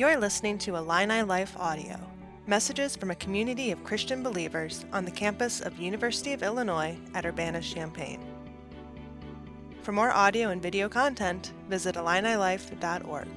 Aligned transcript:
You're 0.00 0.16
listening 0.16 0.56
to 0.60 0.76
Illini 0.76 1.20
Life 1.20 1.54
Audio, 1.58 2.00
messages 2.46 2.96
from 2.96 3.10
a 3.10 3.14
community 3.16 3.70
of 3.70 3.84
Christian 3.84 4.22
believers 4.22 4.86
on 4.94 5.04
the 5.04 5.10
campus 5.10 5.60
of 5.60 5.78
University 5.78 6.32
of 6.32 6.42
Illinois 6.42 6.96
at 7.12 7.26
Urbana-Champaign. 7.26 8.18
For 9.82 9.92
more 9.92 10.10
audio 10.10 10.48
and 10.48 10.62
video 10.62 10.88
content, 10.88 11.52
visit 11.68 11.96
IlliniLife.org. 11.96 13.28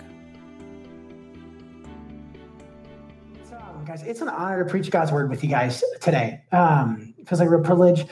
Um, 3.51 3.83
guys, 3.85 4.03
it's 4.03 4.21
an 4.21 4.29
honor 4.29 4.63
to 4.63 4.69
preach 4.69 4.89
God's 4.89 5.11
word 5.11 5.29
with 5.29 5.43
you 5.43 5.49
guys 5.49 5.83
today. 5.99 6.43
Um, 6.53 7.13
it 7.17 7.27
feels 7.27 7.41
like 7.41 7.49
a 7.49 7.51
real 7.51 7.65
privilege 7.65 8.05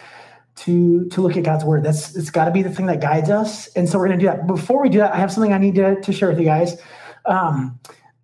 to 0.56 1.08
to 1.08 1.22
look 1.22 1.38
at 1.38 1.46
God's 1.46 1.64
word. 1.64 1.86
That's 1.86 2.18
it's 2.18 2.30
got 2.30 2.44
to 2.46 2.52
be 2.52 2.64
the 2.64 2.70
thing 2.70 2.88
that 2.88 3.00
guides 3.00 3.30
us, 3.30 3.68
and 3.78 3.88
so 3.88 3.98
we're 3.98 4.08
going 4.08 4.20
to 4.20 4.26
do 4.26 4.30
that. 4.30 4.46
Before 4.46 4.82
we 4.82 4.90
do 4.90 4.98
that, 4.98 5.14
I 5.14 5.20
have 5.20 5.32
something 5.32 5.54
I 5.54 5.58
need 5.58 5.76
to, 5.76 6.02
to 6.02 6.12
share 6.12 6.28
with 6.28 6.38
you 6.38 6.44
guys. 6.44 6.76
Um, 7.24 7.80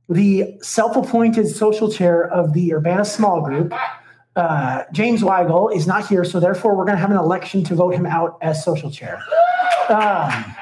the 0.10 0.58
self-appointed 0.62 1.48
social 1.48 1.92
chair 1.92 2.30
of 2.32 2.54
the 2.54 2.74
Urbana 2.74 3.06
Small 3.06 3.42
Group, 3.42 3.74
uh, 4.36 4.84
James 4.92 5.22
Weigel, 5.22 5.76
is 5.76 5.86
not 5.88 6.08
here, 6.08 6.24
so 6.24 6.40
therefore 6.40 6.76
we're 6.76 6.86
going 6.86 6.96
to 6.96 7.02
have 7.02 7.12
an 7.12 7.18
election 7.18 7.64
to 7.66 7.76
vote 7.76 7.94
him 7.94 8.06
out 8.06 8.38
as 8.42 8.64
social 8.64 8.90
chair. 8.90 9.22
Um, 9.90 10.56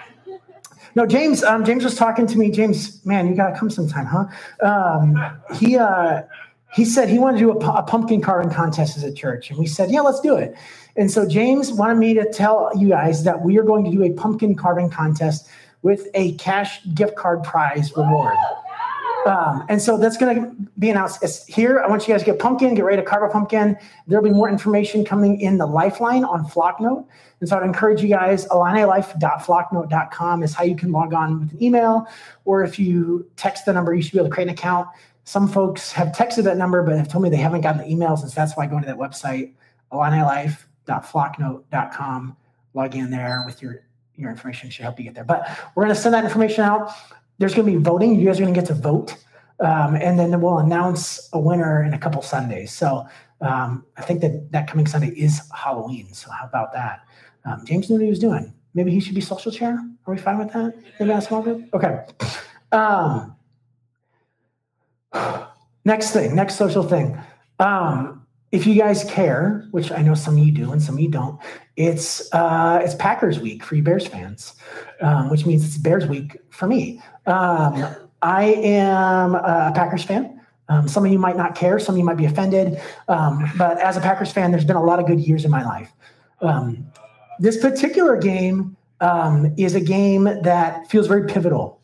no, 0.95 1.05
James. 1.05 1.43
Um, 1.43 1.65
James 1.65 1.83
was 1.83 1.95
talking 1.95 2.25
to 2.25 2.37
me. 2.37 2.49
James, 2.51 3.05
man, 3.05 3.27
you 3.27 3.35
got 3.35 3.51
to 3.51 3.59
come 3.59 3.69
sometime, 3.69 4.05
huh? 4.05 4.25
Um, 4.65 5.17
he 5.55 5.77
uh, 5.77 6.21
he 6.73 6.85
said 6.85 7.09
he 7.09 7.19
wanted 7.19 7.39
to 7.39 7.43
do 7.45 7.51
a, 7.51 7.71
a 7.73 7.83
pumpkin 7.83 8.21
carving 8.21 8.51
contest 8.51 8.97
as 8.97 9.03
a 9.03 9.13
church, 9.13 9.49
and 9.49 9.59
we 9.59 9.67
said, 9.67 9.91
yeah, 9.91 10.01
let's 10.01 10.21
do 10.21 10.35
it. 10.35 10.55
And 10.95 11.11
so 11.11 11.27
James 11.27 11.73
wanted 11.73 11.97
me 11.97 12.13
to 12.13 12.31
tell 12.31 12.71
you 12.77 12.89
guys 12.89 13.25
that 13.25 13.41
we 13.41 13.57
are 13.59 13.63
going 13.63 13.83
to 13.83 13.91
do 13.91 14.03
a 14.03 14.11
pumpkin 14.11 14.55
carving 14.55 14.89
contest 14.89 15.49
with 15.81 16.07
a 16.13 16.33
cash 16.33 16.79
gift 16.93 17.15
card 17.15 17.43
prize 17.43 17.91
reward. 17.97 18.33
Um, 19.25 19.65
and 19.69 19.81
so 19.81 19.97
that's 19.97 20.17
going 20.17 20.39
to 20.39 20.51
be 20.77 20.91
announced 20.91 21.23
it's 21.23 21.43
here. 21.47 21.79
I 21.79 21.87
want 21.87 22.07
you 22.07 22.13
guys 22.13 22.21
to 22.21 22.27
get 22.27 22.37
pumpkin, 22.37 22.75
get 22.75 22.85
ready 22.85 23.01
to 23.01 23.07
carve 23.07 23.27
a 23.27 23.33
pumpkin. 23.33 23.75
There'll 24.05 24.23
be 24.23 24.29
more 24.29 24.47
information 24.47 25.03
coming 25.03 25.41
in 25.41 25.57
the 25.57 25.65
Lifeline 25.65 26.23
on 26.23 26.45
Flocknote. 26.45 27.07
And 27.39 27.49
so 27.49 27.57
I'd 27.57 27.63
encourage 27.63 28.03
you 28.03 28.07
guys, 28.07 28.45
IlliniLife.flocknote.com 28.47 30.43
is 30.43 30.53
how 30.53 30.63
you 30.63 30.75
can 30.75 30.91
log 30.91 31.15
on 31.15 31.39
with 31.39 31.53
an 31.53 31.63
email, 31.63 32.05
or 32.45 32.63
if 32.63 32.77
you 32.77 33.27
text 33.35 33.65
the 33.65 33.73
number, 33.73 33.95
you 33.95 34.03
should 34.03 34.13
be 34.13 34.19
able 34.19 34.29
to 34.29 34.33
create 34.33 34.47
an 34.47 34.53
account. 34.53 34.87
Some 35.23 35.47
folks 35.47 35.91
have 35.91 36.09
texted 36.09 36.43
that 36.43 36.57
number, 36.57 36.83
but 36.83 36.95
have 36.95 37.07
told 37.07 37.23
me 37.23 37.31
they 37.31 37.37
haven't 37.37 37.61
gotten 37.61 37.81
the 37.81 37.87
emails, 37.87 38.21
and 38.21 38.29
so 38.29 38.35
that's 38.35 38.55
why 38.55 38.67
going 38.67 38.83
to 38.83 38.87
that 38.87 38.97
website, 38.97 39.53
IlliniLife.flocknote.com, 39.91 42.37
log 42.75 42.95
in 42.95 43.09
there 43.09 43.41
with 43.45 43.59
your 43.61 43.81
your 44.17 44.31
information 44.31 44.69
should 44.69 44.83
help 44.83 44.97
you 44.97 45.03
get 45.03 45.13
there. 45.13 45.25
But 45.25 45.45
we're 45.75 45.83
going 45.83 45.93
to 45.93 46.01
send 46.01 46.13
that 46.13 46.23
information 46.23 46.63
out 46.63 46.89
there's 47.37 47.53
going 47.53 47.65
to 47.65 47.77
be 47.77 47.83
voting. 47.83 48.19
You 48.19 48.25
guys 48.25 48.39
are 48.39 48.43
going 48.43 48.53
to 48.53 48.59
get 48.59 48.67
to 48.67 48.75
vote. 48.75 49.15
Um, 49.59 49.95
and 49.95 50.19
then 50.19 50.39
we'll 50.41 50.59
announce 50.59 51.29
a 51.31 51.39
winner 51.39 51.83
in 51.83 51.93
a 51.93 51.97
couple 51.97 52.21
Sundays. 52.21 52.73
So 52.73 53.07
um, 53.41 53.85
I 53.97 54.01
think 54.01 54.21
that 54.21 54.51
that 54.51 54.67
coming 54.67 54.87
Sunday 54.87 55.09
is 55.09 55.41
Halloween. 55.53 56.13
So 56.13 56.29
how 56.31 56.45
about 56.45 56.73
that? 56.73 57.01
Um, 57.45 57.63
James 57.65 57.89
knew 57.89 57.95
what 57.95 58.03
he 58.03 58.09
was 58.09 58.19
doing. 58.19 58.53
Maybe 58.73 58.91
he 58.91 58.99
should 58.99 59.15
be 59.15 59.21
social 59.21 59.51
chair. 59.51 59.79
Are 60.05 60.13
we 60.13 60.19
fine 60.19 60.37
with 60.37 60.51
that? 60.51 60.73
Maybe 60.99 61.11
a 61.11 61.21
small 61.21 61.41
group. 61.41 61.73
Okay. 61.73 62.05
Um, 62.71 63.35
next 65.85 66.11
thing, 66.11 66.35
next 66.35 66.55
social 66.55 66.83
thing. 66.83 67.17
Um, 67.59 68.25
if 68.51 68.67
you 68.67 68.75
guys 68.75 69.03
care, 69.05 69.67
which 69.71 69.91
I 69.91 70.01
know 70.01 70.13
some 70.13 70.37
of 70.37 70.45
you 70.45 70.51
do 70.51 70.71
and 70.71 70.81
some 70.81 70.95
of 70.95 71.01
you 71.01 71.09
don't, 71.09 71.39
it's 71.77 72.33
uh, 72.33 72.81
it's 72.83 72.95
Packers 72.95 73.39
week 73.39 73.63
for 73.63 73.75
you 73.75 73.83
Bears 73.83 74.07
fans, 74.07 74.53
um, 75.01 75.29
which 75.29 75.45
means 75.45 75.65
it's 75.65 75.77
Bears 75.77 76.05
week 76.05 76.37
for 76.49 76.67
me. 76.67 77.01
Um, 77.25 77.95
I 78.21 78.43
am 78.45 79.35
a 79.35 79.71
Packers 79.73 80.03
fan. 80.03 80.41
Um, 80.67 80.87
some 80.87 81.05
of 81.05 81.11
you 81.11 81.19
might 81.19 81.37
not 81.37 81.53
care, 81.55 81.77
some 81.77 81.93
of 81.93 81.99
you 81.99 82.05
might 82.05 82.17
be 82.17 82.25
offended, 82.25 82.81
um, 83.07 83.51
but 83.55 83.79
as 83.79 83.97
a 83.97 84.01
Packers 84.01 84.31
fan, 84.31 84.51
there's 84.51 84.65
been 84.65 84.75
a 84.75 84.83
lot 84.83 84.99
of 84.99 85.05
good 85.05 85.19
years 85.19 85.45
in 85.45 85.51
my 85.51 85.63
life. 85.63 85.91
Um, 86.41 86.87
this 87.39 87.57
particular 87.57 88.17
game 88.17 88.75
um, 88.99 89.53
is 89.57 89.75
a 89.75 89.81
game 89.81 90.23
that 90.23 90.89
feels 90.89 91.05
very 91.07 91.27
pivotal. 91.27 91.81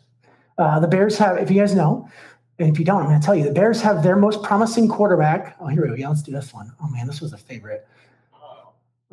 Uh, 0.58 0.80
the 0.80 0.88
Bears 0.88 1.18
have, 1.20 1.38
if 1.38 1.52
you 1.52 1.60
guys 1.60 1.76
know, 1.76 2.10
and 2.58 2.70
if 2.70 2.80
you 2.80 2.86
don't, 2.86 3.02
I'm 3.02 3.08
going 3.08 3.20
to 3.20 3.26
tell 3.26 3.36
you, 3.36 3.44
the 3.44 3.52
Bears 3.52 3.82
have 3.82 4.02
their 4.02 4.16
most 4.16 4.42
promising 4.42 4.88
quarterback. 4.88 5.56
Oh, 5.60 5.68
here 5.68 5.84
we 5.84 5.90
go. 5.90 5.96
Yeah, 5.96 6.10
let's 6.10 6.24
do 6.24 6.32
this 6.32 6.54
one. 6.54 6.72
Oh 6.82 6.90
man, 6.90 7.06
this 7.06 7.22
was 7.22 7.34
a 7.34 7.38
favorite. 7.38 7.88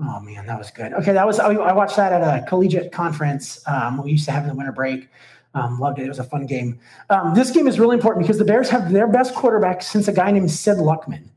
Oh 0.00 0.20
man, 0.20 0.46
that 0.46 0.56
was 0.56 0.70
good. 0.70 0.92
Okay, 0.92 1.12
that 1.12 1.26
was 1.26 1.40
I 1.40 1.72
watched 1.72 1.96
that 1.96 2.12
at 2.12 2.22
a 2.22 2.46
collegiate 2.46 2.92
conference 2.92 3.66
um, 3.66 4.02
we 4.02 4.12
used 4.12 4.24
to 4.26 4.30
have 4.30 4.44
in 4.44 4.48
the 4.48 4.54
winter 4.54 4.70
break. 4.70 5.08
Um, 5.58 5.78
loved 5.78 5.98
it. 5.98 6.04
It 6.04 6.08
was 6.08 6.18
a 6.18 6.24
fun 6.24 6.46
game. 6.46 6.78
Um, 7.10 7.34
this 7.34 7.50
game 7.50 7.66
is 7.66 7.80
really 7.80 7.94
important 7.94 8.24
because 8.24 8.38
the 8.38 8.44
Bears 8.44 8.68
have 8.70 8.92
their 8.92 9.06
best 9.06 9.34
quarterback 9.34 9.82
since 9.82 10.08
a 10.08 10.12
guy 10.12 10.30
named 10.30 10.50
Sid 10.50 10.78
Luckman. 10.78 11.28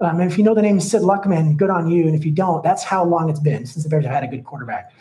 Um, 0.00 0.20
and 0.20 0.30
if 0.30 0.38
you 0.38 0.44
know 0.44 0.54
the 0.54 0.62
name 0.62 0.80
Sid 0.80 1.02
Luckman, 1.02 1.56
good 1.56 1.70
on 1.70 1.90
you. 1.90 2.06
And 2.06 2.14
if 2.14 2.24
you 2.24 2.30
don't, 2.30 2.62
that's 2.62 2.84
how 2.84 3.04
long 3.04 3.28
it's 3.30 3.40
been 3.40 3.66
since 3.66 3.84
the 3.84 3.90
Bears 3.90 4.04
have 4.04 4.14
had 4.14 4.24
a 4.24 4.28
good 4.28 4.44
quarterback. 4.44 4.92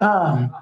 Um, 0.00 0.54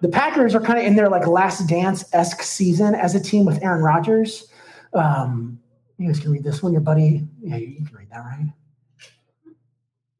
the 0.00 0.08
Packers 0.08 0.54
are 0.54 0.60
kind 0.60 0.78
of 0.78 0.84
in 0.84 0.94
their 0.94 1.08
like 1.08 1.26
last 1.26 1.68
dance 1.68 2.04
esque 2.12 2.42
season 2.42 2.94
as 2.94 3.14
a 3.14 3.20
team 3.20 3.44
with 3.44 3.62
Aaron 3.62 3.82
Rodgers. 3.82 4.46
Um, 4.92 5.58
you 5.98 6.06
guys 6.06 6.20
can 6.20 6.30
read 6.30 6.44
this 6.44 6.62
one. 6.62 6.72
Your 6.72 6.82
buddy, 6.82 7.26
yeah, 7.42 7.56
you 7.56 7.76
can 7.76 7.96
read 7.96 8.10
that, 8.10 8.18
right? 8.18 8.52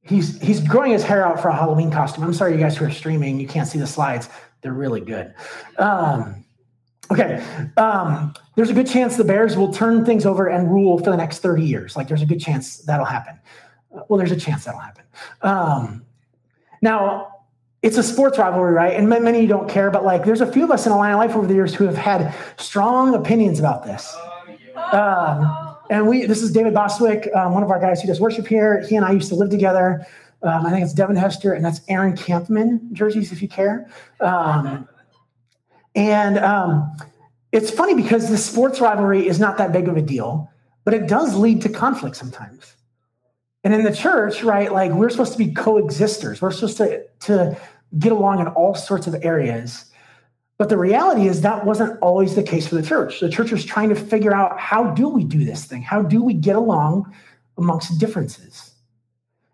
He's 0.02 0.40
he's 0.40 0.60
growing 0.60 0.92
his 0.92 1.02
hair 1.02 1.26
out 1.26 1.40
for 1.40 1.48
a 1.48 1.54
Halloween 1.54 1.90
costume. 1.90 2.24
I'm 2.24 2.32
sorry, 2.32 2.52
you 2.52 2.58
guys 2.58 2.76
who 2.76 2.84
are 2.84 2.90
streaming, 2.90 3.38
you 3.38 3.46
can't 3.46 3.68
see 3.68 3.78
the 3.78 3.86
slides. 3.86 4.28
They're 4.62 4.72
really 4.72 5.00
good. 5.00 5.34
Um, 5.78 6.45
Okay. 7.10 7.42
Um, 7.76 8.34
there's 8.56 8.70
a 8.70 8.74
good 8.74 8.88
chance 8.88 9.16
the 9.16 9.24
Bears 9.24 9.56
will 9.56 9.72
turn 9.72 10.04
things 10.04 10.26
over 10.26 10.48
and 10.48 10.70
rule 10.70 10.98
for 10.98 11.10
the 11.10 11.16
next 11.16 11.38
30 11.38 11.64
years. 11.64 11.96
Like, 11.96 12.08
there's 12.08 12.22
a 12.22 12.26
good 12.26 12.40
chance 12.40 12.78
that'll 12.78 13.06
happen. 13.06 13.38
Uh, 13.94 14.02
well, 14.08 14.18
there's 14.18 14.32
a 14.32 14.36
chance 14.36 14.64
that'll 14.64 14.80
happen. 14.80 15.04
Um, 15.42 16.04
now, 16.82 17.32
it's 17.82 17.96
a 17.96 18.02
sports 18.02 18.38
rivalry, 18.38 18.72
right? 18.72 18.94
And 18.94 19.08
many 19.08 19.38
of 19.38 19.42
you 19.42 19.48
don't 19.48 19.68
care, 19.68 19.90
but 19.90 20.04
like, 20.04 20.24
there's 20.24 20.40
a 20.40 20.50
few 20.50 20.64
of 20.64 20.70
us 20.70 20.86
in 20.86 20.92
Illini 20.92 21.14
Life 21.14 21.36
over 21.36 21.46
the 21.46 21.54
years 21.54 21.74
who 21.74 21.84
have 21.84 21.96
had 21.96 22.34
strong 22.56 23.14
opinions 23.14 23.60
about 23.60 23.84
this. 23.84 24.16
Um, 24.92 25.76
and 25.90 26.08
we, 26.08 26.26
this 26.26 26.42
is 26.42 26.50
David 26.50 26.74
Bostwick, 26.74 27.28
um, 27.34 27.54
one 27.54 27.62
of 27.62 27.70
our 27.70 27.78
guys 27.78 28.00
who 28.00 28.08
does 28.08 28.20
worship 28.20 28.46
here. 28.46 28.84
He 28.86 28.96
and 28.96 29.04
I 29.04 29.12
used 29.12 29.28
to 29.28 29.36
live 29.36 29.50
together. 29.50 30.04
Um, 30.42 30.66
I 30.66 30.70
think 30.70 30.84
it's 30.84 30.92
Devin 30.92 31.16
Hester, 31.16 31.52
and 31.52 31.64
that's 31.64 31.80
Aaron 31.88 32.14
Kampman 32.14 32.92
jerseys, 32.92 33.32
if 33.32 33.40
you 33.40 33.48
care. 33.48 33.88
And 35.96 36.38
um, 36.38 36.94
it's 37.52 37.70
funny 37.70 37.94
because 37.94 38.28
the 38.28 38.36
sports 38.36 38.80
rivalry 38.80 39.26
is 39.26 39.40
not 39.40 39.56
that 39.58 39.72
big 39.72 39.88
of 39.88 39.96
a 39.96 40.02
deal, 40.02 40.50
but 40.84 40.92
it 40.94 41.08
does 41.08 41.34
lead 41.34 41.62
to 41.62 41.70
conflict 41.70 42.16
sometimes. 42.16 42.76
And 43.64 43.74
in 43.74 43.82
the 43.82 43.94
church, 43.94 44.44
right, 44.44 44.70
like 44.70 44.92
we're 44.92 45.10
supposed 45.10 45.32
to 45.32 45.38
be 45.38 45.52
coexisters. 45.52 46.40
We're 46.40 46.52
supposed 46.52 46.76
to, 46.76 47.04
to 47.20 47.58
get 47.98 48.12
along 48.12 48.40
in 48.40 48.46
all 48.48 48.74
sorts 48.74 49.06
of 49.06 49.16
areas. 49.24 49.86
But 50.58 50.68
the 50.68 50.78
reality 50.78 51.26
is 51.26 51.40
that 51.40 51.64
wasn't 51.64 51.98
always 52.00 52.34
the 52.34 52.42
case 52.42 52.68
for 52.68 52.76
the 52.76 52.82
church. 52.82 53.20
The 53.20 53.28
church 53.28 53.50
was 53.50 53.64
trying 53.64 53.88
to 53.88 53.94
figure 53.94 54.34
out 54.34 54.60
how 54.60 54.90
do 54.92 55.08
we 55.08 55.24
do 55.24 55.44
this 55.44 55.64
thing? 55.64 55.82
How 55.82 56.02
do 56.02 56.22
we 56.22 56.34
get 56.34 56.56
along 56.56 57.12
amongst 57.58 57.98
differences? 57.98 58.70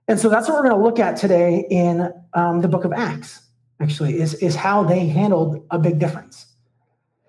And 0.09 0.19
so 0.19 0.29
that's 0.29 0.49
what 0.49 0.57
we're 0.57 0.69
going 0.69 0.81
to 0.81 0.85
look 0.85 0.99
at 0.99 1.17
today 1.17 1.67
in 1.71 2.13
um, 2.35 2.61
the 2.61 2.69
book 2.69 2.85
of 2.85 2.93
Acts 2.93 3.41
actually, 3.81 4.21
is, 4.21 4.35
is 4.35 4.55
how 4.55 4.85
they 4.85 5.07
handled 5.07 5.65
a 5.71 5.79
big 5.79 5.99
difference. 5.99 6.47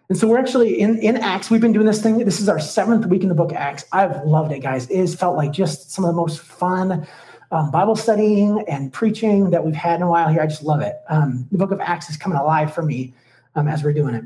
And 0.09 0.17
so 0.17 0.27
we're 0.27 0.39
actually 0.39 0.79
in, 0.79 0.99
in 0.99 1.17
Acts, 1.17 1.49
we've 1.49 1.61
been 1.61 1.71
doing 1.71 1.87
this 1.87 2.01
thing. 2.01 2.17
This 2.19 2.39
is 2.39 2.49
our 2.49 2.59
seventh 2.59 3.05
week 3.07 3.23
in 3.23 3.29
the 3.29 3.35
book 3.35 3.53
Acts. 3.53 3.85
I've 3.91 4.23
loved 4.25 4.51
it, 4.51 4.59
guys. 4.59 4.89
It 4.89 4.97
has 4.97 5.15
felt 5.15 5.37
like 5.37 5.51
just 5.51 5.91
some 5.91 6.05
of 6.05 6.09
the 6.09 6.15
most 6.15 6.39
fun 6.39 7.07
um, 7.51 7.71
Bible 7.71 7.95
studying 7.95 8.63
and 8.67 8.91
preaching 8.91 9.51
that 9.51 9.65
we've 9.65 9.75
had 9.75 9.95
in 9.95 10.01
a 10.01 10.09
while 10.09 10.27
here. 10.27 10.41
I 10.41 10.47
just 10.47 10.63
love 10.63 10.81
it. 10.81 10.95
Um, 11.09 11.47
the 11.51 11.57
book 11.57 11.71
of 11.71 11.79
Acts 11.79 12.09
is 12.09 12.17
coming 12.17 12.37
alive 12.37 12.73
for 12.73 12.81
me 12.81 13.13
um, 13.55 13.67
as 13.67 13.83
we're 13.83 13.93
doing 13.93 14.15
it. 14.15 14.25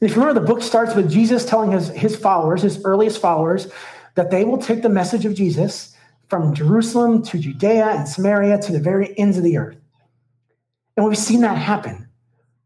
And 0.00 0.08
if 0.08 0.14
you 0.14 0.20
remember, 0.22 0.40
the 0.40 0.46
book 0.46 0.62
starts 0.62 0.94
with 0.94 1.10
Jesus 1.10 1.44
telling 1.44 1.72
his, 1.72 1.88
his 1.88 2.16
followers, 2.16 2.62
his 2.62 2.82
earliest 2.84 3.20
followers, 3.20 3.70
that 4.14 4.30
they 4.30 4.44
will 4.44 4.58
take 4.58 4.82
the 4.82 4.88
message 4.88 5.24
of 5.24 5.34
Jesus 5.34 5.96
from 6.28 6.54
Jerusalem 6.54 7.22
to 7.24 7.38
Judea 7.38 7.86
and 7.86 8.08
Samaria 8.08 8.58
to 8.62 8.72
the 8.72 8.80
very 8.80 9.18
ends 9.18 9.36
of 9.36 9.44
the 9.44 9.56
earth. 9.56 9.76
And 10.98 11.06
we've 11.06 11.16
seen 11.16 11.42
that 11.42 11.56
happen. 11.56 12.08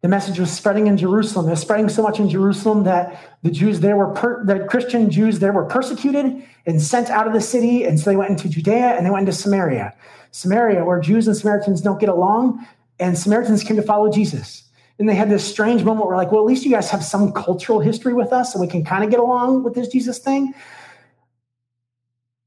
The 0.00 0.08
message 0.08 0.38
was 0.38 0.50
spreading 0.50 0.86
in 0.86 0.96
Jerusalem. 0.96 1.48
It 1.48 1.50
was 1.50 1.60
spreading 1.60 1.90
so 1.90 2.02
much 2.02 2.18
in 2.18 2.30
Jerusalem 2.30 2.84
that 2.84 3.20
the 3.42 3.50
Jews 3.50 3.80
there 3.80 3.94
were, 3.94 4.14
per- 4.14 4.42
the 4.46 4.60
Christian 4.60 5.10
Jews 5.10 5.38
there 5.38 5.52
were 5.52 5.66
persecuted 5.66 6.42
and 6.64 6.80
sent 6.80 7.10
out 7.10 7.26
of 7.26 7.34
the 7.34 7.42
city. 7.42 7.84
And 7.84 8.00
so 8.00 8.08
they 8.08 8.16
went 8.16 8.30
into 8.30 8.48
Judea 8.48 8.96
and 8.96 9.04
they 9.04 9.10
went 9.10 9.28
into 9.28 9.38
Samaria. 9.38 9.94
Samaria, 10.30 10.82
where 10.82 10.98
Jews 10.98 11.28
and 11.28 11.36
Samaritans 11.36 11.82
don't 11.82 12.00
get 12.00 12.08
along, 12.08 12.66
and 12.98 13.18
Samaritans 13.18 13.62
came 13.64 13.76
to 13.76 13.82
follow 13.82 14.10
Jesus. 14.10 14.64
And 14.98 15.06
they 15.06 15.14
had 15.14 15.28
this 15.28 15.46
strange 15.46 15.84
moment 15.84 16.06
where, 16.06 16.16
like, 16.16 16.32
well, 16.32 16.40
at 16.40 16.46
least 16.46 16.64
you 16.64 16.70
guys 16.70 16.88
have 16.88 17.04
some 17.04 17.32
cultural 17.32 17.80
history 17.80 18.14
with 18.14 18.32
us, 18.32 18.54
and 18.54 18.62
we 18.62 18.66
can 18.66 18.82
kind 18.82 19.04
of 19.04 19.10
get 19.10 19.20
along 19.20 19.62
with 19.62 19.74
this 19.74 19.88
Jesus 19.88 20.18
thing. 20.18 20.54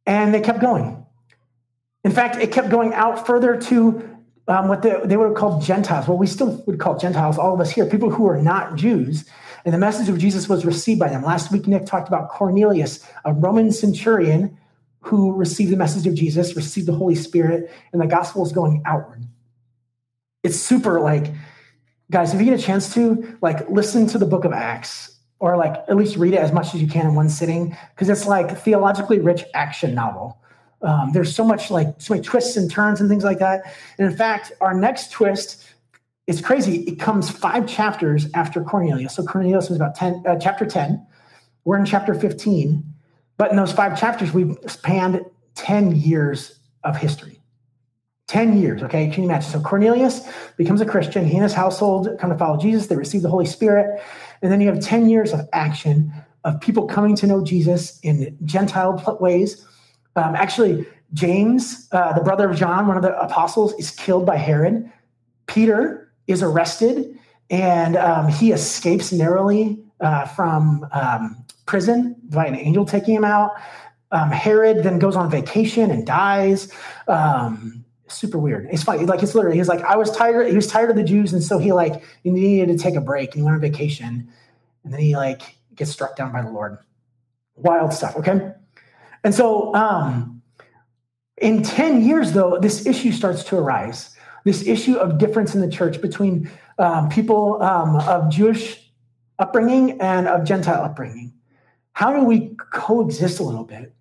And 0.08 0.34
they 0.34 0.42
kept 0.42 0.62
going. 0.62 1.06
In 2.04 2.12
fact, 2.12 2.38
it 2.38 2.52
kept 2.52 2.70
going 2.70 2.92
out 2.96 3.28
further 3.28 3.62
to 3.62 4.15
um, 4.48 4.68
what 4.68 4.82
the, 4.82 5.02
they 5.06 5.18
were 5.18 5.34
called 5.34 5.64
Gentiles. 5.64 6.08
Well, 6.08 6.18
we 6.18 6.28
still 6.28 6.64
would 6.68 6.80
call 6.80 6.98
Gentiles, 6.98 7.38
all 7.38 7.54
of 7.54 7.60
us 7.60 7.72
here, 7.72 7.86
people 7.86 8.10
who 8.10 8.28
are 8.28 8.42
not 8.42 8.76
Jews. 8.76 9.26
and 9.64 9.74
the 9.74 9.80
message 9.80 10.10
of 10.10 10.18
Jesus 10.18 10.48
was 10.48 10.66
received 10.66 11.00
by 11.00 11.10
them. 11.10 11.24
Last 11.24 11.52
week, 11.52 11.68
Nick 11.68 11.86
talked 11.86 12.08
about 12.08 12.30
Cornelius, 12.30 13.06
a 13.24 13.34
Roman 13.34 13.72
centurion 13.72 14.58
who 15.00 15.34
received 15.34 15.72
the 15.72 15.78
message 15.78 16.08
of 16.08 16.14
Jesus, 16.14 16.56
received 16.56 16.88
the 16.88 16.94
Holy 16.94 17.16
Spirit, 17.16 17.72
and 17.92 18.02
the 18.02 18.08
gospel 18.08 18.46
is 18.46 18.52
going 18.52 18.82
outward. 18.86 19.24
It's 20.44 20.58
super 20.58 21.00
like, 21.00 21.32
guys, 22.12 22.34
if 22.34 22.40
you 22.40 22.46
get 22.46 22.60
a 22.60 22.64
chance 22.64 22.94
to, 22.94 23.38
like, 23.42 23.68
listen 23.70 24.08
to 24.08 24.18
the 24.18 24.26
book 24.26 24.46
of 24.46 24.54
Acts 24.54 25.16
or 25.40 25.58
like 25.58 25.76
at 25.88 25.96
least 25.96 26.18
read 26.18 26.34
it 26.34 26.40
as 26.40 26.52
much 26.52 26.74
as 26.74 26.82
you 26.82 26.88
can 26.88 27.08
in 27.08 27.16
one 27.16 27.30
sitting 27.30 27.78
because 27.94 28.10
it's 28.10 28.26
like 28.26 28.58
theologically 28.58 29.20
rich 29.20 29.44
action 29.54 29.94
novel. 29.94 30.40
Um, 30.82 31.12
there's 31.14 31.36
so 31.36 31.44
much 31.44 31.72
like 31.72 31.88
so 31.98 32.14
many 32.14 32.24
twists 32.24 32.58
and 32.58 32.70
turns 32.70 33.00
and 33.00 33.10
things 33.10 33.24
like 33.24 33.40
that. 33.40 33.74
And 33.98 34.10
in 34.10 34.16
fact, 34.16 34.52
our 34.62 34.74
next 34.74 35.12
twist 35.12 35.66
is 36.28 36.42
crazy. 36.42 36.82
It 36.82 37.00
comes 37.00 37.30
five 37.30 37.68
chapters 37.68 38.28
after 38.34 38.64
Cornelius. 38.64 39.16
So 39.16 39.24
Cornelius 39.24 39.70
was 39.70 39.78
about 39.78 39.96
10, 39.96 40.24
uh, 40.28 40.38
chapter 40.40 40.66
10. 40.66 41.06
We're 41.64 41.78
in 41.78 41.86
chapter 41.86 42.14
15. 42.14 42.84
But 43.38 43.52
in 43.52 43.58
those 43.58 43.72
five 43.72 44.00
chapters, 44.00 44.34
we've 44.34 44.58
spanned 44.68 45.26
10 45.56 45.96
years 45.96 46.60
of 46.84 46.98
history. 46.98 47.42
10 48.28 48.60
years, 48.60 48.82
okay? 48.82 49.08
Can 49.10 49.24
you 49.24 49.30
imagine? 49.30 49.52
So 49.52 49.60
Cornelius 49.62 50.28
becomes 50.58 50.82
a 50.82 50.86
Christian. 50.86 51.26
He 51.26 51.36
and 51.36 51.44
his 51.44 51.54
household 51.54 52.10
come 52.20 52.32
to 52.32 52.38
follow 52.38 52.58
Jesus. 52.58 52.88
They 52.88 52.96
receive 52.96 53.22
the 53.22 53.30
Holy 53.30 53.46
Spirit. 53.46 54.02
And 54.42 54.52
then 54.52 54.62
you 54.62 54.68
have 54.68 54.80
10 54.80 55.10
years 55.10 55.32
of 55.32 55.42
action 55.54 56.12
of 56.44 56.60
people 56.60 56.88
coming 56.88 57.16
to 57.18 57.28
know 57.28 57.44
Jesus 57.44 58.00
in 58.02 58.38
Gentile 58.44 59.18
ways. 59.20 59.66
Um, 60.16 60.36
actually, 60.36 60.86
James, 61.14 61.88
uh, 61.92 62.14
the 62.14 62.22
brother 62.22 62.50
of 62.50 62.58
John, 62.58 62.88
one 62.88 62.98
of 62.98 63.04
the 63.04 63.18
apostles, 63.20 63.74
is 63.74 63.92
killed 63.92 64.26
by 64.26 64.38
Herod. 64.38 64.92
Peter 65.48 66.12
is 66.28 66.42
arrested 66.42 67.18
and 67.50 67.96
um, 67.96 68.28
he 68.28 68.52
escapes 68.52 69.12
narrowly 69.12 69.84
uh, 70.00 70.26
from 70.26 70.88
um, 70.92 71.46
prison 71.66 72.16
by 72.24 72.46
an 72.46 72.56
angel 72.56 72.86
taking 72.86 73.16
him 73.16 73.24
out. 73.24 73.52
Um, 74.12 74.32
Herod 74.32 74.84
then 74.84 75.00
goes 75.00 75.16
on 75.16 75.30
vacation 75.30 75.92
and 75.92 76.06
dies. 76.06 76.72
Um, 77.08 77.86
super 78.08 78.38
weird. 78.38 78.68
It's 78.72 78.84
funny. 78.84 79.06
Like 79.06 79.24
it's 79.24 79.36
literally, 79.36 79.58
he's 79.58 79.68
like, 79.68 79.82
I 79.82 79.98
was 79.98 80.16
tired. 80.16 80.48
He 80.48 80.56
was 80.56 80.68
tired 80.68 80.90
of 80.90 80.96
the 80.96 81.04
Jews. 81.04 81.34
And 81.34 81.44
so 81.44 81.58
he 81.58 81.72
like, 81.74 82.04
he 82.24 82.30
needed 82.32 82.76
to 82.76 82.82
take 82.82 82.96
a 82.96 83.02
break 83.02 83.32
and 83.32 83.42
he 83.42 83.44
went 83.44 83.56
on 83.56 83.62
vacation. 83.62 84.28
And 84.84 84.94
then 84.94 85.00
he 85.00 85.16
like 85.16 85.58
gets 85.76 85.92
struck 85.92 86.16
down 86.16 86.32
by 86.32 86.42
the 86.42 86.50
Lord. 86.50 86.78
Wild 87.56 87.94
stuff. 87.94 88.16
Okay. 88.18 88.52
And 89.26 89.36
so, 89.36 89.76
um, 89.76 90.42
in 91.38 91.64
10 91.64 92.08
years 92.08 92.32
though, 92.32 92.58
this 92.60 92.86
issue 92.86 93.12
starts 93.12 93.44
to 93.46 93.58
arise. 93.58 94.16
This 94.46 94.66
issue 94.66 94.96
of 94.96 95.18
difference 95.18 95.56
in 95.56 95.62
the 95.62 95.70
church 95.70 96.00
between 96.00 96.50
um, 96.78 97.10
people 97.10 97.62
um, 97.62 97.98
of 97.98 98.30
Jewish 98.30 98.80
upbringing 99.40 100.00
and 100.00 100.28
of 100.28 100.46
Gentile 100.46 100.82
upbringing. 100.84 101.34
How 101.94 102.14
do 102.14 102.24
we 102.24 102.56
coexist 102.72 103.40
a 103.40 103.44
little 103.44 103.64
bit? 103.66 103.94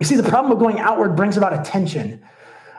You 0.00 0.06
see, 0.06 0.16
the 0.16 0.28
problem 0.28 0.50
of 0.50 0.58
going 0.58 0.80
outward 0.80 1.14
brings 1.14 1.36
about 1.36 1.52
a 1.52 1.62
tension 1.62 2.24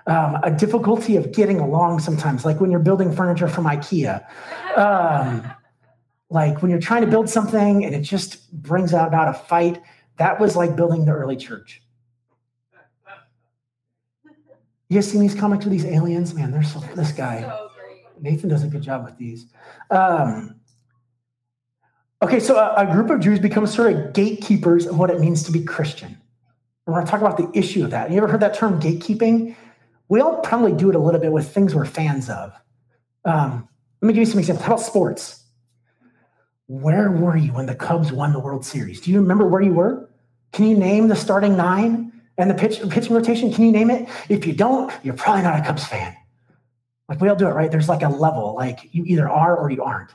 um, 0.07 0.39
a 0.41 0.49
difficulty 0.49 1.17
of 1.17 1.33
getting 1.33 1.59
along 1.59 1.99
sometimes, 1.99 2.45
like 2.45 2.59
when 2.61 2.71
you're 2.71 2.79
building 2.79 3.11
furniture 3.13 3.49
from 3.49 3.65
IKEA. 3.65 4.25
Um, 4.77 5.51
like 6.29 6.61
when 6.61 6.71
you're 6.71 6.79
trying 6.79 7.01
to 7.01 7.07
build 7.07 7.29
something 7.29 7.85
and 7.85 7.93
it 7.93 8.01
just 8.01 8.51
brings 8.51 8.93
out 8.93 9.07
about 9.07 9.29
a 9.29 9.33
fight. 9.33 9.81
That 10.17 10.39
was 10.39 10.55
like 10.55 10.75
building 10.75 11.05
the 11.05 11.11
early 11.11 11.35
church. 11.35 11.81
You 14.89 14.95
guys 14.95 15.11
seen 15.11 15.21
these 15.21 15.35
comics 15.35 15.65
with 15.65 15.71
these 15.71 15.85
aliens? 15.85 16.33
Man, 16.33 16.51
there's 16.51 16.71
so, 16.71 16.79
this 16.95 17.11
guy. 17.11 17.67
Nathan 18.19 18.49
does 18.49 18.63
a 18.63 18.67
good 18.67 18.81
job 18.81 19.03
with 19.03 19.17
these. 19.17 19.47
Um, 19.91 20.55
okay, 22.21 22.39
so 22.39 22.55
a, 22.55 22.73
a, 22.77 22.91
group 22.91 23.09
of 23.09 23.19
Jews 23.19 23.39
become 23.39 23.67
sort 23.67 23.93
of 23.93 24.13
gatekeepers 24.13 24.87
of 24.87 24.97
what 24.97 25.09
it 25.09 25.19
means 25.19 25.43
to 25.43 25.51
be 25.51 25.63
Christian. 25.63 26.17
We're 26.85 26.93
going 26.93 27.05
to 27.05 27.11
talk 27.11 27.19
about 27.19 27.37
the 27.37 27.51
issue 27.53 27.83
of 27.83 27.91
that. 27.91 28.11
You 28.11 28.17
ever 28.17 28.27
heard 28.27 28.39
that 28.39 28.53
term 28.53 28.79
gatekeeping? 28.79 29.55
we 30.09 30.21
all 30.21 30.39
probably 30.41 30.73
do 30.73 30.89
it 30.89 30.95
a 30.95 30.99
little 30.99 31.19
bit 31.19 31.31
with 31.31 31.49
things 31.53 31.75
we're 31.75 31.85
fans 31.85 32.29
of. 32.29 32.53
Um, 33.25 33.67
let 34.01 34.07
me 34.07 34.13
give 34.13 34.21
you 34.21 34.25
some 34.25 34.39
examples. 34.39 34.65
How 34.65 34.73
about 34.73 34.85
sports? 34.85 35.36
Where 36.67 37.11
were 37.11 37.37
you 37.37 37.53
when 37.53 37.65
the 37.65 37.75
Cubs 37.75 38.11
won 38.11 38.33
the 38.33 38.39
World 38.39 38.65
Series? 38.65 39.01
Do 39.01 39.11
you 39.11 39.21
remember 39.21 39.47
where 39.47 39.61
you 39.61 39.73
were? 39.73 40.09
Can 40.51 40.67
you 40.67 40.77
name 40.77 41.07
the 41.07 41.15
starting 41.15 41.55
nine 41.55 42.11
and 42.37 42.49
the 42.49 42.53
pitch, 42.53 42.81
pitching 42.89 43.13
rotation? 43.13 43.53
Can 43.53 43.65
you 43.65 43.71
name 43.71 43.89
it? 43.89 44.07
If 44.29 44.45
you 44.45 44.53
don't, 44.53 44.91
you're 45.03 45.13
probably 45.13 45.43
not 45.43 45.59
a 45.59 45.63
Cubs 45.63 45.85
fan. 45.85 46.15
Like 47.07 47.21
we 47.21 47.29
all 47.29 47.35
do 47.35 47.47
it, 47.47 47.51
right? 47.51 47.71
There's 47.71 47.87
like 47.87 48.01
a 48.01 48.09
level, 48.09 48.53
like 48.55 48.89
you 48.91 49.05
either 49.05 49.29
are 49.29 49.55
or 49.55 49.69
you 49.71 49.81
aren't. 49.81 50.11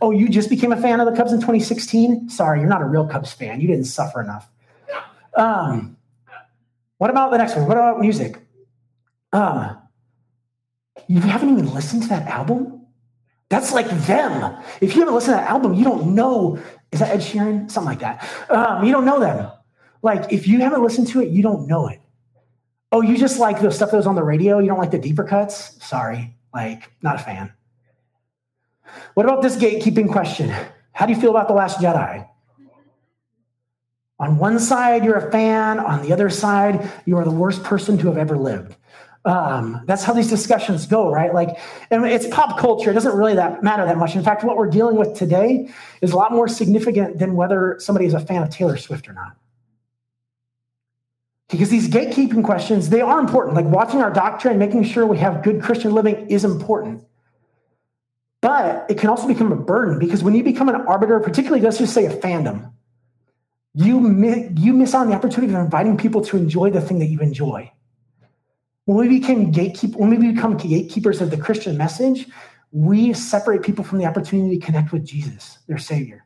Oh, 0.00 0.10
you 0.10 0.28
just 0.28 0.50
became 0.50 0.72
a 0.72 0.80
fan 0.80 1.00
of 1.00 1.06
the 1.06 1.16
Cubs 1.16 1.32
in 1.32 1.38
2016? 1.38 2.28
Sorry, 2.28 2.60
you're 2.60 2.68
not 2.68 2.82
a 2.82 2.86
real 2.86 3.06
Cubs 3.06 3.32
fan. 3.32 3.60
You 3.60 3.66
didn't 3.66 3.84
suffer 3.84 4.20
enough. 4.20 4.48
Um, 5.36 5.96
what 6.98 7.10
about 7.10 7.30
the 7.30 7.38
next 7.38 7.56
one? 7.56 7.66
What 7.66 7.76
about 7.76 8.00
music? 8.00 8.40
Um, 9.32 9.78
you 11.06 11.20
haven't 11.20 11.50
even 11.50 11.72
listened 11.72 12.02
to 12.04 12.08
that 12.10 12.26
album? 12.28 12.73
That's 13.54 13.72
like 13.72 13.88
them. 13.88 14.56
If 14.80 14.96
you 14.96 15.02
haven't 15.02 15.14
listened 15.14 15.36
to 15.36 15.40
that 15.40 15.48
album, 15.48 15.74
you 15.74 15.84
don't 15.84 16.16
know. 16.16 16.58
Is 16.90 16.98
that 16.98 17.10
Ed 17.10 17.20
Sheeran? 17.20 17.70
Something 17.70 17.88
like 17.88 18.00
that. 18.00 18.28
Um, 18.50 18.84
you 18.84 18.90
don't 18.90 19.04
know 19.04 19.20
them. 19.20 19.48
Like, 20.02 20.32
if 20.32 20.48
you 20.48 20.58
haven't 20.58 20.82
listened 20.82 21.06
to 21.08 21.20
it, 21.20 21.28
you 21.28 21.40
don't 21.40 21.68
know 21.68 21.86
it. 21.86 22.00
Oh, 22.90 23.00
you 23.00 23.16
just 23.16 23.38
like 23.38 23.60
the 23.60 23.70
stuff 23.70 23.92
that 23.92 23.96
was 23.96 24.08
on 24.08 24.16
the 24.16 24.24
radio? 24.24 24.58
You 24.58 24.66
don't 24.66 24.80
like 24.80 24.90
the 24.90 24.98
deeper 24.98 25.22
cuts? 25.22 25.80
Sorry. 25.86 26.34
Like, 26.52 26.90
not 27.00 27.14
a 27.14 27.18
fan. 27.20 27.52
What 29.14 29.24
about 29.24 29.40
this 29.40 29.54
gatekeeping 29.54 30.10
question? 30.10 30.52
How 30.90 31.06
do 31.06 31.12
you 31.12 31.20
feel 31.20 31.30
about 31.30 31.46
The 31.46 31.54
Last 31.54 31.78
Jedi? 31.78 32.28
On 34.18 34.36
one 34.36 34.58
side, 34.58 35.04
you're 35.04 35.28
a 35.28 35.30
fan. 35.30 35.78
On 35.78 36.02
the 36.02 36.12
other 36.12 36.28
side, 36.28 36.90
you 37.06 37.16
are 37.18 37.24
the 37.24 37.30
worst 37.30 37.62
person 37.62 37.98
to 37.98 38.08
have 38.08 38.18
ever 38.18 38.36
lived. 38.36 38.74
Um, 39.24 39.80
that's 39.86 40.04
how 40.04 40.12
these 40.12 40.28
discussions 40.28 40.86
go, 40.86 41.10
right? 41.10 41.32
Like, 41.32 41.58
and 41.90 42.04
it's 42.04 42.26
pop 42.26 42.58
culture. 42.58 42.90
It 42.90 42.94
doesn't 42.94 43.16
really 43.16 43.34
that 43.34 43.62
matter 43.62 43.86
that 43.86 43.96
much. 43.96 44.16
In 44.16 44.22
fact, 44.22 44.44
what 44.44 44.56
we're 44.56 44.68
dealing 44.68 44.96
with 44.96 45.16
today 45.16 45.70
is 46.02 46.12
a 46.12 46.16
lot 46.16 46.32
more 46.32 46.46
significant 46.46 47.18
than 47.18 47.34
whether 47.34 47.76
somebody 47.80 48.04
is 48.04 48.12
a 48.12 48.20
fan 48.20 48.42
of 48.42 48.50
Taylor 48.50 48.76
Swift 48.76 49.08
or 49.08 49.14
not. 49.14 49.36
Because 51.48 51.70
these 51.70 51.88
gatekeeping 51.88 52.44
questions, 52.44 52.90
they 52.90 53.00
are 53.00 53.18
important. 53.18 53.54
Like 53.54 53.66
watching 53.66 54.02
our 54.02 54.10
doctrine, 54.10 54.58
making 54.58 54.84
sure 54.84 55.06
we 55.06 55.18
have 55.18 55.42
good 55.42 55.62
Christian 55.62 55.92
living 55.92 56.28
is 56.28 56.44
important. 56.44 57.04
But 58.40 58.90
it 58.90 58.98
can 58.98 59.08
also 59.08 59.26
become 59.26 59.52
a 59.52 59.56
burden 59.56 59.98
because 59.98 60.22
when 60.22 60.34
you 60.34 60.42
become 60.42 60.68
an 60.68 60.74
arbiter, 60.74 61.18
particularly 61.20 61.62
let's 61.62 61.78
just 61.78 61.94
say 61.94 62.04
a 62.04 62.10
fandom, 62.10 62.72
you, 63.74 64.00
miss, 64.00 64.50
you 64.58 64.74
miss 64.74 64.94
out 64.94 65.02
on 65.02 65.08
the 65.08 65.14
opportunity 65.14 65.54
of 65.54 65.60
inviting 65.60 65.96
people 65.96 66.22
to 66.26 66.36
enjoy 66.36 66.70
the 66.70 66.80
thing 66.80 66.98
that 66.98 67.06
you 67.06 67.20
enjoy. 67.20 67.72
When 68.86 68.98
we 68.98 69.08
became 69.08 69.52
gatekeep, 69.52 69.96
when 69.96 70.10
we 70.10 70.32
become 70.32 70.56
gatekeepers 70.56 71.20
of 71.20 71.30
the 71.30 71.38
Christian 71.38 71.76
message, 71.76 72.26
we 72.70 73.12
separate 73.12 73.62
people 73.62 73.84
from 73.84 73.98
the 73.98 74.06
opportunity 74.06 74.58
to 74.58 74.66
connect 74.66 74.92
with 74.92 75.04
Jesus, 75.04 75.58
their 75.66 75.78
Savior. 75.78 76.24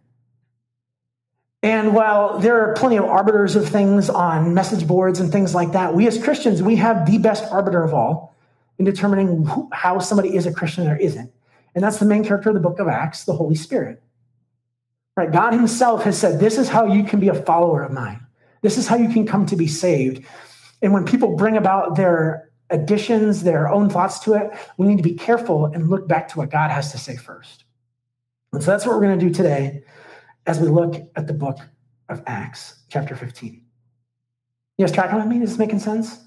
And 1.62 1.94
while 1.94 2.38
there 2.38 2.60
are 2.60 2.74
plenty 2.74 2.96
of 2.96 3.04
arbiters 3.04 3.56
of 3.56 3.68
things 3.68 4.08
on 4.08 4.54
message 4.54 4.86
boards 4.86 5.20
and 5.20 5.30
things 5.30 5.54
like 5.54 5.72
that, 5.72 5.94
we 5.94 6.06
as 6.06 6.22
Christians, 6.22 6.62
we 6.62 6.76
have 6.76 7.10
the 7.10 7.18
best 7.18 7.44
arbiter 7.50 7.82
of 7.82 7.92
all 7.92 8.36
in 8.78 8.84
determining 8.84 9.44
who, 9.44 9.68
how 9.72 9.98
somebody 9.98 10.36
is 10.36 10.46
a 10.46 10.52
Christian 10.52 10.86
or 10.88 10.96
isn't. 10.96 11.32
And 11.74 11.84
that's 11.84 11.98
the 11.98 12.06
main 12.06 12.24
character 12.24 12.50
of 12.50 12.54
the 12.54 12.60
book 12.60 12.78
of 12.78 12.88
Acts, 12.88 13.24
the 13.24 13.32
Holy 13.32 13.56
Spirit. 13.56 14.02
Right? 15.16 15.30
God 15.32 15.52
Himself 15.52 16.04
has 16.04 16.16
said, 16.16 16.38
This 16.38 16.58
is 16.58 16.68
how 16.68 16.86
you 16.86 17.02
can 17.02 17.18
be 17.18 17.28
a 17.28 17.34
follower 17.34 17.82
of 17.82 17.92
mine. 17.92 18.24
This 18.62 18.78
is 18.78 18.86
how 18.86 18.96
you 18.96 19.08
can 19.08 19.26
come 19.26 19.46
to 19.46 19.56
be 19.56 19.66
saved. 19.66 20.24
And 20.80 20.92
when 20.92 21.04
people 21.04 21.36
bring 21.36 21.56
about 21.56 21.96
their 21.96 22.47
additions, 22.70 23.42
their 23.42 23.68
own 23.68 23.88
thoughts 23.88 24.18
to 24.20 24.34
it, 24.34 24.50
we 24.76 24.86
need 24.86 24.96
to 24.96 25.02
be 25.02 25.14
careful 25.14 25.66
and 25.66 25.88
look 25.88 26.06
back 26.06 26.28
to 26.28 26.38
what 26.38 26.50
God 26.50 26.70
has 26.70 26.92
to 26.92 26.98
say 26.98 27.16
first. 27.16 27.64
And 28.52 28.62
so 28.62 28.70
that's 28.70 28.86
what 28.86 28.94
we're 28.94 29.02
going 29.02 29.18
to 29.18 29.26
do 29.26 29.32
today 29.32 29.82
as 30.46 30.60
we 30.60 30.68
look 30.68 30.96
at 31.16 31.26
the 31.26 31.34
book 31.34 31.58
of 32.08 32.22
Acts, 32.26 32.80
chapter 32.88 33.14
15. 33.14 33.62
You 34.76 34.86
guys 34.86 34.94
tracking 34.94 35.18
with 35.18 35.26
me? 35.26 35.42
Is 35.42 35.50
this 35.50 35.58
making 35.58 35.80
sense? 35.80 36.18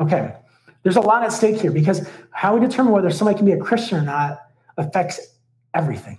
Okay. 0.00 0.34
There's 0.82 0.96
a 0.96 1.00
lot 1.00 1.22
at 1.22 1.32
stake 1.32 1.60
here 1.60 1.70
because 1.70 2.08
how 2.30 2.56
we 2.56 2.66
determine 2.66 2.92
whether 2.92 3.10
somebody 3.10 3.36
can 3.36 3.44
be 3.44 3.52
a 3.52 3.58
Christian 3.58 3.98
or 3.98 4.02
not 4.02 4.40
affects 4.78 5.20
everything. 5.74 6.18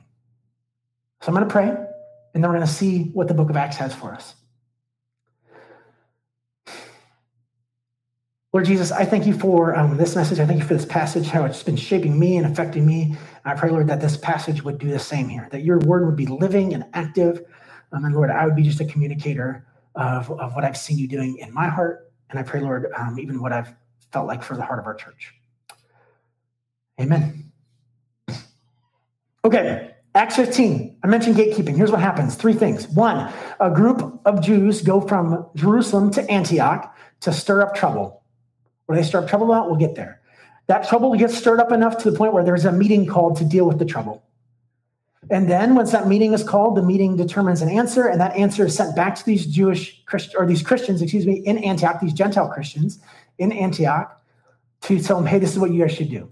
So 1.21 1.27
I'm 1.29 1.33
going 1.33 1.47
to 1.47 1.51
pray, 1.51 1.67
and 1.67 2.43
then 2.43 2.43
we're 2.43 2.57
going 2.57 2.67
to 2.67 2.73
see 2.73 3.03
what 3.13 3.27
the 3.27 3.33
book 3.33 3.49
of 3.49 3.57
Acts 3.57 3.77
has 3.77 3.93
for 3.93 4.13
us. 4.13 4.35
Lord 8.53 8.65
Jesus, 8.65 8.91
I 8.91 9.05
thank 9.05 9.27
you 9.27 9.34
for 9.34 9.77
um, 9.77 9.98
this 9.98 10.15
message. 10.15 10.39
I 10.39 10.46
thank 10.48 10.60
you 10.60 10.65
for 10.67 10.74
this 10.74 10.86
passage, 10.86 11.27
how 11.27 11.46
it's 11.46 11.63
been 11.63 11.77
shaping 11.77 12.20
me 12.20 12.38
and 12.38 12.48
affecting 12.48 12.86
me. 12.86 13.15
I 13.46 13.53
pray, 13.55 13.70
Lord, 13.70 13.88
that 13.88 14.01
this 14.01 14.17
passage 14.17 14.63
would 14.63 14.79
do 14.79 14.89
the 14.89 15.00
same 15.00 15.29
here, 15.29 15.48
that 15.51 15.63
your 15.63 15.79
word 15.79 16.05
would 16.08 16.17
be 16.17 16.25
living 16.25 16.74
and 16.74 16.86
active. 16.93 17.43
Um, 17.93 18.05
and 18.05 18.15
Lord, 18.15 18.31
I 18.31 18.46
would 18.46 18.55
be 18.55 18.63
just 18.63 18.81
a 18.81 18.86
communicator 18.86 19.67
of, 19.96 20.31
of 20.31 20.55
what 20.55 20.65
I've 20.65 20.77
seen 20.77 20.98
you 20.98 21.08
doing 21.08 21.38
in 21.38 21.53
my 21.53 21.67
heart. 21.70 22.12
And 22.29 22.39
I 22.39 22.43
pray, 22.43 22.60
Lord, 22.60 22.88
um, 22.98 23.20
even 23.20 23.41
what 23.41 23.53
I've 23.53 23.74
felt 24.12 24.27
like 24.27 24.43
for 24.43 24.58
the 24.58 24.63
heart 24.63 24.79
of 24.79 24.86
our 24.88 24.96
church. 24.96 25.34
Amen. 27.00 27.51
Okay, 29.46 29.91
Acts 30.13 30.36
15, 30.36 30.98
I 31.03 31.08
mentioned 31.08 31.36
gatekeeping. 31.36 31.75
Here's 31.75 31.91
what 31.91 32.01
happens 32.01 32.36
three 32.36 32.53
things. 32.53 32.88
One, 32.89 33.34
a 33.60 33.72
group 33.72 34.22
of 34.25 34.41
Jews 34.41 34.81
go 34.81 35.01
from 35.01 35.48
Jerusalem 35.55 36.12
to 36.12 36.29
Antioch 36.31 36.96
to 37.22 37.34
stir 37.34 37.63
up 37.63 37.75
trouble. 37.75 38.20
Do 38.91 38.98
they 38.98 39.07
stir 39.07 39.19
up 39.19 39.27
trouble 39.27 39.51
about? 39.51 39.67
We'll 39.67 39.79
get 39.79 39.95
there. 39.95 40.21
That 40.67 40.88
trouble 40.88 41.13
gets 41.15 41.38
stirred 41.38 41.60
up 41.60 41.71
enough 41.71 41.98
to 42.00 42.12
the 42.12 42.17
point 42.17 42.33
where 42.33 42.43
there's 42.43 42.65
a 42.65 42.71
meeting 42.71 43.05
called 43.05 43.38
to 43.38 43.45
deal 43.45 43.65
with 43.65 43.79
the 43.79 43.86
trouble. 43.86 44.24
And 45.29 45.50
then 45.50 45.75
once 45.75 45.91
that 45.91 46.07
meeting 46.07 46.33
is 46.33 46.43
called, 46.43 46.75
the 46.75 46.81
meeting 46.81 47.15
determines 47.15 47.62
an 47.62 47.69
answer, 47.69 48.07
and 48.07 48.19
that 48.19 48.36
answer 48.36 48.65
is 48.65 48.75
sent 48.75 48.95
back 48.95 49.15
to 49.15 49.25
these 49.25 49.45
Jewish 49.45 50.03
Christ- 50.05 50.36
or 50.38 50.45
these 50.45 50.63
Christians, 50.63 51.01
excuse 51.01 51.27
me, 51.27 51.36
in 51.45 51.57
Antioch, 51.60 52.00
these 52.00 52.13
Gentile 52.13 52.50
Christians 52.50 53.00
in 53.38 53.51
Antioch, 53.51 54.19
to 54.81 55.00
tell 55.00 55.17
them, 55.17 55.27
hey, 55.27 55.38
this 55.38 55.51
is 55.51 55.60
what 55.60 55.71
you 55.71 55.81
guys 55.81 55.91
should 55.91 56.10
do. 56.10 56.27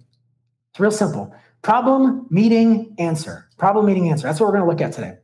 It's 0.71 0.79
real 0.79 0.91
simple. 0.91 1.33
Problem, 1.61 2.25
meeting, 2.29 2.95
answer. 2.97 3.47
Problem, 3.57 3.85
meeting, 3.85 4.09
answer. 4.09 4.27
That's 4.27 4.39
what 4.39 4.47
we're 4.47 4.57
going 4.57 4.63
to 4.63 4.69
look 4.69 4.81
at 4.81 4.93
today. 4.93 5.17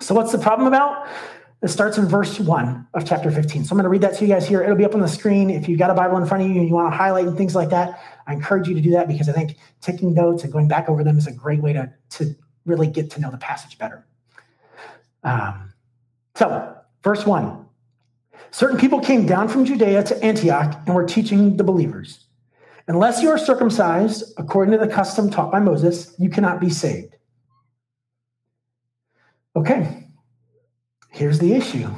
So, 0.00 0.14
what's 0.14 0.32
the 0.32 0.38
problem 0.38 0.66
about? 0.66 1.06
It 1.62 1.68
starts 1.68 1.98
in 1.98 2.06
verse 2.06 2.40
1 2.40 2.86
of 2.94 3.04
chapter 3.06 3.30
15. 3.30 3.64
So 3.64 3.72
I'm 3.72 3.76
going 3.76 3.84
to 3.84 3.90
read 3.90 4.00
that 4.00 4.16
to 4.16 4.24
you 4.24 4.32
guys 4.32 4.48
here. 4.48 4.62
It'll 4.62 4.76
be 4.76 4.84
up 4.84 4.94
on 4.94 5.00
the 5.00 5.08
screen. 5.08 5.50
If 5.50 5.68
you've 5.68 5.78
got 5.78 5.90
a 5.90 5.94
Bible 5.94 6.16
in 6.16 6.24
front 6.24 6.42
of 6.42 6.48
you 6.48 6.58
and 6.58 6.66
you 6.66 6.74
want 6.74 6.90
to 6.90 6.96
highlight 6.96 7.26
and 7.26 7.36
things 7.36 7.54
like 7.54 7.68
that, 7.68 8.02
I 8.26 8.32
encourage 8.32 8.66
you 8.66 8.74
to 8.74 8.80
do 8.80 8.90
that 8.92 9.08
because 9.08 9.28
I 9.28 9.32
think 9.32 9.56
taking 9.82 10.14
notes 10.14 10.42
and 10.42 10.50
going 10.50 10.68
back 10.68 10.88
over 10.88 11.04
them 11.04 11.18
is 11.18 11.26
a 11.26 11.32
great 11.32 11.60
way 11.60 11.74
to, 11.74 11.92
to 12.10 12.34
really 12.64 12.86
get 12.86 13.10
to 13.10 13.20
know 13.20 13.30
the 13.30 13.36
passage 13.36 13.76
better. 13.76 14.06
Um, 15.22 15.74
so, 16.34 16.76
verse 17.02 17.26
1 17.26 17.66
Certain 18.52 18.78
people 18.78 19.00
came 19.00 19.26
down 19.26 19.48
from 19.48 19.66
Judea 19.66 20.02
to 20.04 20.24
Antioch 20.24 20.80
and 20.86 20.94
were 20.94 21.06
teaching 21.06 21.58
the 21.58 21.64
believers. 21.64 22.26
Unless 22.88 23.22
you 23.22 23.28
are 23.28 23.38
circumcised 23.38 24.32
according 24.38 24.72
to 24.72 24.78
the 24.78 24.92
custom 24.92 25.30
taught 25.30 25.52
by 25.52 25.60
Moses, 25.60 26.14
you 26.18 26.30
cannot 26.30 26.58
be 26.58 26.70
saved. 26.70 27.16
Okay, 29.54 30.08
here's 31.10 31.38
the 31.38 31.52
issue 31.52 31.88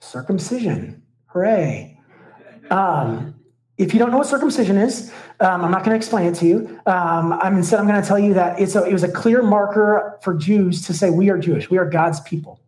circumcision. 0.00 1.02
Hooray. 1.26 1.98
Um, 2.70 3.34
if 3.78 3.92
you 3.92 3.98
don't 3.98 4.10
know 4.10 4.18
what 4.18 4.26
circumcision 4.26 4.76
is, 4.76 5.12
um, 5.40 5.64
I'm 5.64 5.70
not 5.70 5.84
going 5.84 5.90
to 5.90 5.96
explain 5.96 6.26
it 6.26 6.34
to 6.36 6.46
you. 6.46 6.80
Um, 6.86 7.32
I'm 7.32 7.56
instead 7.56 7.80
I'm 7.80 7.86
going 7.86 8.00
to 8.00 8.06
tell 8.06 8.18
you 8.18 8.34
that 8.34 8.60
it's 8.60 8.76
a, 8.76 8.84
it 8.84 8.92
was 8.92 9.02
a 9.02 9.10
clear 9.10 9.42
marker 9.42 10.18
for 10.22 10.34
Jews 10.34 10.86
to 10.86 10.94
say 10.94 11.10
we 11.10 11.30
are 11.30 11.38
Jewish, 11.38 11.70
we 11.70 11.78
are 11.78 11.88
God's 11.88 12.20
people, 12.20 12.60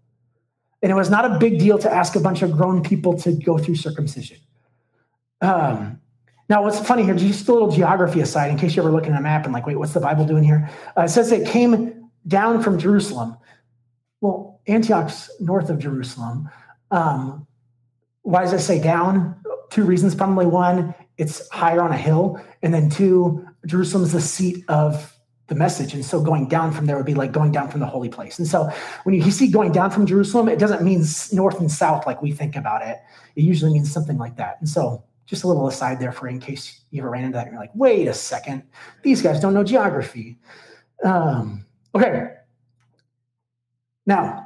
and 0.83 0.91
it 0.91 0.95
was 0.95 1.11
not 1.11 1.25
a 1.25 1.39
big 1.39 1.59
deal 1.59 1.79
to 1.79 1.93
ask 1.93 2.17
a 2.17 2.21
bunch 2.21 2.43
of 2.43 2.53
grown 2.53 2.83
people 2.83 3.19
to 3.21 3.33
go 3.33 3.59
through 3.59 3.77
circumcision. 3.77 4.39
Um, 5.41 6.01
now, 6.49 6.63
what's 6.63 6.79
funny 6.81 7.05
here, 7.05 7.15
just 7.15 7.49
a 7.49 7.53
little 7.53 7.71
geography 7.71 8.21
aside, 8.21 8.51
in 8.51 8.59
case 8.59 8.77
you're 8.77 8.85
ever 8.85 8.95
looking 8.95 9.13
at 9.13 9.19
a 9.19 9.23
map 9.23 9.45
and 9.45 9.53
like, 9.53 9.67
wait, 9.67 9.79
what's 9.79 9.95
the 9.95 10.01
Bible 10.01 10.25
doing 10.25 10.45
here? 10.45 10.71
Uh, 10.97 11.03
it 11.03 11.09
says 11.09 11.33
it 11.33 11.49
came 11.49 12.11
down 12.27 12.63
from 12.63 12.79
Jerusalem. 12.79 13.37
Well, 14.21 14.54
Antioch's 14.67 15.31
north 15.41 15.71
of 15.71 15.79
Jerusalem. 15.79 16.49
Um, 16.91 17.47
why 18.23 18.43
does 18.43 18.53
it 18.53 18.61
say 18.61 18.81
down? 18.81 19.37
Two 19.71 19.85
reasons. 19.85 20.15
Probably 20.15 20.47
one, 20.47 20.95
it's 21.19 21.49
higher 21.51 21.83
on 21.83 21.93
a 21.93 21.97
hill. 21.97 22.41
And 22.63 22.73
then 22.73 22.91
two, 22.91 23.47
Jerusalem 23.67 24.05
is 24.05 24.13
the 24.13 24.21
seat 24.21 24.65
of 24.69 25.15
the 25.47 25.55
message. 25.55 25.93
And 25.93 26.05
so 26.05 26.23
going 26.23 26.49
down 26.49 26.73
from 26.73 26.87
there 26.87 26.97
would 26.97 27.05
be 27.05 27.15
like 27.15 27.33
going 27.33 27.53
down 27.53 27.71
from 27.71 27.81
the 27.81 27.87
holy 27.87 28.09
place. 28.09 28.39
And 28.39 28.49
so 28.49 28.71
when 29.03 29.15
you 29.15 29.31
see 29.31 29.49
going 29.49 29.73
down 29.73 29.91
from 29.91 30.07
Jerusalem, 30.07 30.49
it 30.49 30.59
doesn't 30.59 30.83
mean 30.83 31.05
north 31.33 31.61
and 31.61 31.71
south 31.71 32.07
like 32.07 32.23
we 32.23 32.33
think 32.33 32.57
about 32.57 32.83
it. 32.83 32.99
It 33.37 33.43
usually 33.43 33.73
means 33.73 33.93
something 33.93 34.17
like 34.17 34.37
that. 34.37 34.57
And 34.61 34.69
so 34.69 35.05
just 35.27 35.45
a 35.45 35.49
little 35.49 35.69
aside 35.69 36.01
there 36.01 36.13
for 36.13 36.29
in 36.29 36.41
case 36.41 36.81
you 36.91 37.03
ever 37.03 37.11
ran 37.11 37.25
into 37.25 37.37
that 37.37 37.47
and 37.47 37.53
you're 37.53 37.61
like, 37.61 37.75
wait 37.75 38.09
a 38.09 38.15
second, 38.15 38.63
these 39.03 39.21
guys 39.21 39.41
don't 39.41 39.55
know 39.55 39.65
geography. 39.65 40.39
Um, 41.03 41.67
okay. 41.95 42.29
Now, 44.07 44.44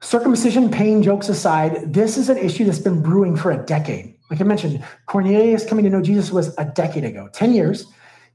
circumcision 0.00 0.70
pain 0.70 1.02
jokes 1.02 1.28
aside, 1.28 1.92
this 1.92 2.16
is 2.16 2.28
an 2.28 2.36
issue 2.38 2.64
that's 2.64 2.78
been 2.78 3.02
brewing 3.02 3.36
for 3.36 3.50
a 3.50 3.64
decade. 3.64 4.14
Like 4.30 4.40
I 4.40 4.44
mentioned, 4.44 4.84
Cornelius 5.06 5.64
coming 5.64 5.84
to 5.84 5.90
know 5.90 6.02
Jesus 6.02 6.30
was 6.30 6.54
a 6.58 6.64
decade 6.64 7.04
ago, 7.04 7.28
10 7.32 7.54
years. 7.54 7.86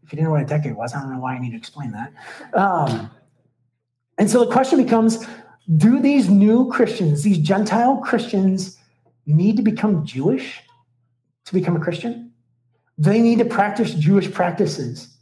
If 0.03 0.11
you 0.11 0.17
didn't 0.17 0.25
know 0.25 0.31
what 0.31 0.41
a 0.41 0.45
decade 0.45 0.75
was, 0.75 0.93
I 0.93 1.01
don't 1.01 1.11
know 1.11 1.19
why 1.19 1.35
I 1.35 1.39
need 1.39 1.51
to 1.51 1.57
explain 1.57 1.91
that. 1.91 2.13
Um, 2.53 3.11
and 4.17 4.29
so 4.29 4.45
the 4.45 4.51
question 4.51 4.81
becomes 4.81 5.25
do 5.77 5.99
these 5.99 6.29
new 6.29 6.69
Christians, 6.71 7.23
these 7.23 7.37
Gentile 7.37 7.97
Christians, 7.97 8.77
need 9.25 9.57
to 9.57 9.63
become 9.63 10.05
Jewish 10.05 10.61
to 11.45 11.53
become 11.53 11.75
a 11.75 11.79
Christian. 11.79 12.31
They 12.97 13.21
need 13.21 13.39
to 13.39 13.45
practice 13.45 13.93
Jewish 13.93 14.31
practices 14.31 15.15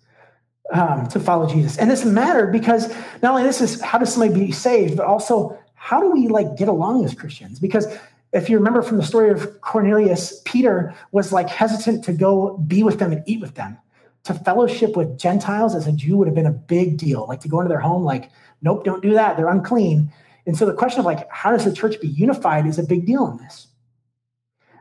um, 0.74 1.08
to 1.08 1.20
follow 1.20 1.48
Jesus. 1.48 1.78
And 1.78 1.90
this 1.90 2.06
mattered 2.06 2.52
because 2.52 2.90
not 3.22 3.32
only 3.32 3.44
this 3.44 3.62
is 3.62 3.82
how 3.82 3.98
does 3.98 4.14
somebody 4.14 4.48
be 4.48 4.52
saved, 4.52 4.98
but 4.98 5.06
also 5.06 5.58
how 5.80 6.02
do 6.02 6.12
we 6.12 6.28
like 6.28 6.58
get 6.58 6.68
along 6.68 7.06
as 7.06 7.16
Christians? 7.16 7.58
Because 7.58 7.88
if 8.34 8.50
you 8.50 8.58
remember 8.58 8.82
from 8.82 8.98
the 8.98 9.04
story 9.04 9.32
of 9.32 9.62
Cornelius, 9.62 10.42
Peter 10.44 10.94
was 11.14 11.32
like 11.32 11.50
hesitant 11.50 12.04
to 12.04 12.14
go 12.14 12.58
be 12.58 12.84
with 12.84 13.00
them 13.00 13.14
and 13.14 13.24
eat 13.26 13.40
with 13.40 13.56
them. 13.56 13.78
To 14.26 14.34
fellowship 14.34 14.98
with 14.98 15.18
Gentiles 15.18 15.74
as 15.74 15.88
a 15.88 15.94
Jew 15.94 16.18
would 16.18 16.28
have 16.28 16.36
been 16.36 16.46
a 16.46 16.52
big 16.52 16.98
deal. 16.98 17.26
Like 17.28 17.40
to 17.42 17.48
go 17.48 17.62
into 17.62 17.70
their 17.70 17.80
home, 17.80 18.04
like, 18.04 18.30
nope, 18.62 18.84
don't 18.84 19.02
do 19.02 19.14
that. 19.14 19.38
They're 19.38 19.48
unclean. 19.48 20.12
And 20.46 20.58
so 20.58 20.66
the 20.66 20.74
question 20.74 21.00
of 21.00 21.06
like, 21.06 21.28
how 21.32 21.52
does 21.52 21.64
the 21.64 21.74
church 21.74 22.00
be 22.02 22.10
unified 22.10 22.68
is 22.68 22.78
a 22.78 22.84
big 22.84 23.06
deal 23.06 23.26
in 23.32 23.38
this. 23.38 23.68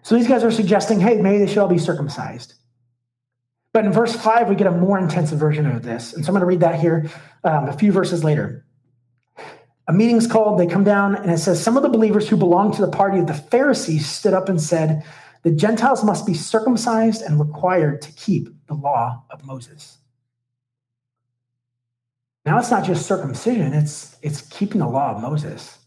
So 0.03 0.17
these 0.17 0.27
guys 0.27 0.43
are 0.43 0.51
suggesting, 0.51 0.99
hey, 1.01 1.23
maybe 1.23 1.39
they 1.39 1.47
should 1.47 1.59
all 1.59 1.69
be 1.69 1.79
circumcised. 1.79 2.55
But 3.73 3.85
in 3.85 3.93
verse 3.93 4.17
5, 4.17 4.49
we 4.49 4.57
get 4.57 4.67
a 4.67 4.73
more 4.73 4.99
intensive 4.99 5.39
version 5.39 5.67
of 5.67 5.83
this. 5.83 6.13
And 6.13 6.25
so 6.25 6.31
I'm 6.31 6.35
going 6.35 6.41
to 6.41 6.47
read 6.47 6.61
that 6.61 6.81
here 6.81 7.09
um, 7.45 7.69
a 7.69 7.73
few 7.73 7.93
verses 7.93 8.25
later. 8.25 8.65
A 9.89 9.93
meeting's 9.93 10.27
called, 10.27 10.61
they 10.61 10.67
come 10.67 10.85
down, 10.85 11.17
and 11.17 11.31
it 11.31 11.39
says, 11.39 11.63
Some 11.63 11.77
of 11.77 11.83
the 11.83 11.89
believers 11.89 12.29
who 12.29 12.37
belonged 12.37 12.75
to 12.75 12.83
the 12.83 12.93
party 12.93 13.19
of 13.19 13.27
the 13.27 13.35
Pharisees 13.35 14.07
stood 14.07 14.35
up 14.35 14.49
and 14.49 14.61
said, 14.61 15.03
The 15.43 15.51
Gentiles 15.51 16.05
must 16.05 16.27
be 16.27 16.35
circumcised 16.35 17.23
and 17.23 17.41
required 17.41 18.03
to 18.03 18.13
keep 18.13 18.49
the 18.67 18.75
law 18.75 19.25
of 19.31 19.45
Moses. 19.45 19.99
Now 22.45 22.59
it's 22.59 22.71
not 22.71 22.85
just 22.85 23.07
circumcision, 23.07 23.73
it's, 23.73 24.17
it's 24.23 24.43
keeping 24.43 24.81
the 24.81 24.89
law 24.89 25.17
of 25.17 25.23
Moses 25.23 25.79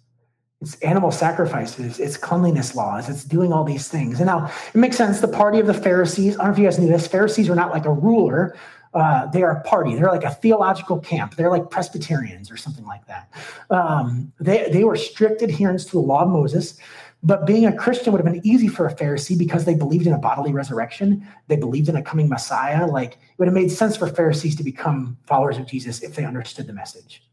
it's 0.62 0.75
animal 0.81 1.12
sacrifices, 1.12 2.00
it's 2.00 2.17
cleanliness 2.17 2.75
laws, 2.75 3.10
it's 3.10 3.24
doing 3.24 3.51
all 3.51 3.63
these 3.63 3.88
things. 3.88 4.20
And 4.20 4.27
now 4.27 4.51
it 4.74 4.77
makes 4.77 4.96
sense. 4.96 5.20
The 5.20 5.27
party 5.27 5.60
of 5.60 5.65
the 5.65 5.74
Pharisees, 5.74 6.36
I 6.36 6.38
don't 6.38 6.48
know 6.48 6.53
if 6.53 6.60
you 6.60 6.65
guys 6.65 6.77
knew 6.77 6.88
this, 6.88 7.08
Pharisees 7.08 7.50
were 7.50 7.55
not 7.55 7.72
like 7.72 7.86
a 7.86 7.91
ruler, 7.91 8.55
uh, 8.94 9.28
they 9.28 9.42
are 9.44 9.52
a 9.52 9.62
party. 9.62 9.96
They're 9.96 10.12
like 10.12 10.24
a 10.24 10.32
theological 10.32 11.00
camp. 11.00 11.36
They're 11.36 11.50
like 11.50 11.70
Presbyterians 11.70 12.52
or 12.52 12.58
something 12.58 12.86
like 12.86 13.08
that. 13.08 13.32
Um, 13.70 14.34
they, 14.40 14.70
they 14.70 14.84
were 14.84 14.96
strict 14.96 15.42
adherents 15.42 15.86
to 15.86 15.92
the 15.92 16.00
law 16.00 16.24
of 16.24 16.30
Moses. 16.30 16.78
But 17.24 17.46
being 17.46 17.66
a 17.66 17.76
Christian 17.76 18.12
would 18.12 18.24
have 18.24 18.34
been 18.34 18.46
easy 18.46 18.68
for 18.68 18.88
a 18.88 18.94
Pharisee 18.94 19.38
because 19.38 19.66
they 19.66 19.76
believed 19.76 20.08
in 20.08 20.14
a 20.14 20.18
bodily 20.18 20.52
resurrection. 20.52 21.26
They 21.48 21.56
believed 21.56 21.88
in 21.88 21.96
a 21.96 22.02
coming 22.02 22.28
Messiah. 22.28 22.88
Like 22.88 23.14
it 23.14 23.20
would 23.38 23.48
have 23.48 23.54
made 23.54 23.72
sense 23.72 23.96
for 23.96 24.08
Pharisees 24.08 24.56
to 24.56 24.64
become 24.64 25.18
followers 25.28 25.58
of 25.58 25.68
Jesus 25.68 26.02
if 26.02 26.16
they 26.16 26.26
understood 26.26 26.68
the 26.68 26.74
message. 26.74 27.24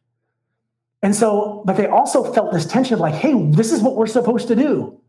And 1.03 1.15
so, 1.15 1.63
but 1.65 1.77
they 1.77 1.87
also 1.87 2.33
felt 2.33 2.53
this 2.53 2.67
tension 2.67 2.95
of 2.95 3.01
like, 3.01 3.15
hey, 3.15 3.33
this 3.51 3.73
is 3.73 3.81
what 3.81 3.97
we're 3.97 4.07
supposed 4.07 4.49
to 4.49 4.57
do. 4.57 5.01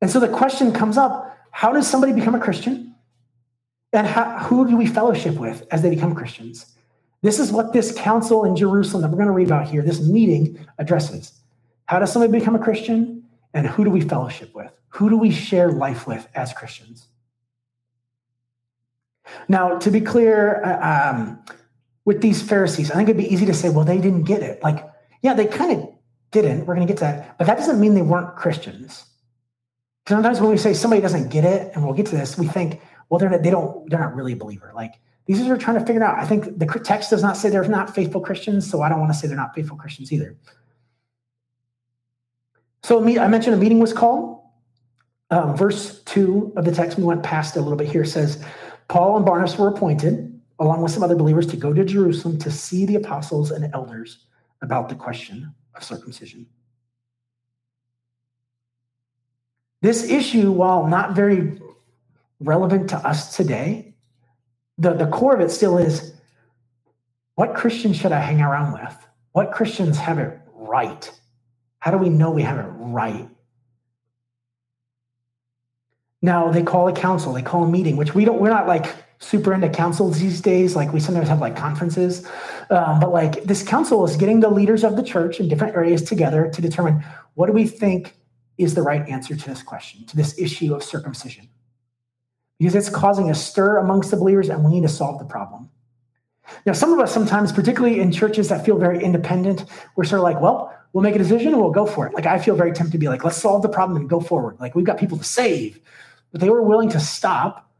And 0.00 0.10
so 0.10 0.20
the 0.20 0.28
question 0.28 0.72
comes 0.72 0.96
up 0.96 1.30
how 1.50 1.72
does 1.72 1.88
somebody 1.88 2.12
become 2.12 2.34
a 2.34 2.40
Christian? 2.40 2.93
And 3.94 4.06
how, 4.06 4.38
who 4.40 4.68
do 4.68 4.76
we 4.76 4.86
fellowship 4.86 5.36
with 5.36 5.66
as 5.70 5.82
they 5.82 5.90
become 5.90 6.14
Christians? 6.14 6.66
This 7.22 7.38
is 7.38 7.50
what 7.50 7.72
this 7.72 7.96
council 7.96 8.44
in 8.44 8.54
Jerusalem 8.56 9.02
that 9.02 9.08
we're 9.08 9.16
going 9.16 9.28
to 9.28 9.32
read 9.32 9.46
about 9.46 9.68
here, 9.68 9.80
this 9.80 10.00
meeting 10.00 10.66
addresses. 10.78 11.32
How 11.86 11.98
does 11.98 12.12
somebody 12.12 12.32
become 12.32 12.54
a 12.54 12.58
Christian? 12.58 13.24
And 13.54 13.66
who 13.66 13.84
do 13.84 13.90
we 13.90 14.02
fellowship 14.02 14.54
with? 14.54 14.70
Who 14.90 15.08
do 15.08 15.16
we 15.16 15.30
share 15.30 15.70
life 15.70 16.06
with 16.06 16.28
as 16.34 16.52
Christians? 16.52 17.06
Now, 19.48 19.78
to 19.78 19.90
be 19.90 20.00
clear, 20.00 20.62
uh, 20.62 21.12
um, 21.12 21.42
with 22.04 22.20
these 22.20 22.42
Pharisees. 22.42 22.90
I 22.90 22.94
think 22.94 23.08
it'd 23.08 23.22
be 23.22 23.32
easy 23.32 23.46
to 23.46 23.54
say, 23.54 23.70
well, 23.70 23.84
they 23.84 23.98
didn't 23.98 24.24
get 24.24 24.42
it. 24.42 24.62
Like, 24.62 24.86
yeah, 25.22 25.34
they 25.34 25.46
kind 25.46 25.72
of 25.72 25.88
didn't. 26.30 26.66
We're 26.66 26.74
going 26.74 26.86
to 26.86 26.92
get 26.92 26.98
to 26.98 27.04
that. 27.04 27.38
But 27.38 27.46
that 27.46 27.58
doesn't 27.58 27.80
mean 27.80 27.94
they 27.94 28.02
weren't 28.02 28.36
Christians. 28.36 29.04
Sometimes 30.06 30.40
when 30.40 30.50
we 30.50 30.58
say 30.58 30.74
somebody 30.74 31.00
doesn't 31.00 31.30
get 31.30 31.44
it, 31.44 31.72
and 31.74 31.84
we'll 31.84 31.94
get 31.94 32.06
to 32.06 32.16
this, 32.16 32.36
we 32.36 32.46
think, 32.46 32.80
well, 33.08 33.18
they're 33.18 33.30
not, 33.30 33.42
they 33.42 33.50
don't, 33.50 33.88
they're 33.90 34.00
not 34.00 34.14
really 34.14 34.32
a 34.32 34.36
believer. 34.36 34.72
Like 34.74 34.94
these 35.26 35.40
are 35.48 35.56
trying 35.56 35.78
to 35.78 35.86
figure 35.86 36.02
out. 36.02 36.18
I 36.18 36.26
think 36.26 36.58
the 36.58 36.66
text 36.66 37.10
does 37.10 37.22
not 37.22 37.36
say 37.36 37.50
they're 37.50 37.68
not 37.68 37.94
faithful 37.94 38.20
Christians, 38.20 38.68
so 38.68 38.82
I 38.82 38.88
don't 38.88 39.00
want 39.00 39.12
to 39.12 39.18
say 39.18 39.26
they're 39.26 39.36
not 39.36 39.54
faithful 39.54 39.76
Christians 39.76 40.12
either. 40.12 40.36
So 42.82 43.02
I 43.02 43.28
mentioned 43.28 43.54
a 43.54 43.58
meeting 43.58 43.78
was 43.78 43.92
called. 43.92 44.40
Um, 45.30 45.56
verse 45.56 46.02
two 46.04 46.52
of 46.56 46.64
the 46.64 46.72
text, 46.72 46.98
we 46.98 47.04
went 47.04 47.22
past 47.22 47.56
a 47.56 47.60
little 47.60 47.78
bit 47.78 47.88
here, 47.88 48.04
says, 48.04 48.44
Paul 48.88 49.16
and 49.16 49.24
Barnabas 49.24 49.58
were 49.58 49.68
appointed 49.68 50.30
along 50.58 50.82
with 50.82 50.92
some 50.92 51.02
other 51.02 51.16
believers, 51.16 51.46
to 51.48 51.56
go 51.56 51.72
to 51.72 51.84
Jerusalem 51.84 52.38
to 52.38 52.50
see 52.50 52.86
the 52.86 52.94
apostles 52.94 53.50
and 53.50 53.72
elders 53.74 54.26
about 54.62 54.88
the 54.88 54.94
question 54.94 55.52
of 55.74 55.82
circumcision. 55.82 56.46
This 59.82 60.08
issue, 60.08 60.52
while 60.52 60.86
not 60.86 61.14
very 61.14 61.60
relevant 62.44 62.90
to 62.90 62.96
us 62.96 63.36
today, 63.36 63.94
the, 64.78 64.92
the 64.94 65.06
core 65.06 65.34
of 65.34 65.40
it 65.40 65.50
still 65.50 65.78
is 65.78 66.14
what 67.34 67.54
Christians 67.54 67.96
should 67.96 68.12
I 68.12 68.20
hang 68.20 68.40
around 68.40 68.72
with? 68.72 68.96
What 69.32 69.52
Christians 69.52 69.98
have 69.98 70.18
it 70.18 70.38
right? 70.54 71.10
How 71.80 71.90
do 71.90 71.98
we 71.98 72.08
know 72.08 72.30
we 72.30 72.42
have 72.42 72.58
it 72.58 72.68
right? 72.78 73.28
Now 76.22 76.50
they 76.50 76.62
call 76.62 76.88
a 76.88 76.92
council, 76.92 77.32
they 77.32 77.42
call 77.42 77.64
a 77.64 77.68
meeting, 77.68 77.96
which 77.96 78.14
we 78.14 78.24
don't, 78.24 78.40
we're 78.40 78.48
not 78.48 78.66
like 78.66 78.94
super 79.18 79.52
into 79.52 79.68
councils 79.68 80.18
these 80.20 80.40
days. 80.40 80.76
Like 80.76 80.92
we 80.92 81.00
sometimes 81.00 81.28
have 81.28 81.40
like 81.40 81.56
conferences. 81.56 82.26
Um, 82.70 83.00
but 83.00 83.12
like 83.12 83.44
this 83.44 83.62
council 83.62 84.04
is 84.04 84.16
getting 84.16 84.40
the 84.40 84.48
leaders 84.50 84.84
of 84.84 84.96
the 84.96 85.02
church 85.02 85.40
in 85.40 85.48
different 85.48 85.76
areas 85.76 86.02
together 86.02 86.50
to 86.50 86.62
determine 86.62 87.04
what 87.34 87.46
do 87.46 87.52
we 87.52 87.66
think 87.66 88.16
is 88.56 88.74
the 88.74 88.82
right 88.82 89.06
answer 89.08 89.34
to 89.36 89.48
this 89.48 89.62
question, 89.62 90.06
to 90.06 90.16
this 90.16 90.38
issue 90.38 90.74
of 90.74 90.82
circumcision. 90.82 91.48
Because 92.58 92.74
it's 92.74 92.88
causing 92.88 93.30
a 93.30 93.34
stir 93.34 93.78
amongst 93.78 94.10
the 94.10 94.16
believers 94.16 94.48
and 94.48 94.64
we 94.64 94.72
need 94.72 94.82
to 94.82 94.88
solve 94.88 95.18
the 95.18 95.24
problem. 95.24 95.70
Now, 96.66 96.72
some 96.72 96.92
of 96.92 97.00
us 97.00 97.12
sometimes, 97.12 97.52
particularly 97.52 98.00
in 98.00 98.12
churches 98.12 98.48
that 98.48 98.64
feel 98.64 98.78
very 98.78 99.02
independent, 99.02 99.64
we're 99.96 100.04
sort 100.04 100.20
of 100.20 100.24
like, 100.24 100.40
well, 100.40 100.72
we'll 100.92 101.02
make 101.02 101.14
a 101.14 101.18
decision 101.18 101.48
and 101.48 101.60
we'll 101.60 101.70
go 101.70 101.86
for 101.86 102.06
it. 102.06 102.14
Like 102.14 102.26
I 102.26 102.38
feel 102.38 102.54
very 102.54 102.72
tempted 102.72 102.92
to 102.92 102.98
be 102.98 103.08
like, 103.08 103.24
let's 103.24 103.36
solve 103.36 103.62
the 103.62 103.68
problem 103.68 103.96
and 103.96 104.08
go 104.08 104.20
forward. 104.20 104.56
Like 104.60 104.74
we've 104.74 104.84
got 104.84 104.98
people 104.98 105.18
to 105.18 105.24
save. 105.24 105.80
But 106.32 106.40
they 106.40 106.50
were 106.50 106.62
willing 106.62 106.88
to 106.90 107.00
stop 107.00 107.70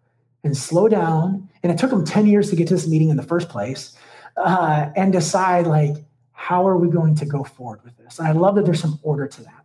and 0.43 0.57
slow 0.57 0.89
down. 0.89 1.49
And 1.63 1.73
it 1.73 1.79
took 1.79 1.91
them 1.91 2.05
10 2.05 2.27
years 2.27 2.51
to 2.51 2.57
get 2.57 2.69
to 2.69 2.75
this 2.75 2.87
meeting 2.87 3.09
in 3.09 3.17
the 3.17 3.23
first 3.23 3.49
place 3.49 3.97
uh, 4.37 4.91
and 4.97 5.13
decide, 5.13 5.67
like, 5.67 5.97
how 6.33 6.67
are 6.69 6.77
we 6.77 6.89
going 6.89 7.15
to 7.17 7.27
go 7.27 7.43
forward 7.43 7.83
with 7.85 7.97
this? 7.97 8.19
And 8.19 8.29
I 8.29 8.33
love 8.33 8.55
that 8.57 8.65
there's 8.65 8.81
some 8.81 8.99
order 9.03 9.27
to 9.27 9.43
that. 9.43 9.64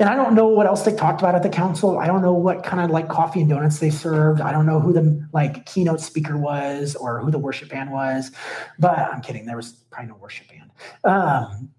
And 0.00 0.08
I 0.08 0.16
don't 0.16 0.34
know 0.34 0.48
what 0.48 0.66
else 0.66 0.82
they 0.82 0.94
talked 0.94 1.20
about 1.20 1.36
at 1.36 1.44
the 1.44 1.48
council. 1.48 1.98
I 1.98 2.06
don't 2.06 2.20
know 2.20 2.32
what 2.32 2.64
kind 2.64 2.82
of 2.82 2.90
like 2.90 3.08
coffee 3.08 3.40
and 3.40 3.48
donuts 3.48 3.78
they 3.78 3.90
served. 3.90 4.40
I 4.40 4.50
don't 4.50 4.66
know 4.66 4.80
who 4.80 4.92
the 4.92 5.28
like 5.32 5.66
keynote 5.66 6.00
speaker 6.00 6.36
was 6.36 6.96
or 6.96 7.20
who 7.20 7.30
the 7.30 7.38
worship 7.38 7.68
band 7.68 7.92
was. 7.92 8.32
But 8.78 8.98
I'm 8.98 9.20
kidding. 9.20 9.46
There 9.46 9.56
was 9.56 9.72
probably 9.90 10.10
no 10.10 10.16
worship 10.16 10.48
band. 10.48 10.70
Um, 11.04 11.70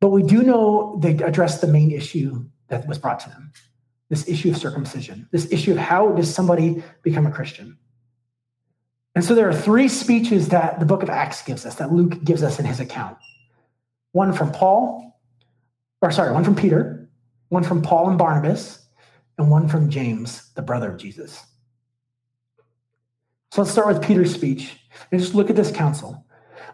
but 0.00 0.10
we 0.10 0.22
do 0.22 0.42
know 0.42 0.98
they 1.00 1.12
addressed 1.22 1.62
the 1.62 1.68
main 1.68 1.90
issue 1.90 2.44
that 2.68 2.86
was 2.86 2.98
brought 2.98 3.20
to 3.20 3.30
them 3.30 3.52
this 4.12 4.28
issue 4.28 4.50
of 4.50 4.58
circumcision, 4.58 5.26
this 5.32 5.50
issue 5.50 5.72
of 5.72 5.78
how 5.78 6.12
does 6.12 6.32
somebody 6.32 6.84
become 7.02 7.26
a 7.26 7.30
Christian. 7.30 7.78
And 9.14 9.24
so 9.24 9.34
there 9.34 9.48
are 9.48 9.54
three 9.54 9.88
speeches 9.88 10.48
that 10.48 10.80
the 10.80 10.84
book 10.84 11.02
of 11.02 11.08
Acts 11.08 11.40
gives 11.40 11.64
us, 11.64 11.76
that 11.76 11.92
Luke 11.92 12.22
gives 12.22 12.42
us 12.42 12.58
in 12.58 12.66
his 12.66 12.78
account. 12.78 13.16
One 14.12 14.34
from 14.34 14.52
Paul, 14.52 15.18
or 16.02 16.10
sorry, 16.10 16.30
one 16.30 16.44
from 16.44 16.54
Peter, 16.54 17.01
one 17.52 17.62
from 17.62 17.82
Paul 17.82 18.08
and 18.08 18.16
Barnabas, 18.16 18.86
and 19.36 19.50
one 19.50 19.68
from 19.68 19.90
James, 19.90 20.50
the 20.54 20.62
brother 20.62 20.90
of 20.90 20.96
Jesus. 20.96 21.44
So 23.50 23.60
let's 23.60 23.70
start 23.70 23.88
with 23.88 24.02
Peter's 24.02 24.32
speech 24.32 24.78
and 25.10 25.20
just 25.20 25.34
look 25.34 25.50
at 25.50 25.56
this 25.56 25.70
council. 25.70 26.24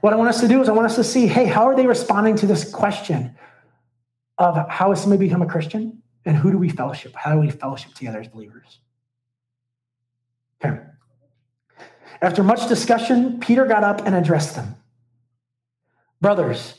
What 0.03 0.13
I 0.13 0.17
want 0.17 0.29
us 0.29 0.41
to 0.41 0.47
do 0.47 0.63
is 0.63 0.69
I 0.69 0.73
want 0.73 0.87
us 0.87 0.95
to 0.95 1.03
see, 1.03 1.27
hey, 1.27 1.47
how 1.47 1.67
are 1.67 1.75
they 1.75 1.89
responding 1.89 2.37
to 2.37 2.47
this 2.47 2.71
question 2.71 3.35
of 4.39 4.69
how 4.69 4.91
has 4.91 5.01
somebody 5.01 5.27
become 5.27 5.43
a 5.43 5.47
Christian? 5.47 6.01
And 6.25 6.37
who 6.37 6.53
do 6.53 6.59
we 6.59 6.69
fellowship? 6.69 7.13
How 7.17 7.35
do 7.35 7.41
we 7.41 7.51
fellowship 7.51 7.95
together 7.95 8.21
as 8.21 8.29
believers? 8.29 8.79
Okay. 10.65 10.79
After 12.23 12.45
much 12.45 12.69
discussion, 12.69 13.41
Peter 13.41 13.67
got 13.67 13.83
up 13.83 14.07
and 14.07 14.15
addressed 14.15 14.55
them. 14.55 14.77
Brothers, 16.21 16.79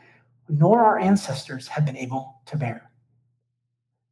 nor 0.51 0.83
our 0.83 0.99
ancestors 0.99 1.67
have 1.67 1.85
been 1.85 1.97
able 1.97 2.41
to 2.47 2.57
bear? 2.57 2.91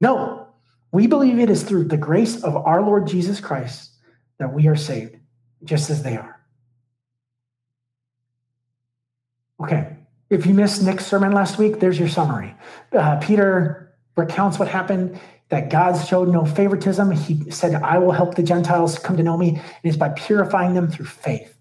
No, 0.02 0.48
we 0.92 1.08
believe 1.08 1.40
it 1.40 1.50
is 1.50 1.64
through 1.64 1.86
the 1.86 1.98
grace 1.98 2.44
of 2.44 2.56
our 2.56 2.82
Lord 2.82 3.08
Jesus 3.08 3.40
Christ 3.40 3.92
that 4.40 4.54
we 4.54 4.68
are 4.68 4.76
saved, 4.76 5.18
just 5.64 5.90
as 5.90 6.02
they 6.02 6.18
are. 6.18 6.40
Okay, 9.62 9.98
if 10.30 10.46
you 10.46 10.54
missed 10.54 10.82
Nick's 10.84 11.06
sermon 11.06 11.34
last 11.34 11.58
week, 11.58 11.80
there's 11.80 12.00
your 12.00 12.08
summary. 12.08 12.56
Uh, 12.94 13.18
Peter 13.18 13.94
recounts 14.16 14.58
what 14.58 14.68
happened 14.68 15.20
that 15.50 15.70
God 15.70 15.94
showed 16.06 16.30
no 16.30 16.46
favoritism. 16.46 17.12
He 17.12 17.50
said, 17.52 17.74
I 17.76 17.98
will 17.98 18.12
help 18.12 18.36
the 18.36 18.44
Gentiles 18.44 18.98
come 19.00 19.18
to 19.18 19.24
know 19.24 19.38
me. 19.38 19.60
It's 19.84 19.98
by 19.98 20.10
purifying 20.10 20.76
them 20.76 20.90
through 20.90 21.08
faith, 21.08 21.58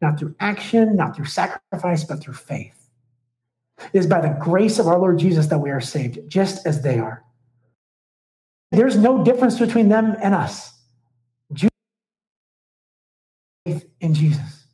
not 0.00 0.18
through 0.18 0.34
action, 0.40 0.96
not 0.96 1.16
through 1.16 1.26
sacrifice, 1.26 2.04
but 2.04 2.20
through 2.20 2.34
faith. 2.34 2.83
It 3.92 3.98
is 3.98 4.06
by 4.06 4.20
the 4.20 4.36
grace 4.40 4.78
of 4.78 4.86
our 4.86 4.98
Lord 4.98 5.18
Jesus 5.18 5.48
that 5.48 5.58
we 5.58 5.70
are 5.70 5.80
saved, 5.80 6.28
just 6.28 6.66
as 6.66 6.82
they 6.82 6.98
are. 6.98 7.24
There's 8.70 8.96
no 8.96 9.22
difference 9.24 9.58
between 9.58 9.88
them 9.88 10.16
and 10.20 10.34
us. 10.34 10.72
Faith 13.64 13.88
in 14.00 14.12
Jesus. 14.12 14.66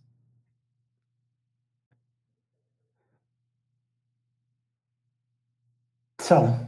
So 6.19 6.59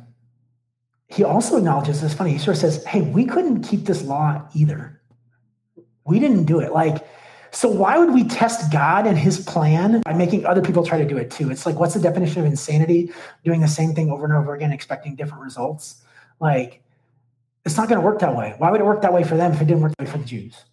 he 1.08 1.24
also 1.24 1.56
acknowledges 1.56 2.02
it's 2.02 2.14
funny. 2.14 2.32
He 2.32 2.38
sort 2.38 2.56
of 2.56 2.60
says, 2.60 2.84
Hey, 2.84 3.02
we 3.02 3.26
couldn't 3.26 3.62
keep 3.62 3.84
this 3.84 4.02
law 4.02 4.48
either. 4.54 5.00
We 6.04 6.18
didn't 6.18 6.44
do 6.44 6.60
it. 6.60 6.72
Like, 6.72 7.06
so 7.52 7.68
why 7.68 7.98
would 7.98 8.14
we 8.14 8.24
test 8.24 8.72
God 8.72 9.06
and 9.06 9.16
his 9.16 9.38
plan 9.38 10.00
by 10.04 10.14
making 10.14 10.46
other 10.46 10.62
people 10.62 10.84
try 10.84 10.98
to 10.98 11.06
do 11.06 11.18
it 11.18 11.30
too? 11.30 11.50
It's 11.50 11.66
like, 11.66 11.78
what's 11.78 11.92
the 11.92 12.00
definition 12.00 12.40
of 12.40 12.46
insanity? 12.46 13.12
Doing 13.44 13.60
the 13.60 13.68
same 13.68 13.94
thing 13.94 14.10
over 14.10 14.24
and 14.24 14.32
over 14.32 14.54
again, 14.54 14.72
expecting 14.72 15.16
different 15.16 15.44
results. 15.44 16.02
Like, 16.40 16.82
it's 17.66 17.76
not 17.76 17.88
going 17.88 18.00
to 18.00 18.04
work 18.04 18.20
that 18.20 18.34
way. 18.34 18.54
Why 18.56 18.70
would 18.70 18.80
it 18.80 18.84
work 18.84 19.02
that 19.02 19.12
way 19.12 19.22
for 19.22 19.36
them 19.36 19.52
if 19.52 19.60
it 19.60 19.66
didn't 19.66 19.82
work 19.82 19.92
that 19.98 20.06
way 20.06 20.10
for 20.10 20.18
the 20.18 20.24
Jews? 20.24 20.64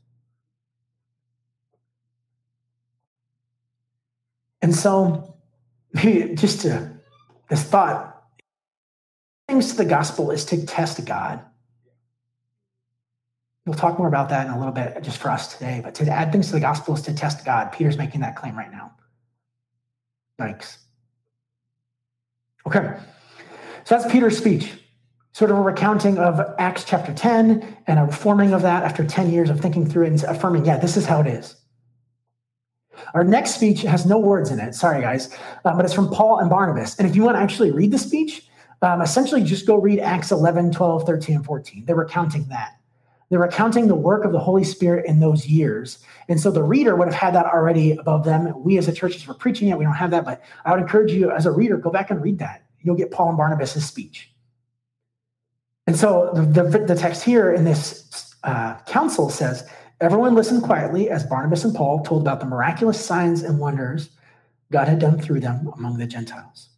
And 4.62 4.74
so, 4.74 5.36
just 5.96 6.62
to, 6.62 6.92
this 7.50 7.64
thought 7.64 8.24
things 9.50 9.72
to 9.72 9.78
the 9.78 9.86
gospel 9.86 10.32
is 10.32 10.46
to 10.46 10.66
test 10.66 11.04
God. 11.06 11.44
We'll 13.70 13.78
talk 13.78 14.00
more 14.00 14.08
about 14.08 14.30
that 14.30 14.48
in 14.48 14.52
a 14.52 14.58
little 14.58 14.74
bit 14.74 15.00
just 15.04 15.20
for 15.20 15.30
us 15.30 15.54
today. 15.54 15.80
But 15.84 15.94
to 15.96 16.10
add 16.10 16.32
things 16.32 16.48
to 16.48 16.54
the 16.54 16.60
gospel 16.60 16.96
is 16.96 17.04
to 17.04 17.14
test 17.14 17.46
God. 17.46 17.72
Peter's 17.72 18.00
making 18.00 18.22
that 18.22 18.36
claim 18.36 18.58
right 18.58 18.72
now. 18.72 18.92
Thanks. 20.40 20.80
Okay. 22.66 22.98
So 23.84 23.96
that's 23.96 24.12
Peter's 24.12 24.40
speech, 24.40 24.74
sort 25.34 25.52
of 25.52 25.58
a 25.58 25.62
recounting 25.62 26.18
of 26.18 26.42
Acts 26.58 26.84
chapter 26.84 27.14
10 27.14 27.78
and 27.86 28.00
a 28.00 28.06
reforming 28.06 28.54
of 28.54 28.64
that 28.64 28.82
after 28.82 29.06
10 29.06 29.30
years 29.30 29.52
of 29.52 29.60
thinking 29.60 29.88
through 29.88 30.06
it 30.06 30.14
and 30.14 30.24
affirming, 30.24 30.66
yeah, 30.66 30.80
this 30.80 30.98
is 30.98 31.06
how 31.06 31.22
it 31.22 31.28
is. 31.28 31.56
Our 33.14 33.24
next 33.24 33.54
speech 33.54 33.84
has 33.84 34.04
no 34.04 34.18
words 34.18 34.50
in 34.50 34.60
it. 34.60 34.74
Sorry, 34.74 35.00
guys. 35.00 35.32
Um, 35.64 35.76
but 35.76 35.86
it's 35.86 35.94
from 35.94 36.10
Paul 36.10 36.40
and 36.40 36.50
Barnabas. 36.50 36.98
And 36.98 37.08
if 37.08 37.16
you 37.16 37.22
want 37.22 37.38
to 37.38 37.42
actually 37.42 37.70
read 37.70 37.92
the 37.92 38.00
speech, 38.00 38.48
um, 38.82 39.04
essentially 39.04 39.44
just 39.44 39.68
go 39.68 39.76
read 39.76 40.00
Acts 40.00 40.32
11, 40.32 40.72
12, 40.72 41.06
13, 41.06 41.36
and 41.36 41.46
14. 41.46 41.86
They 41.86 41.94
were 41.94 42.06
recounting 42.06 42.46
that. 42.46 42.79
They 43.30 43.38
were 43.38 43.48
counting 43.48 43.88
the 43.88 43.96
work 43.96 44.26
of 44.26 44.32
the 44.32 44.40
Holy 44.40 44.64
Spirit 44.64 45.06
in 45.06 45.20
those 45.20 45.48
years. 45.48 46.00
And 46.28 46.40
so 46.40 46.50
the 46.50 46.64
reader 46.64 46.96
would 46.96 47.08
have 47.08 47.16
had 47.16 47.36
that 47.36 47.46
already 47.46 47.92
above 47.92 48.24
them. 48.24 48.54
We 48.64 48.78
as 48.78 48.88
a 48.88 48.94
church, 48.94 49.16
as 49.16 49.28
we're 49.28 49.36
preaching 49.36 49.70
it, 49.70 49.78
we 49.78 49.84
don't 49.84 49.94
have 49.94 50.12
that, 50.12 50.26
but 50.26 50.42
I 50.66 50.72
would 50.72 50.82
encourage 50.82 51.12
you 51.12 51.30
as 51.32 51.46
a 51.46 51.52
reader, 51.52 51.78
go 51.78 51.92
back 51.92 52.10
and 52.10 52.22
read 52.22 52.40
that. 52.40 52.64
You'll 52.82 52.96
get 52.96 53.12
Paul 53.12 53.30
and 53.30 53.38
Barnabas' 53.38 53.86
speech. 53.86 54.32
And 55.86 55.96
so 55.96 56.32
the, 56.34 56.64
the, 56.64 56.80
the 56.80 56.96
text 56.96 57.24
here 57.24 57.54
in 57.54 57.66
this 57.66 58.36
uh, 58.44 58.76
council 58.88 59.30
says, 59.30 59.68
Everyone 60.02 60.34
listened 60.34 60.64
quietly 60.64 61.10
as 61.10 61.26
Barnabas 61.26 61.66
and 61.66 61.76
Paul 61.76 62.04
told 62.04 62.22
about 62.22 62.40
the 62.40 62.46
miraculous 62.46 63.04
signs 63.04 63.44
and 63.44 63.60
wonders 63.60 64.10
God 64.72 64.88
had 64.88 65.00
done 65.00 65.20
through 65.20 65.42
them 65.42 65.70
among 65.76 65.98
the 65.98 66.08
Gentiles. 66.08 66.69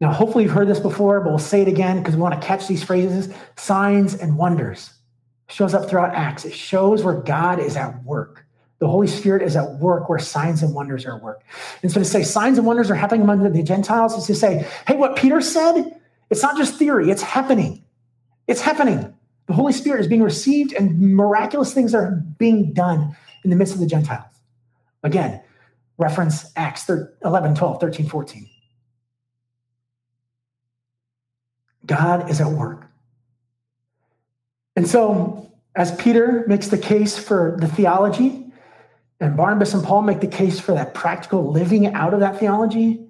Now, 0.00 0.12
hopefully, 0.12 0.44
you've 0.44 0.52
heard 0.52 0.68
this 0.68 0.80
before, 0.80 1.20
but 1.20 1.28
we'll 1.28 1.38
say 1.38 1.62
it 1.62 1.68
again 1.68 1.98
because 1.98 2.16
we 2.16 2.22
want 2.22 2.40
to 2.40 2.46
catch 2.46 2.66
these 2.66 2.82
phrases 2.82 3.32
signs 3.56 4.14
and 4.14 4.38
wonders. 4.38 4.94
Shows 5.48 5.74
up 5.74 5.90
throughout 5.90 6.14
Acts. 6.14 6.44
It 6.44 6.54
shows 6.54 7.02
where 7.02 7.14
God 7.14 7.58
is 7.58 7.76
at 7.76 8.02
work. 8.04 8.46
The 8.78 8.88
Holy 8.88 9.08
Spirit 9.08 9.42
is 9.42 9.56
at 9.56 9.74
work 9.74 10.08
where 10.08 10.18
signs 10.18 10.62
and 10.62 10.74
wonders 10.74 11.04
are 11.04 11.16
at 11.16 11.22
work. 11.22 11.42
And 11.82 11.92
so 11.92 12.00
to 12.00 12.04
say 12.04 12.22
signs 12.22 12.56
and 12.56 12.66
wonders 12.66 12.90
are 12.90 12.94
happening 12.94 13.20
among 13.20 13.42
the 13.52 13.62
Gentiles 13.62 14.16
is 14.16 14.24
to 14.26 14.34
say, 14.34 14.66
hey, 14.86 14.96
what 14.96 15.16
Peter 15.16 15.42
said, 15.42 16.00
it's 16.30 16.42
not 16.42 16.56
just 16.56 16.76
theory, 16.76 17.10
it's 17.10 17.20
happening. 17.20 17.84
It's 18.46 18.62
happening. 18.62 19.14
The 19.48 19.52
Holy 19.52 19.74
Spirit 19.74 20.00
is 20.00 20.06
being 20.06 20.22
received 20.22 20.72
and 20.72 21.14
miraculous 21.14 21.74
things 21.74 21.94
are 21.94 22.12
being 22.38 22.72
done 22.72 23.14
in 23.44 23.50
the 23.50 23.56
midst 23.56 23.74
of 23.74 23.80
the 23.80 23.86
Gentiles. 23.86 24.24
Again, 25.02 25.42
reference 25.98 26.50
Acts 26.56 26.88
11, 26.88 27.56
12, 27.56 27.80
13, 27.80 28.08
14. 28.08 28.48
God 31.86 32.30
is 32.30 32.40
at 32.40 32.48
work. 32.48 32.86
And 34.76 34.88
so, 34.88 35.52
as 35.74 35.94
Peter 35.96 36.44
makes 36.46 36.68
the 36.68 36.78
case 36.78 37.18
for 37.18 37.56
the 37.60 37.68
theology, 37.68 38.46
and 39.20 39.36
Barnabas 39.36 39.74
and 39.74 39.84
Paul 39.84 40.02
make 40.02 40.20
the 40.20 40.26
case 40.26 40.58
for 40.58 40.72
that 40.72 40.94
practical 40.94 41.50
living 41.50 41.86
out 41.88 42.14
of 42.14 42.20
that 42.20 42.38
theology, 42.38 43.06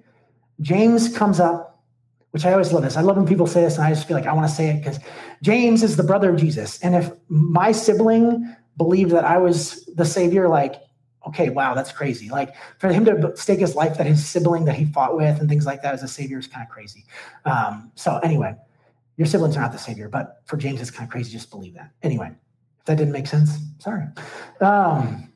James 0.59 1.15
comes 1.15 1.39
up, 1.39 1.83
which 2.31 2.45
I 2.45 2.51
always 2.51 2.71
love 2.73 2.83
this. 2.83 2.97
I 2.97 3.01
love 3.01 3.17
when 3.17 3.25
people 3.25 3.47
say 3.47 3.61
this, 3.61 3.77
and 3.77 3.85
I 3.85 3.89
just 3.93 4.07
feel 4.07 4.17
like 4.17 4.27
I 4.27 4.33
want 4.33 4.47
to 4.49 4.53
say 4.53 4.69
it 4.69 4.79
because 4.79 4.99
James 5.41 5.83
is 5.83 5.95
the 5.95 6.03
brother 6.03 6.29
of 6.29 6.37
Jesus. 6.37 6.79
And 6.81 6.95
if 6.95 7.11
my 7.29 7.71
sibling 7.71 8.55
believed 8.77 9.11
that 9.11 9.25
I 9.25 9.37
was 9.37 9.85
the 9.95 10.05
savior, 10.05 10.49
like, 10.49 10.75
okay, 11.27 11.49
wow, 11.49 11.73
that's 11.73 11.91
crazy. 11.91 12.29
Like 12.29 12.55
for 12.79 12.89
him 12.91 13.05
to 13.05 13.35
stake 13.35 13.59
his 13.59 13.75
life 13.75 13.97
that 13.97 14.07
his 14.07 14.25
sibling 14.25 14.65
that 14.65 14.75
he 14.75 14.85
fought 14.85 15.15
with 15.15 15.39
and 15.39 15.47
things 15.49 15.65
like 15.65 15.81
that 15.83 15.93
as 15.93 16.03
a 16.03 16.07
savior 16.07 16.39
is 16.39 16.47
kind 16.47 16.65
of 16.65 16.69
crazy. 16.69 17.05
Um, 17.45 17.91
so 17.95 18.17
anyway, 18.23 18.55
your 19.17 19.27
siblings 19.27 19.55
are 19.57 19.61
not 19.61 19.71
the 19.71 19.77
savior, 19.77 20.09
but 20.09 20.41
for 20.45 20.57
James, 20.57 20.81
it's 20.81 20.91
kind 20.91 21.07
of 21.07 21.11
crazy. 21.11 21.31
Just 21.31 21.51
believe 21.51 21.75
that. 21.75 21.91
Anyway, 22.01 22.31
if 22.79 22.85
that 22.85 22.97
didn't 22.97 23.13
make 23.13 23.27
sense, 23.27 23.57
sorry. 23.79 24.05
Um, 24.59 25.31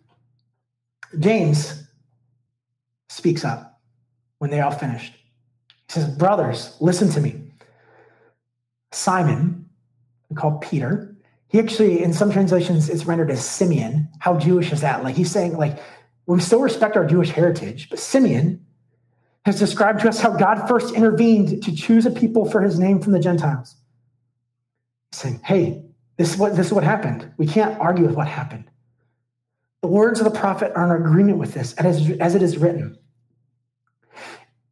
James 1.20 1.84
speaks 3.10 3.46
up 3.46 3.80
when 4.40 4.50
they 4.50 4.62
all 4.62 4.72
finished. 4.72 5.14
He 5.88 5.94
says, 5.94 6.08
Brothers, 6.08 6.76
listen 6.80 7.10
to 7.12 7.22
me. 7.22 7.42
Simon, 8.92 9.70
called 10.36 10.62
Peter, 10.62 11.05
he 11.56 11.62
actually, 11.62 12.04
in 12.04 12.12
some 12.12 12.34
translations, 12.34 12.90
it's 12.90 13.06
rendered 13.06 13.32
as 13.32 13.42
Simeon. 13.42 14.10
How 14.20 14.38
Jewish 14.38 14.74
is 14.74 14.82
that? 14.82 15.06
Like 15.06 15.16
he's 15.16 15.32
saying, 15.32 15.56
like, 15.56 15.80
we 16.26 16.38
still 16.42 16.60
respect 16.60 16.98
our 16.98 17.06
Jewish 17.06 17.30
heritage, 17.30 17.90
but 17.90 17.98
Simeon 17.98 18.66
has 19.46 19.58
described 19.58 20.02
to 20.02 20.10
us 20.10 20.20
how 20.20 20.36
God 20.36 20.68
first 20.68 20.94
intervened 20.94 21.64
to 21.64 21.74
choose 21.74 22.06
a 22.06 22.12
people 22.12 22.44
for 22.44 22.62
his 22.62 22.78
name 22.78 23.00
from 23.00 23.14
the 23.14 23.22
Gentiles. 23.22 23.78
Saying, 25.14 25.40
hey, 25.46 25.86
this 26.18 26.34
is 26.34 26.38
what 26.38 26.58
this 26.58 26.68
is 26.68 26.74
what 26.74 26.84
happened. 26.84 27.32
We 27.38 27.48
can't 27.48 27.80
argue 27.80 28.06
with 28.06 28.16
what 28.16 28.28
happened. 28.28 28.66
The 29.82 29.88
words 29.88 30.20
of 30.20 30.26
the 30.26 30.38
prophet 30.38 30.74
are 30.76 30.94
in 30.94 31.04
agreement 31.04 31.38
with 31.38 31.54
this, 31.54 31.72
as, 31.76 32.12
as 32.20 32.36
it 32.36 32.42
is 32.42 32.58
written. 32.58 32.98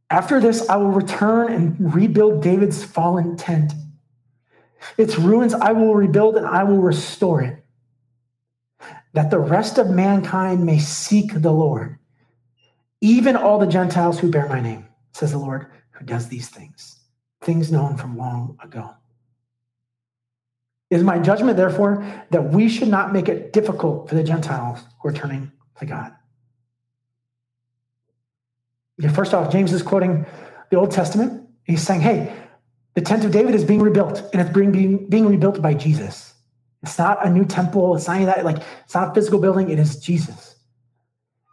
After 0.10 0.42
this, 0.42 0.68
I 0.68 0.76
will 0.76 0.92
return 0.92 1.50
and 1.50 1.96
rebuild 1.96 2.44
David's 2.44 2.84
fallen 2.84 3.38
tent. 3.38 3.72
Its 4.98 5.18
ruins 5.18 5.54
I 5.54 5.72
will 5.72 5.96
rebuild 5.96 6.36
and 6.36 6.46
I 6.46 6.64
will 6.64 6.82
restore 6.82 7.42
it, 7.42 7.64
that 9.14 9.32
the 9.32 9.40
rest 9.40 9.78
of 9.78 9.90
mankind 9.90 10.66
may 10.66 10.80
seek 10.80 11.34
the 11.34 11.52
Lord, 11.52 11.98
even 13.02 13.36
all 13.36 13.60
the 13.60 13.68
Gentiles 13.68 14.20
who 14.20 14.32
bear 14.32 14.48
my 14.48 14.60
name, 14.60 14.88
says 15.12 15.32
the 15.32 15.38
Lord, 15.38 15.68
who 15.92 16.06
does 16.06 16.28
these 16.28 16.50
things, 16.50 17.00
things 17.42 17.72
known 17.72 17.98
from 17.98 18.18
long 18.18 18.58
ago. 18.64 18.96
Is 20.90 21.04
my 21.04 21.18
judgment, 21.18 21.58
therefore, 21.58 22.06
that 22.30 22.52
we 22.52 22.70
should 22.70 22.88
not 22.88 23.14
make 23.14 23.28
it 23.28 23.52
difficult 23.52 24.10
for 24.10 24.16
the 24.16 24.24
Gentiles 24.24 24.80
who 25.02 25.10
are 25.10 25.14
turning 25.14 25.52
to 25.80 25.86
God. 25.86 26.14
Okay, 29.00 29.12
first 29.12 29.34
off, 29.34 29.52
James 29.52 29.74
is 29.74 29.82
quoting 29.82 30.26
the 30.70 30.78
Old 30.78 30.92
Testament. 30.92 31.50
He's 31.64 31.82
saying, 31.82 32.02
hey, 32.02 32.32
the 32.94 33.02
tent 33.02 33.26
of 33.26 33.32
David 33.32 33.56
is 33.56 33.64
being 33.64 33.82
rebuilt, 33.82 34.30
and 34.34 34.42
it's 34.42 34.52
being, 34.52 34.72
being, 34.72 35.10
being 35.10 35.28
rebuilt 35.28 35.62
by 35.62 35.74
Jesus. 35.74 36.34
It's 36.84 36.98
not 36.98 37.26
a 37.26 37.30
new 37.30 37.46
temple. 37.46 37.96
It's 37.96 38.08
not 38.08 38.26
that. 38.26 38.46
Like 38.46 38.58
it's 38.84 38.94
not 38.94 39.12
a 39.12 39.14
physical 39.14 39.40
building. 39.40 39.70
It 39.70 39.80
is 39.80 39.98
Jesus. 39.98 40.56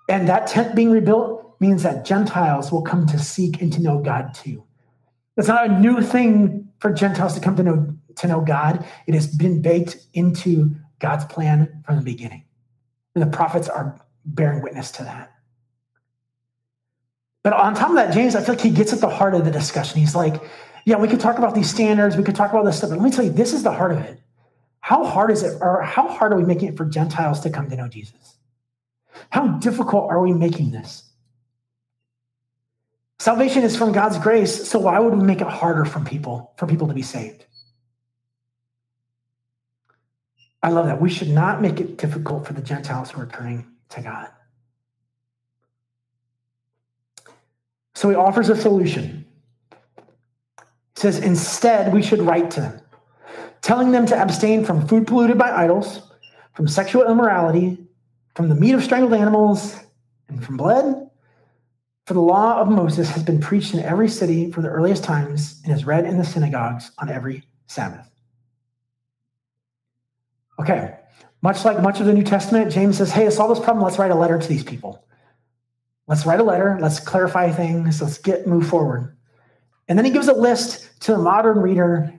And 0.09 0.29
that 0.29 0.49
tent 0.49 0.75
being 0.75 0.91
rebuilt 0.91 1.57
means 1.61 1.85
that 1.85 2.05
Gentiles 2.05 2.73
will 2.73 2.83
come 2.83 3.07
to 3.07 3.19
seek 3.19 3.63
and 3.63 3.73
to 3.73 3.81
know 3.81 4.01
God 4.01 4.35
too. 4.35 4.65
It's 5.37 5.47
not 5.47 5.71
a 5.71 5.79
new 5.81 6.03
thing 6.03 6.69
for 6.81 6.93
Gentiles 6.93 7.35
to 7.35 7.41
come 7.41 7.57
to 7.57 7.63
know 7.63 7.97
to 8.17 8.27
know 8.27 8.41
God. 8.41 8.85
It 9.07 9.15
has 9.15 9.29
been 9.29 9.63
baked 9.63 9.99
into 10.15 10.75
God's 10.99 11.25
plan 11.27 11.83
from 11.87 11.97
the 11.97 12.03
beginning. 12.03 12.45
And 13.15 13.23
the 13.23 13.29
prophets 13.29 13.69
are 13.69 14.01
bearing 14.25 14.63
witness 14.63 14.91
to 14.93 15.05
that. 15.05 15.33
But 17.43 17.55
on 17.55 17.75
top 17.75 17.91
of 17.91 17.97
that, 17.97 18.13
James, 18.13 18.35
I 18.35 18.43
feel 18.43 18.55
like 18.55 18.63
he 18.63 18.71
gets 18.71 18.93
at 18.93 19.01
the 19.01 19.09
heart 19.09 19.35
of 19.35 19.45
the 19.45 19.51
discussion. 19.51 19.99
He's 19.99 20.15
like, 20.15 20.43
yeah, 20.85 20.97
we 20.97 21.09
could 21.09 21.21
talk 21.21 21.39
about 21.39 21.55
these 21.55 21.71
standards, 21.71 22.17
we 22.17 22.25
could 22.25 22.37
talk 22.37 22.51
about 22.51 22.65
this 22.65 22.79
stuff, 22.79 22.91
but 22.91 22.99
let 22.99 23.05
me 23.05 23.11
tell 23.11 23.25
you, 23.25 23.31
this 23.31 23.53
is 23.53 23.63
the 23.63 23.73
heart 23.73 23.93
of 23.93 23.99
it. 23.99 24.21
How 24.81 25.05
hard 25.05 25.31
is 25.31 25.43
it, 25.43 25.59
or 25.61 25.83
how 25.83 26.09
hard 26.09 26.33
are 26.33 26.37
we 26.37 26.45
making 26.45 26.69
it 26.69 26.77
for 26.77 26.85
Gentiles 26.85 27.41
to 27.41 27.51
come 27.51 27.69
to 27.69 27.77
know 27.77 27.89
Jesus? 27.89 28.37
How 29.31 29.47
difficult 29.59 30.11
are 30.11 30.21
we 30.21 30.33
making 30.33 30.71
this? 30.71 31.05
Salvation 33.19 33.63
is 33.63 33.77
from 33.77 33.93
God's 33.93 34.19
grace, 34.19 34.69
so 34.69 34.79
why 34.79 34.99
would 34.99 35.15
we 35.15 35.23
make 35.23 35.43
it 35.43 35.47
harder 35.47 35.85
for 35.85 36.01
people, 36.01 36.55
for 36.57 36.67
people 36.67 36.89
to 36.89 36.95
be 36.95 37.03
saved? 37.03 37.45
I 40.63 40.71
love 40.71 40.87
that. 40.87 41.01
We 41.01 41.11
should 41.11 41.29
not 41.29 41.61
make 41.61 41.81
it 41.81 41.99
difficult 41.99 42.47
for 42.47 42.55
the 42.55 42.63
Gentiles 42.63 43.11
who 43.11 43.21
are 43.21 43.27
turning 43.27 43.67
to 43.91 44.01
God. 44.01 44.29
So 47.95 48.09
he 48.09 48.17
offers 48.17 48.49
a 48.49 48.57
solution. 48.57 49.27
Says, 50.97 51.19
instead, 51.19 51.93
we 51.93 52.03
should 52.03 52.21
write 52.21 52.51
to 52.53 52.61
them, 52.61 52.81
telling 53.63 53.93
them 53.93 54.07
to 54.07 54.17
abstain 54.17 54.65
from 54.65 54.87
food 54.87 55.07
polluted 55.07 55.39
by 55.39 55.51
idols, 55.51 56.13
from 56.55 56.69
sexual 56.69 57.11
immorality, 57.11 57.79
from 58.35 58.49
the 58.49 58.55
meat 58.55 58.75
of 58.75 58.83
strangled 58.83 59.15
animals, 59.15 59.77
and 60.29 60.45
from 60.45 60.57
blood. 60.57 61.11
For 62.07 62.15
the 62.15 62.21
law 62.21 62.61
of 62.61 62.69
Moses 62.69 63.09
has 63.11 63.23
been 63.23 63.41
preached 63.41 63.73
in 63.73 63.81
every 63.81 64.09
city 64.09 64.51
from 64.51 64.65
the 64.65 64.69
earliest 64.69 65.05
times 65.05 65.61
and 65.65 65.73
is 65.73 65.85
read 65.85 66.05
in 66.05 66.19
the 66.19 66.25
synagogues 66.25 66.91
on 66.99 67.09
every 67.09 67.45
Sabbath. 67.67 68.11
Okay, 70.59 70.97
much 71.41 71.65
like 71.65 71.81
much 71.81 72.01
of 72.01 72.07
the 72.07 72.13
New 72.13 72.25
Testament, 72.25 72.73
James 72.73 72.99
says, 72.99 73.13
hey, 73.13 73.25
to 73.25 73.31
solve 73.31 73.51
this 73.51 73.65
problem, 73.65 73.85
let's 73.85 73.99
write 73.99 74.11
a 74.11 74.17
letter 74.17 74.39
to 74.39 74.49
these 74.49 74.65
people. 74.65 75.05
Let's 76.07 76.27
write 76.27 76.41
a 76.41 76.45
letter, 76.45 76.77
let's 76.81 76.99
clarify 76.99 77.53
things, 77.53 78.03
let's 78.03 78.19
get 78.19 78.47
move 78.47 78.67
forward. 78.67 79.17
And 79.91 79.99
then 79.99 80.07
he 80.07 80.13
gives 80.13 80.29
a 80.29 80.33
list 80.33 80.89
to 81.01 81.13
the 81.13 81.19
modern 81.19 81.59
reader 81.59 82.15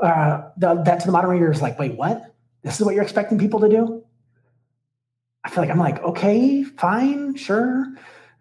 uh, 0.00 0.50
the, 0.56 0.74
that 0.84 1.00
to 1.00 1.06
the 1.06 1.12
modern 1.12 1.30
reader 1.30 1.50
is 1.50 1.60
like, 1.60 1.78
wait, 1.78 1.96
what? 1.96 2.32
This 2.62 2.78
is 2.78 2.86
what 2.86 2.94
you're 2.94 3.02
expecting 3.02 3.36
people 3.36 3.60
to 3.60 3.68
do? 3.68 4.04
I 5.42 5.50
feel 5.50 5.62
like 5.62 5.70
I'm 5.70 5.78
like, 5.78 6.02
okay, 6.02 6.62
fine, 6.62 7.34
sure. 7.34 7.86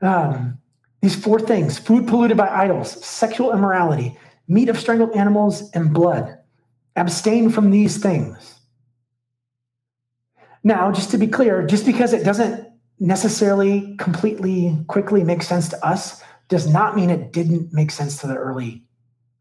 Um, 0.02 0.60
these 1.02 1.16
four 1.16 1.40
things 1.40 1.80
food 1.80 2.08
polluted 2.08 2.38
by 2.38 2.48
idols, 2.48 3.04
sexual 3.04 3.54
immorality, 3.54 4.18
meat 4.48 4.70
of 4.70 4.80
strangled 4.80 5.16
animals, 5.16 5.70
and 5.72 5.94
blood. 5.94 6.38
Abstain 6.96 7.50
from 7.50 7.72
these 7.72 7.98
things. 7.98 8.60
Now, 10.64 10.92
just 10.92 11.12
to 11.12 11.18
be 11.18 11.28
clear, 11.28 11.66
just 11.66 11.86
because 11.86 12.14
it 12.14 12.24
doesn't 12.24 12.68
necessarily 13.00 13.96
completely 13.98 14.78
quickly 14.88 15.24
make 15.24 15.42
sense 15.42 15.70
to 15.70 15.86
us 15.86 16.24
does 16.48 16.68
not 16.68 16.96
mean 16.96 17.10
it 17.10 17.32
didn't 17.32 17.74
make 17.74 17.92
sense 17.92 18.20
to 18.22 18.28
the 18.28 18.36
early 18.36 18.84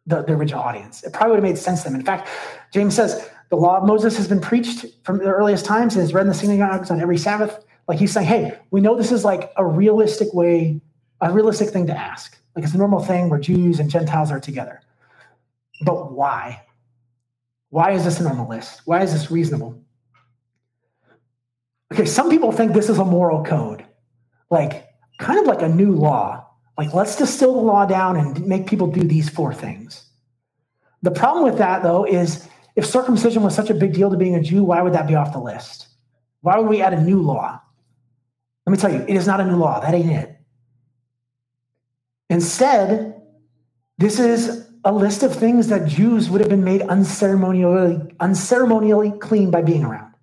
the, 0.07 0.23
the 0.23 0.35
original 0.35 0.63
audience. 0.63 1.03
It 1.03 1.15
probably 1.15 1.31
would 1.31 1.37
have 1.37 1.51
made 1.55 1.59
sense 1.59 1.83
to 1.83 1.89
them 1.89 1.99
in 1.99 2.05
fact 2.05 2.29
james 2.73 2.95
says 2.95 3.31
the 3.51 3.57
law 3.57 3.79
of 3.79 3.85
moses 3.87 4.17
has 4.17 4.29
been 4.29 4.41
preached 4.41 4.87
from 5.05 5.19
the 5.19 5.25
earliest 5.25 5.65
times 5.65 5.95
and 5.95 6.05
is 6.05 6.13
read 6.13 6.23
in 6.23 6.29
the 6.29 6.35
synagogues 6.35 6.91
on 6.91 7.01
every 7.01 7.19
sabbath. 7.19 7.65
Like 7.89 7.99
he's 7.99 8.13
saying 8.13 8.27
hey 8.27 8.59
we 8.71 8.81
know 8.81 8.97
this 8.97 9.13
is 9.13 9.25
like 9.25 9.53
a 9.57 9.65
realistic 9.65 10.33
way 10.35 10.81
a 11.21 11.33
realistic 11.33 11.71
thing 11.71 11.87
to 11.87 11.97
ask. 11.97 12.39
Like 12.55 12.65
it's 12.65 12.75
a 12.75 12.79
normal 12.79 13.01
thing 13.01 13.29
where 13.29 13.41
jews 13.41 13.81
and 13.81 13.91
gentiles 13.91 14.31
are 14.31 14.41
together. 14.41 14.81
But 15.85 16.13
why? 16.13 16.63
Why 17.71 17.93
is 17.93 18.05
this 18.05 18.21
a 18.21 18.23
normal 18.23 18.49
list? 18.49 18.83
Why 18.85 19.03
is 19.03 19.13
this 19.13 19.31
reasonable? 19.31 19.83
Okay, 21.93 22.05
some 22.05 22.31
people 22.31 22.53
think 22.53 22.73
this 22.73 22.89
is 22.89 22.99
a 22.99 23.05
moral 23.05 23.45
code, 23.45 23.85
like 24.51 24.89
kind 25.19 25.39
of 25.39 25.47
like 25.47 25.63
a 25.63 25.69
new 25.69 25.93
law. 25.93 26.44
Like, 26.77 26.93
let's 26.93 27.17
distill 27.17 27.55
the 27.55 27.61
law 27.61 27.87
down 27.87 28.17
and 28.17 28.47
make 28.47 28.67
people 28.67 28.89
do 28.89 29.03
these 29.03 29.29
four 29.29 29.55
things. 29.55 30.05
The 31.03 31.11
problem 31.11 31.45
with 31.45 31.59
that, 31.59 31.83
though, 31.83 32.05
is 32.05 32.49
if 32.77 32.85
circumcision 32.87 33.43
was 33.43 33.55
such 33.55 33.71
a 33.71 33.75
big 33.75 33.93
deal 33.93 34.11
to 34.11 34.17
being 34.17 34.35
a 34.35 34.43
Jew, 34.43 34.65
why 34.65 34.83
would 34.83 34.95
that 34.95 35.07
be 35.07 35.15
off 35.15 35.33
the 35.33 35.39
list? 35.39 35.89
Why 36.41 36.59
would 36.59 36.69
we 36.69 36.83
add 36.83 36.95
a 36.95 37.01
new 37.01 37.21
law? 37.21 37.61
Let 38.67 38.71
me 38.71 38.79
tell 38.79 38.93
you, 38.93 39.05
it 39.07 39.15
is 39.15 39.27
not 39.27 39.41
a 39.41 39.45
new 39.45 39.57
law. 39.57 39.81
That 39.81 39.95
ain't 39.95 40.11
it. 40.11 40.37
Instead, 42.31 43.23
this 43.99 44.19
is 44.19 44.67
a 44.85 44.93
list 44.93 45.23
of 45.23 45.35
things 45.35 45.69
that 45.69 45.87
Jews 45.87 46.29
would 46.29 46.41
have 46.41 46.51
been 46.51 46.65
made 46.65 46.81
unceremonially, 46.83 48.17
unceremonially 48.17 49.21
clean 49.21 49.51
by 49.51 49.63
being 49.63 49.85
around. 49.85 50.14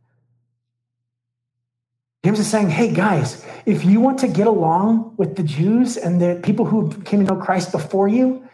James 2.24 2.40
is 2.40 2.48
saying, 2.48 2.70
hey, 2.70 2.94
guys, 2.94 3.44
if 3.66 3.84
you 3.84 4.00
want 4.00 4.20
to 4.20 4.28
get 4.28 4.46
along 4.46 5.16
with 5.18 5.36
the 5.36 5.44
Jews 5.44 5.98
and 5.98 6.22
the 6.22 6.40
people 6.44 6.66
who 6.66 6.90
came 7.02 7.26
to 7.26 7.34
know 7.34 7.42
Christ 7.42 7.72
before 7.72 8.08
you, 8.08 8.48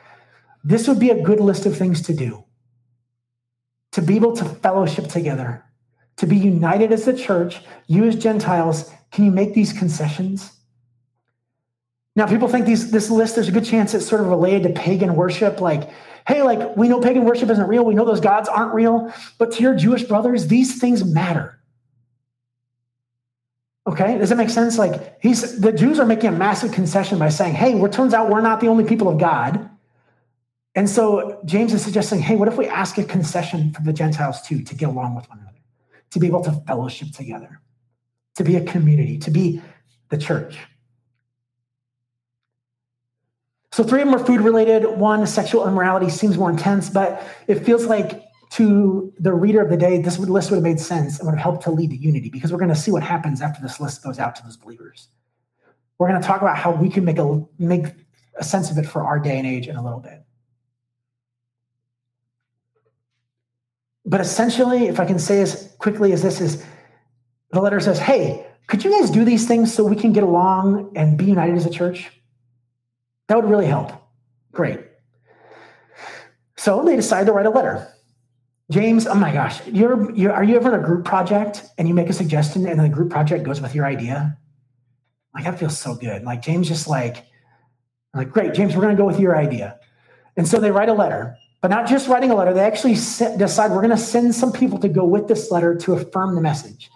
this 0.64 0.88
would 0.88 1.00
be 1.00 1.10
a 1.10 1.22
good 1.22 1.40
list 1.40 1.66
of 1.66 1.78
things 1.78 2.02
to 2.04 2.14
do. 2.14 2.46
To 3.94 4.02
be 4.02 4.16
able 4.16 4.36
to 4.38 4.46
fellowship 4.46 5.08
together, 5.08 5.66
to 6.18 6.28
be 6.28 6.38
united 6.38 6.94
as 6.94 7.06
the 7.06 7.16
church, 7.16 7.62
you 7.88 8.06
as 8.06 8.16
Gentiles, 8.16 8.92
can 9.12 9.26
you 9.26 9.32
make 9.32 9.54
these 9.54 9.74
concessions? 9.74 10.52
Now, 12.16 12.26
people 12.26 12.48
think 12.48 12.66
these, 12.66 12.90
this 12.90 13.10
list, 13.10 13.36
there's 13.36 13.48
a 13.48 13.52
good 13.52 13.66
chance 13.66 13.94
it's 13.94 14.08
sort 14.08 14.22
of 14.22 14.28
related 14.28 14.64
to 14.64 14.82
pagan 14.82 15.16
worship. 15.16 15.62
Like, 15.62 15.90
hey, 16.28 16.42
like, 16.42 16.76
we 16.76 16.88
know 16.88 17.00
pagan 17.00 17.26
worship 17.26 17.50
isn't 17.50 17.68
real. 17.68 17.86
We 17.86 17.96
know 17.96 18.06
those 18.06 18.22
gods 18.22 18.50
aren't 18.50 18.74
real. 18.74 19.14
But 19.38 19.52
to 19.54 19.62
your 19.62 19.76
Jewish 19.76 20.04
brothers, 20.04 20.48
these 20.48 20.80
things 20.80 21.04
matter. 21.04 21.57
Okay, 23.88 24.18
does 24.18 24.30
that 24.30 24.36
make 24.36 24.50
sense? 24.50 24.78
Like, 24.78 25.18
he's 25.22 25.62
the 25.62 25.72
Jews 25.72 25.98
are 25.98 26.06
making 26.06 26.28
a 26.30 26.34
massive 26.34 26.74
concession 26.74 27.18
by 27.18 27.30
saying, 27.30 27.54
hey, 27.54 27.74
it 27.74 27.92
turns 27.94 28.14
out 28.14 28.30
we're 28.30 28.42
not 28.42 28.60
the 28.60 28.68
only 28.68 28.84
people 28.84 29.08
of 29.08 29.18
God. 29.18 29.70
And 30.76 30.90
so 30.90 31.40
James 31.46 31.74
is 31.74 31.84
suggesting, 31.84 32.20
hey, 32.20 32.36
what 32.36 32.50
if 32.50 32.58
we 32.58 32.68
ask 32.68 32.98
a 32.98 33.04
concession 33.04 33.72
from 33.72 33.86
the 33.86 33.94
Gentiles 33.94 34.42
too 34.42 34.62
to 34.62 34.76
get 34.76 34.90
along 34.90 35.16
with 35.16 35.30
one 35.30 35.40
another, 35.40 35.58
to 36.12 36.20
be 36.20 36.28
able 36.28 36.44
to 36.44 36.52
fellowship 36.68 37.14
together, 37.14 37.62
to 38.36 38.44
be 38.44 38.58
a 38.58 38.64
community, 38.64 39.18
to 39.20 39.32
be 39.32 39.62
the 40.10 40.18
church? 40.18 40.58
So 43.72 43.84
three 43.84 44.02
of 44.02 44.08
them 44.08 44.20
are 44.20 44.26
food 44.26 44.42
related. 44.42 44.86
One, 44.86 45.26
sexual 45.28 45.66
immorality 45.66 46.10
seems 46.10 46.38
more 46.38 46.50
intense, 46.50 46.90
but 46.90 47.26
it 47.48 47.64
feels 47.64 47.86
like 47.86 48.24
to 48.58 49.14
the 49.20 49.34
reader 49.34 49.62
of 49.62 49.70
the 49.70 49.78
day, 49.78 50.02
this 50.02 50.18
list 50.18 50.50
would 50.50 50.58
have 50.58 50.64
made 50.64 50.80
sense 50.80 51.20
and 51.20 51.28
would 51.28 51.36
have 51.36 51.44
helped 51.44 51.64
to 51.66 51.72
lead 51.72 51.92
to 51.92 51.96
unity 51.96 52.28
because 52.28 52.52
we're 52.52 52.58
going 52.58 52.74
to 52.74 52.76
see 52.76 52.90
what 52.90 53.04
happens 53.04 53.40
after 53.40 53.62
this 53.62 53.80
list 53.80 54.04
goes 54.04 54.18
out 54.18 54.36
to 54.36 54.44
those 54.44 54.58
believers. 54.58 55.10
We're 56.00 56.10
going 56.10 56.20
to 56.20 56.28
talk 56.28 56.42
about 56.42 56.58
how 56.58 56.72
we 56.72 56.90
can 56.90 57.06
make 57.06 57.20
a 57.20 57.46
make 57.60 57.86
a 58.36 58.44
sense 58.44 58.72
of 58.72 58.80
it 58.80 58.88
for 58.88 59.04
our 59.04 59.20
day 59.20 59.38
and 59.38 59.46
age 59.46 59.68
in 59.68 59.76
a 59.76 59.84
little 59.84 60.00
bit. 60.00 60.24
But 64.06 64.22
essentially, 64.22 64.88
if 64.88 65.00
I 65.00 65.06
can 65.06 65.20
say 65.20 65.40
as 65.42 65.76
quickly 65.78 66.12
as 66.12 66.24
this 66.24 66.42
is, 66.42 66.66
the 67.52 67.62
letter 67.62 67.80
says, 67.80 68.00
hey, 68.00 68.48
could 68.66 68.84
you 68.84 68.90
guys 68.90 69.12
do 69.12 69.24
these 69.24 69.48
things 69.48 69.72
so 69.72 69.84
we 69.84 69.96
can 69.96 70.14
get 70.14 70.24
along 70.24 70.94
and 70.96 71.16
be 71.16 71.26
united 71.26 71.56
as 71.56 71.68
a 71.68 71.70
church? 71.70 72.10
That 73.28 73.36
would 73.36 73.50
really 73.50 73.68
help. 73.68 73.92
Great. 74.52 74.80
So 76.56 76.84
they 76.84 76.96
decide 76.96 77.28
to 77.28 77.34
write 77.34 77.46
a 77.46 77.52
letter. 77.52 77.94
James, 78.70 79.08
oh 79.08 79.16
my 79.16 79.32
gosh, 79.32 79.66
you're, 79.68 80.12
you're, 80.14 80.34
are 80.34 80.44
you 80.44 80.58
ever 80.58 80.74
in 80.74 80.80
a 80.80 80.84
group 80.84 81.06
project 81.06 81.64
and 81.78 81.88
you 81.88 81.94
make 81.94 82.10
a 82.10 82.14
suggestion 82.14 82.68
and 82.68 82.80
the 82.80 82.90
group 82.90 83.10
project 83.10 83.44
goes 83.44 83.62
with 83.62 83.74
your 83.74 83.86
idea? 83.86 84.38
Like 85.34 85.46
that 85.46 85.60
feels 85.60 85.78
so 85.78 85.96
good. 85.96 86.24
Like 86.24 86.42
James 86.42 86.68
just 86.68 86.88
like, 86.88 87.26
like, 88.14 88.32
great, 88.32 88.54
James, 88.54 88.76
we're 88.76 88.82
going 88.82 88.96
to 88.96 89.02
go 89.02 89.06
with 89.06 89.20
your 89.20 89.38
idea. 89.38 89.80
And 90.36 90.48
so 90.48 90.60
they 90.60 90.72
write 90.72 90.90
a 90.90 90.94
letter 90.94 91.38
but 91.62 91.72
not 91.72 91.88
just 91.88 92.08
writing 92.08 92.32
a 92.32 92.36
letter, 92.36 92.54
they 92.54 92.62
actually 92.62 92.94
decide 92.94 93.72
we're 93.72 93.82
going 93.82 93.90
to 93.90 93.98
send 93.98 94.36
some 94.36 94.52
people 94.52 94.78
to 94.80 94.90
go 94.90 95.04
with 95.04 95.28
this 95.28 95.52
letter 95.52 95.76
to 95.76 95.94
affirm 95.94 96.36
the 96.36 96.42
message. 96.42 96.92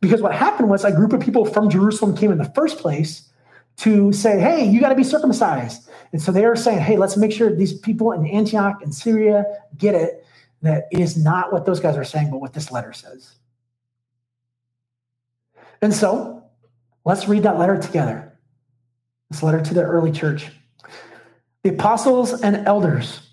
Because 0.00 0.20
what 0.20 0.34
happened 0.34 0.68
was 0.68 0.84
a 0.84 0.92
group 0.92 1.12
of 1.12 1.20
people 1.20 1.44
from 1.44 1.70
Jerusalem 1.70 2.16
came 2.16 2.30
in 2.30 2.38
the 2.38 2.52
first 2.54 2.78
place 2.78 3.30
to 3.78 4.12
say, 4.12 4.38
hey, 4.38 4.64
you 4.64 4.80
got 4.80 4.90
to 4.90 4.94
be 4.94 5.04
circumcised. 5.04 5.88
And 6.12 6.20
so 6.20 6.30
they 6.30 6.44
are 6.44 6.56
saying, 6.56 6.80
hey, 6.80 6.98
let's 6.98 7.16
make 7.16 7.32
sure 7.32 7.54
these 7.54 7.72
people 7.72 8.12
in 8.12 8.26
Antioch 8.26 8.82
and 8.82 8.94
Syria 8.94 9.44
get 9.78 9.94
it 9.94 10.21
that 10.62 10.88
it 10.90 11.00
is 11.00 11.16
not 11.16 11.52
what 11.52 11.66
those 11.66 11.80
guys 11.80 11.96
are 11.96 12.04
saying, 12.04 12.30
but 12.30 12.40
what 12.40 12.52
this 12.52 12.70
letter 12.70 12.92
says. 12.92 13.34
And 15.80 15.92
so 15.92 16.44
let's 17.04 17.28
read 17.28 17.42
that 17.42 17.58
letter 17.58 17.76
together. 17.76 18.32
This 19.30 19.42
letter 19.42 19.60
to 19.60 19.74
the 19.74 19.82
early 19.82 20.12
church. 20.12 20.50
The 21.62 21.70
apostles 21.70 22.42
and 22.42 22.66
elders 22.66 23.32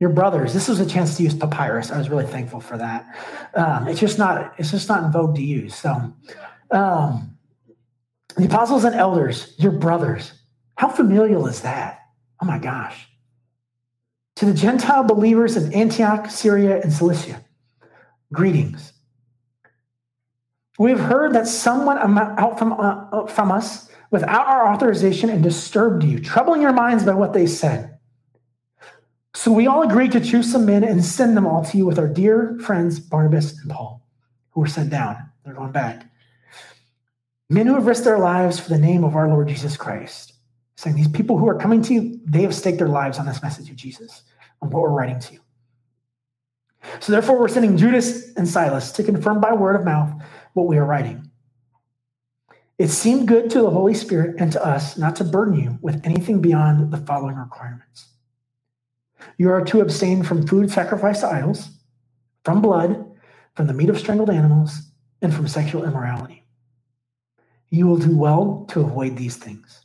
your 0.00 0.10
brothers. 0.10 0.54
This 0.54 0.68
was 0.68 0.78
a 0.80 0.86
chance 0.86 1.16
to 1.16 1.22
use 1.22 1.34
papyrus. 1.34 1.90
I 1.90 1.98
was 1.98 2.08
really 2.08 2.26
thankful 2.26 2.60
for 2.60 2.78
that. 2.78 3.06
Um, 3.54 3.88
it's 3.88 4.00
just 4.00 4.18
not 4.18 4.54
it's 4.58 4.70
just 4.70 4.88
not 4.88 5.04
in 5.04 5.12
vogue 5.12 5.34
to 5.36 5.42
use. 5.42 5.74
So, 5.74 5.90
um, 6.70 7.36
the 8.36 8.44
apostles 8.44 8.84
and 8.84 8.94
elders, 8.94 9.54
your 9.58 9.72
brothers. 9.72 10.32
How 10.76 10.88
familial 10.88 11.46
is 11.48 11.62
that? 11.62 12.02
Oh 12.40 12.46
my 12.46 12.58
gosh. 12.58 13.07
To 14.38 14.46
the 14.46 14.54
Gentile 14.54 15.02
believers 15.02 15.56
in 15.56 15.74
Antioch, 15.74 16.30
Syria, 16.30 16.80
and 16.80 16.92
Cilicia, 16.92 17.44
greetings. 18.32 18.92
We 20.78 20.90
have 20.90 21.00
heard 21.00 21.32
that 21.32 21.48
someone 21.48 21.98
out 21.98 22.56
from, 22.56 22.72
uh, 22.74 23.26
from 23.26 23.50
us 23.50 23.90
without 24.12 24.46
our 24.46 24.72
authorization 24.72 25.28
and 25.28 25.42
disturbed 25.42 26.04
you, 26.04 26.20
troubling 26.20 26.62
your 26.62 26.72
minds 26.72 27.02
by 27.02 27.14
what 27.14 27.32
they 27.32 27.48
said. 27.48 27.98
So 29.34 29.50
we 29.50 29.66
all 29.66 29.82
agreed 29.82 30.12
to 30.12 30.20
choose 30.20 30.52
some 30.52 30.64
men 30.64 30.84
and 30.84 31.04
send 31.04 31.36
them 31.36 31.44
all 31.44 31.64
to 31.64 31.76
you 31.76 31.84
with 31.84 31.98
our 31.98 32.06
dear 32.06 32.60
friends 32.60 33.00
Barnabas 33.00 33.58
and 33.60 33.72
Paul, 33.72 34.06
who 34.50 34.60
were 34.60 34.68
sent 34.68 34.90
down. 34.90 35.16
They're 35.44 35.54
going 35.54 35.72
back. 35.72 36.08
Men 37.50 37.66
who 37.66 37.74
have 37.74 37.86
risked 37.86 38.04
their 38.04 38.20
lives 38.20 38.60
for 38.60 38.68
the 38.68 38.78
name 38.78 39.02
of 39.02 39.16
our 39.16 39.26
Lord 39.26 39.48
Jesus 39.48 39.76
Christ. 39.76 40.34
Saying 40.78 40.94
these 40.94 41.08
people 41.08 41.36
who 41.36 41.48
are 41.48 41.58
coming 41.58 41.82
to 41.82 41.92
you, 41.92 42.20
they 42.24 42.42
have 42.42 42.54
staked 42.54 42.78
their 42.78 42.86
lives 42.86 43.18
on 43.18 43.26
this 43.26 43.42
message 43.42 43.68
of 43.68 43.74
Jesus, 43.74 44.22
on 44.62 44.70
what 44.70 44.80
we're 44.80 44.90
writing 44.90 45.18
to 45.18 45.32
you. 45.32 45.40
So 47.00 47.10
therefore, 47.10 47.40
we're 47.40 47.48
sending 47.48 47.76
Judas 47.76 48.32
and 48.36 48.46
Silas 48.46 48.92
to 48.92 49.02
confirm 49.02 49.40
by 49.40 49.52
word 49.52 49.74
of 49.74 49.84
mouth 49.84 50.22
what 50.52 50.68
we 50.68 50.78
are 50.78 50.84
writing. 50.84 51.32
It 52.78 52.90
seemed 52.90 53.26
good 53.26 53.50
to 53.50 53.60
the 53.60 53.70
Holy 53.70 53.92
Spirit 53.92 54.36
and 54.38 54.52
to 54.52 54.64
us 54.64 54.96
not 54.96 55.16
to 55.16 55.24
burden 55.24 55.58
you 55.58 55.80
with 55.82 56.06
anything 56.06 56.40
beyond 56.40 56.92
the 56.92 56.98
following 56.98 57.34
requirements. 57.34 58.10
You 59.36 59.50
are 59.50 59.64
to 59.64 59.80
abstain 59.80 60.22
from 60.22 60.46
food 60.46 60.70
sacrificed 60.70 61.22
to 61.22 61.26
idols, 61.26 61.70
from 62.44 62.62
blood, 62.62 63.04
from 63.56 63.66
the 63.66 63.74
meat 63.74 63.90
of 63.90 63.98
strangled 63.98 64.30
animals, 64.30 64.80
and 65.22 65.34
from 65.34 65.48
sexual 65.48 65.82
immorality. 65.82 66.44
You 67.68 67.88
will 67.88 67.98
do 67.98 68.16
well 68.16 68.64
to 68.68 68.82
avoid 68.82 69.16
these 69.16 69.36
things. 69.36 69.77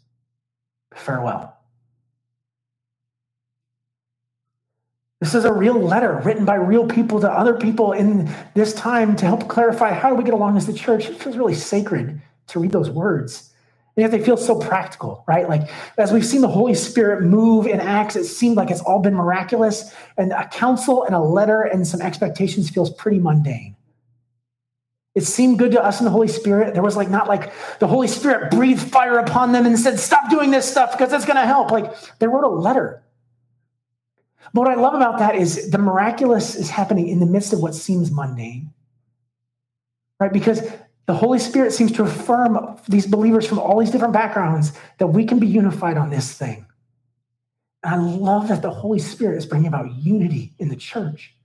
Farewell. 0.95 1.57
This 5.19 5.35
is 5.35 5.45
a 5.45 5.53
real 5.53 5.79
letter 5.79 6.21
written 6.25 6.43
by 6.43 6.55
real 6.55 6.85
people 6.85 7.21
to 7.21 7.31
other 7.31 7.53
people 7.53 7.93
in 7.93 8.29
this 8.55 8.73
time 8.73 9.15
to 9.15 9.25
help 9.25 9.47
clarify 9.47 9.93
how 9.93 10.09
do 10.09 10.15
we 10.15 10.23
get 10.25 10.33
along 10.33 10.57
as 10.57 10.65
the 10.67 10.73
church. 10.73 11.07
It 11.07 11.15
feels 11.15 11.37
really 11.37 11.55
sacred 11.55 12.21
to 12.47 12.59
read 12.59 12.73
those 12.73 12.89
words. 12.89 13.53
And 13.95 14.01
yet 14.01 14.11
they 14.11 14.21
feel 14.21 14.35
so 14.35 14.59
practical, 14.59 15.23
right? 15.25 15.47
Like 15.47 15.69
as 15.97 16.11
we've 16.11 16.25
seen 16.25 16.41
the 16.41 16.49
Holy 16.49 16.73
Spirit 16.73 17.21
move 17.23 17.67
in 17.67 17.79
Acts, 17.79 18.17
it 18.17 18.25
seemed 18.25 18.57
like 18.57 18.69
it's 18.69 18.81
all 18.81 18.99
been 18.99 19.15
miraculous. 19.15 19.93
And 20.17 20.33
a 20.33 20.45
council 20.49 21.03
and 21.03 21.15
a 21.15 21.19
letter 21.19 21.61
and 21.61 21.87
some 21.87 22.01
expectations 22.01 22.69
feels 22.69 22.89
pretty 22.89 23.19
mundane. 23.19 23.77
It 25.15 25.21
seemed 25.21 25.59
good 25.59 25.71
to 25.73 25.83
us 25.83 25.99
in 25.99 26.05
the 26.05 26.11
Holy 26.11 26.27
Spirit. 26.27 26.73
There 26.73 26.81
was 26.81 26.97
like 26.97 27.09
not 27.09 27.27
like 27.27 27.53
the 27.79 27.87
Holy 27.87 28.07
Spirit 28.07 28.51
breathed 28.51 28.91
fire 28.91 29.19
upon 29.19 29.51
them 29.51 29.65
and 29.65 29.77
said, 29.77 29.99
stop 29.99 30.29
doing 30.29 30.49
this 30.49 30.69
stuff 30.69 30.91
because 30.91 31.13
it's 31.13 31.25
going 31.25 31.37
to 31.37 31.45
help. 31.45 31.69
Like 31.69 31.93
they 32.19 32.27
wrote 32.27 32.43
a 32.43 32.49
letter. 32.49 33.03
But 34.53 34.61
what 34.61 34.71
I 34.71 34.75
love 34.75 34.95
about 34.95 35.19
that 35.19 35.35
is 35.35 35.69
the 35.69 35.77
miraculous 35.77 36.55
is 36.55 36.69
happening 36.69 37.09
in 37.09 37.19
the 37.19 37.25
midst 37.25 37.53
of 37.53 37.59
what 37.59 37.75
seems 37.75 38.11
mundane. 38.11 38.73
Right? 40.19 40.33
Because 40.33 40.67
the 41.05 41.13
Holy 41.13 41.39
Spirit 41.39 41.73
seems 41.73 41.91
to 41.93 42.03
affirm 42.03 42.77
these 42.87 43.05
believers 43.05 43.45
from 43.45 43.59
all 43.59 43.79
these 43.79 43.91
different 43.91 44.13
backgrounds 44.13 44.73
that 44.97 45.07
we 45.07 45.25
can 45.25 45.39
be 45.39 45.47
unified 45.47 45.97
on 45.97 46.09
this 46.09 46.33
thing. 46.33 46.65
And 47.83 47.93
I 47.93 47.97
love 47.97 48.47
that 48.47 48.61
the 48.61 48.71
Holy 48.71 48.99
Spirit 48.99 49.37
is 49.37 49.45
bringing 49.45 49.67
about 49.67 49.93
unity 49.97 50.53
in 50.57 50.69
the 50.69 50.75
church. 50.75 51.35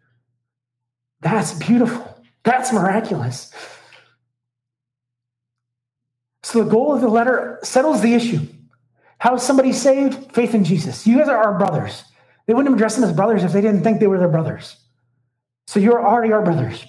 That's 1.20 1.52
beautiful. 1.52 2.17
That's 2.44 2.72
miraculous. 2.72 3.52
So 6.42 6.64
the 6.64 6.70
goal 6.70 6.94
of 6.94 7.00
the 7.00 7.08
letter 7.08 7.58
settles 7.62 8.00
the 8.00 8.14
issue. 8.14 8.40
How 9.18 9.34
is 9.34 9.42
somebody 9.42 9.72
saved? 9.72 10.32
Faith 10.32 10.54
in 10.54 10.64
Jesus. 10.64 11.06
You 11.06 11.18
guys 11.18 11.28
are 11.28 11.36
our 11.36 11.58
brothers. 11.58 12.04
They 12.46 12.54
wouldn't 12.54 12.74
address 12.74 12.94
them 12.94 13.04
as 13.04 13.12
brothers 13.12 13.44
if 13.44 13.52
they 13.52 13.60
didn't 13.60 13.82
think 13.82 14.00
they 14.00 14.06
were 14.06 14.18
their 14.18 14.28
brothers. 14.28 14.76
So 15.66 15.80
you're 15.80 16.06
already 16.06 16.32
our 16.32 16.42
brothers. 16.42 16.84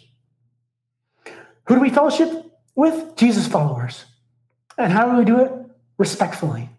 Who 1.68 1.76
do 1.76 1.82
we 1.82 1.90
fellowship? 1.90 2.46
with 2.80 3.18
Jesus 3.18 3.46
followers. 3.46 4.06
And 4.78 4.94
how 4.94 5.12
do 5.12 5.18
we 5.18 5.26
do 5.26 5.42
it? 5.42 5.52
Respectfully. 5.98 6.70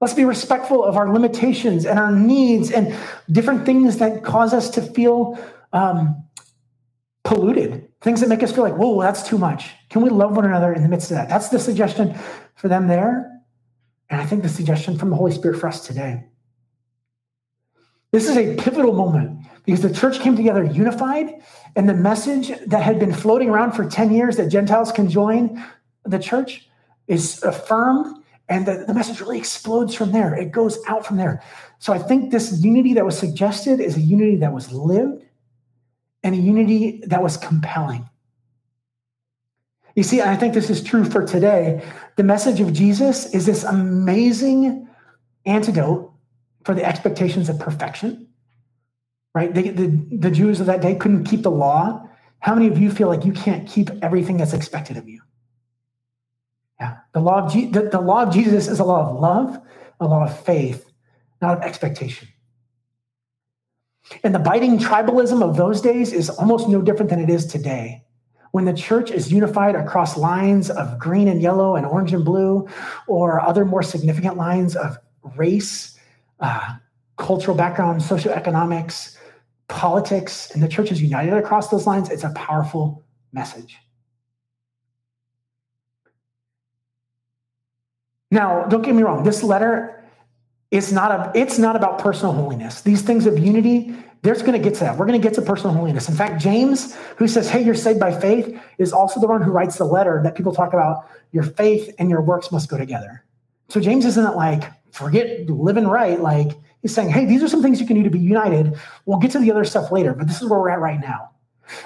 Let's 0.00 0.14
be 0.14 0.24
respectful 0.24 0.82
of 0.82 0.96
our 0.96 1.12
limitations 1.12 1.84
and 1.84 1.98
our 1.98 2.10
needs 2.10 2.70
and 2.70 2.96
different 3.30 3.66
things 3.66 3.98
that 3.98 4.24
cause 4.24 4.54
us 4.54 4.70
to 4.70 4.82
feel 4.82 5.38
um, 5.74 6.24
polluted, 7.30 7.88
things 8.00 8.20
that 8.20 8.28
make 8.28 8.42
us 8.42 8.50
feel 8.50 8.64
like, 8.64 8.74
whoa, 8.74 9.00
that's 9.00 9.22
too 9.22 9.38
much. 9.38 9.70
Can 9.88 10.02
we 10.02 10.10
love 10.10 10.34
one 10.34 10.44
another 10.44 10.72
in 10.72 10.82
the 10.82 10.88
midst 10.88 11.12
of 11.12 11.16
that? 11.16 11.28
That's 11.28 11.48
the 11.48 11.60
suggestion 11.60 12.18
for 12.56 12.66
them 12.66 12.88
there. 12.88 13.40
And 14.08 14.20
I 14.20 14.26
think 14.26 14.42
the 14.42 14.48
suggestion 14.48 14.98
from 14.98 15.10
the 15.10 15.16
Holy 15.16 15.30
Spirit 15.30 15.60
for 15.60 15.68
us 15.68 15.86
today. 15.86 16.24
This 18.10 18.28
is 18.28 18.36
a 18.36 18.56
pivotal 18.56 18.94
moment 18.94 19.46
because 19.64 19.80
the 19.80 19.94
church 19.94 20.18
came 20.18 20.34
together 20.34 20.64
unified, 20.64 21.40
and 21.76 21.88
the 21.88 21.94
message 21.94 22.50
that 22.66 22.82
had 22.82 22.98
been 22.98 23.12
floating 23.12 23.48
around 23.48 23.72
for 23.72 23.88
10 23.88 24.12
years 24.12 24.36
that 24.36 24.48
Gentiles 24.48 24.90
can 24.90 25.08
join 25.08 25.64
the 26.04 26.18
church 26.18 26.68
is 27.06 27.40
affirmed, 27.44 28.24
and 28.48 28.66
the, 28.66 28.84
the 28.88 28.94
message 28.94 29.20
really 29.20 29.38
explodes 29.38 29.94
from 29.94 30.10
there. 30.10 30.34
It 30.34 30.50
goes 30.50 30.80
out 30.88 31.06
from 31.06 31.16
there. 31.16 31.44
So 31.78 31.92
I 31.92 31.98
think 31.98 32.32
this 32.32 32.60
unity 32.60 32.94
that 32.94 33.04
was 33.04 33.16
suggested 33.16 33.78
is 33.78 33.96
a 33.96 34.00
unity 34.00 34.34
that 34.36 34.52
was 34.52 34.72
lived 34.72 35.22
and 36.22 36.34
a 36.34 36.38
unity 36.38 37.02
that 37.06 37.22
was 37.22 37.36
compelling. 37.36 38.08
You 39.96 40.02
see, 40.02 40.20
I 40.20 40.36
think 40.36 40.54
this 40.54 40.70
is 40.70 40.82
true 40.82 41.04
for 41.04 41.26
today. 41.26 41.82
The 42.16 42.22
message 42.22 42.60
of 42.60 42.72
Jesus 42.72 43.34
is 43.34 43.46
this 43.46 43.64
amazing 43.64 44.88
antidote 45.46 46.12
for 46.64 46.74
the 46.74 46.84
expectations 46.84 47.48
of 47.48 47.58
perfection, 47.58 48.28
right? 49.34 49.52
They, 49.52 49.70
the, 49.70 49.86
the 49.86 50.30
Jews 50.30 50.60
of 50.60 50.66
that 50.66 50.80
day 50.80 50.94
couldn't 50.94 51.24
keep 51.24 51.42
the 51.42 51.50
law. 51.50 52.08
How 52.38 52.54
many 52.54 52.68
of 52.68 52.78
you 52.78 52.90
feel 52.90 53.08
like 53.08 53.24
you 53.24 53.32
can't 53.32 53.68
keep 53.68 53.90
everything 54.02 54.36
that's 54.36 54.52
expected 54.52 54.96
of 54.96 55.08
you? 55.08 55.20
Yeah, 56.80 56.98
the 57.12 57.20
law 57.20 57.44
of, 57.44 57.52
Je- 57.52 57.70
the, 57.70 57.82
the 57.82 58.00
law 58.00 58.22
of 58.22 58.32
Jesus 58.32 58.68
is 58.68 58.78
a 58.78 58.84
law 58.84 59.10
of 59.10 59.20
love, 59.20 59.60
a 59.98 60.06
law 60.06 60.24
of 60.24 60.44
faith, 60.44 60.90
not 61.42 61.58
of 61.58 61.62
expectation. 61.62 62.28
And 64.24 64.34
the 64.34 64.38
biting 64.38 64.78
tribalism 64.78 65.42
of 65.42 65.56
those 65.56 65.80
days 65.80 66.12
is 66.12 66.30
almost 66.30 66.68
no 66.68 66.82
different 66.82 67.10
than 67.10 67.20
it 67.20 67.30
is 67.30 67.46
today. 67.46 68.04
When 68.52 68.64
the 68.64 68.72
church 68.72 69.10
is 69.10 69.30
unified 69.30 69.76
across 69.76 70.16
lines 70.16 70.70
of 70.70 70.98
green 70.98 71.28
and 71.28 71.40
yellow 71.40 71.76
and 71.76 71.86
orange 71.86 72.12
and 72.12 72.24
blue, 72.24 72.68
or 73.06 73.40
other 73.40 73.64
more 73.64 73.82
significant 73.82 74.36
lines 74.36 74.74
of 74.74 74.98
race, 75.36 75.96
uh, 76.40 76.76
cultural 77.16 77.56
background, 77.56 78.00
socioeconomics, 78.00 79.16
politics, 79.68 80.50
and 80.52 80.62
the 80.62 80.68
church 80.68 80.90
is 80.90 81.00
united 81.00 81.34
across 81.34 81.68
those 81.68 81.86
lines, 81.86 82.10
it's 82.10 82.24
a 82.24 82.30
powerful 82.30 83.04
message. 83.32 83.78
Now, 88.32 88.64
don't 88.64 88.82
get 88.82 88.94
me 88.94 89.02
wrong, 89.02 89.22
this 89.22 89.42
letter 89.42 89.99
it's 90.70 90.92
not 90.92 91.10
a, 91.10 91.32
it's 91.34 91.58
not 91.58 91.76
about 91.76 91.98
personal 91.98 92.32
holiness. 92.32 92.82
These 92.82 93.02
things 93.02 93.26
of 93.26 93.38
unity, 93.38 93.94
there's 94.22 94.42
going 94.42 94.52
to 94.52 94.58
get 94.58 94.74
to 94.74 94.80
that. 94.80 94.96
We're 94.96 95.06
going 95.06 95.20
to 95.20 95.26
get 95.26 95.34
to 95.34 95.42
personal 95.42 95.74
holiness. 95.74 96.08
In 96.08 96.14
fact, 96.14 96.40
James, 96.40 96.94
who 97.16 97.26
says, 97.26 97.48
"Hey, 97.50 97.62
you're 97.64 97.74
saved 97.74 97.98
by 97.98 98.12
faith," 98.12 98.58
is 98.78 98.92
also 98.92 99.20
the 99.20 99.26
one 99.26 99.42
who 99.42 99.50
writes 99.50 99.78
the 99.78 99.84
letter 99.84 100.20
that 100.22 100.34
people 100.34 100.52
talk 100.54 100.72
about. 100.72 101.08
Your 101.32 101.42
faith 101.42 101.94
and 101.98 102.08
your 102.10 102.20
works 102.20 102.52
must 102.52 102.68
go 102.68 102.76
together. 102.76 103.24
So 103.68 103.80
James 103.80 104.04
isn't 104.04 104.36
like 104.36 104.64
forget 104.92 105.48
living 105.48 105.86
right. 105.86 106.20
Like 106.20 106.52
he's 106.82 106.94
saying, 106.94 107.10
"Hey, 107.10 107.24
these 107.24 107.42
are 107.42 107.48
some 107.48 107.62
things 107.62 107.80
you 107.80 107.86
can 107.86 107.96
do 107.96 108.04
to 108.04 108.10
be 108.10 108.20
united." 108.20 108.76
We'll 109.06 109.18
get 109.18 109.32
to 109.32 109.38
the 109.38 109.50
other 109.50 109.64
stuff 109.64 109.90
later, 109.90 110.14
but 110.14 110.28
this 110.28 110.40
is 110.40 110.48
where 110.48 110.60
we're 110.60 110.70
at 110.70 110.80
right 110.80 111.00
now. 111.00 111.30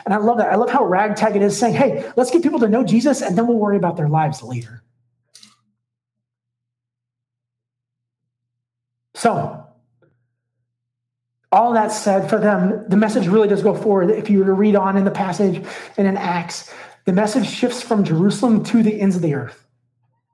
And 0.05 0.13
I 0.13 0.19
love 0.19 0.39
that. 0.39 0.51
I 0.51 0.57
love 0.57 0.71
how 0.71 0.85
ragtag 0.85 1.37
it 1.37 1.43
is 1.43 1.57
saying, 1.59 1.75
"Hey, 1.75 2.11
let's 2.17 2.31
get 2.31 2.43
people 2.43 2.59
to 2.61 2.69
know 2.69 2.85
Jesus, 2.85 3.23
and 3.23 3.37
then 3.37 3.47
we'll 3.47 3.59
worry 3.59 3.77
about 3.77 3.97
their 3.97 4.09
lives 4.09 4.43
later." 4.43 4.83
So, 9.25 9.67
all 11.51 11.73
that 11.73 11.93
said, 11.93 12.29
for 12.29 12.39
them, 12.39 12.85
the 12.91 12.97
message 12.99 13.27
really 13.27 13.49
does 13.49 13.63
go 13.63 13.75
forward. 13.75 14.11
If 14.11 14.29
you 14.29 14.41
were 14.41 14.45
to 14.45 14.53
read 14.53 14.77
on 14.77 14.99
in 14.99 15.07
the 15.07 15.11
passage 15.11 15.65
and 15.97 16.07
in 16.07 16.19
Acts, 16.19 16.71
the 17.07 17.13
message 17.15 17.49
shifts 17.49 17.81
from 17.81 18.05
Jerusalem 18.05 18.63
to 18.65 18.83
the 18.83 19.01
ends 19.01 19.17
of 19.17 19.23
the 19.23 19.33
earth. 19.33 19.67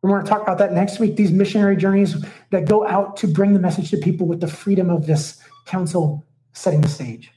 And 0.03 0.11
we're 0.11 0.17
going 0.19 0.25
to 0.25 0.29
talk 0.29 0.43
about 0.43 0.59
that 0.59 0.73
next 0.73 0.99
week, 0.99 1.15
these 1.15 1.31
missionary 1.31 1.77
journeys 1.77 2.17
that 2.51 2.65
go 2.65 2.85
out 2.85 3.17
to 3.19 3.29
bring 3.29 3.53
the 3.53 3.61
message 3.61 3.91
to 3.91 3.97
people 3.97 4.27
with 4.27 4.41
the 4.41 4.49
freedom 4.49 4.91
of 4.91 5.07
this 5.07 5.41
council 5.67 6.27
setting 6.53 6.81
the 6.81 6.89
stage. 6.89 7.31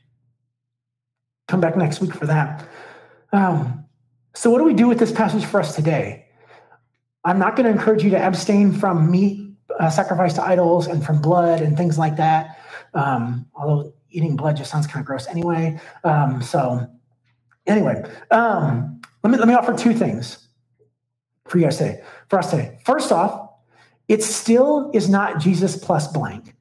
Come 1.47 1.61
back 1.61 1.77
next 1.77 2.01
week 2.01 2.15
for 2.15 2.25
that. 2.25 2.67
Um, 3.31 3.85
so, 4.33 4.49
what 4.49 4.57
do 4.57 4.63
we 4.63 4.73
do 4.73 4.87
with 4.87 4.97
this 4.97 5.11
passage 5.11 5.45
for 5.45 5.59
us 5.59 5.75
today? 5.75 6.25
I'm 7.23 7.37
not 7.37 7.55
going 7.55 7.71
to 7.71 7.71
encourage 7.71 8.03
you 8.03 8.09
to 8.09 8.19
abstain 8.19 8.73
from 8.73 9.11
meat 9.11 9.42
uh, 9.79 9.89
sacrifice 9.89 10.33
to 10.33 10.43
idols 10.43 10.87
and 10.87 11.05
from 11.05 11.21
blood 11.21 11.61
and 11.61 11.77
things 11.77 11.97
like 11.97 12.17
that. 12.17 12.59
Um, 12.93 13.47
although 13.55 13.93
eating 14.09 14.35
blood 14.35 14.57
just 14.57 14.71
sounds 14.71 14.87
kind 14.87 14.99
of 14.99 15.05
gross 15.05 15.27
anyway. 15.27 15.79
Um, 16.03 16.41
so 16.41 16.87
anyway, 17.65 18.03
um, 18.31 19.01
let 19.23 19.31
me 19.31 19.37
let 19.37 19.47
me 19.47 19.53
offer 19.53 19.73
two 19.73 19.93
things 19.93 20.47
for 21.47 21.57
you 21.57 21.65
guys 21.65 21.77
today. 21.77 22.03
For 22.29 22.39
us 22.39 22.51
today. 22.51 22.77
First 22.85 23.11
off, 23.11 23.49
it 24.07 24.23
still 24.23 24.91
is 24.93 25.09
not 25.09 25.39
Jesus 25.39 25.77
plus 25.77 26.07
blank. 26.07 26.55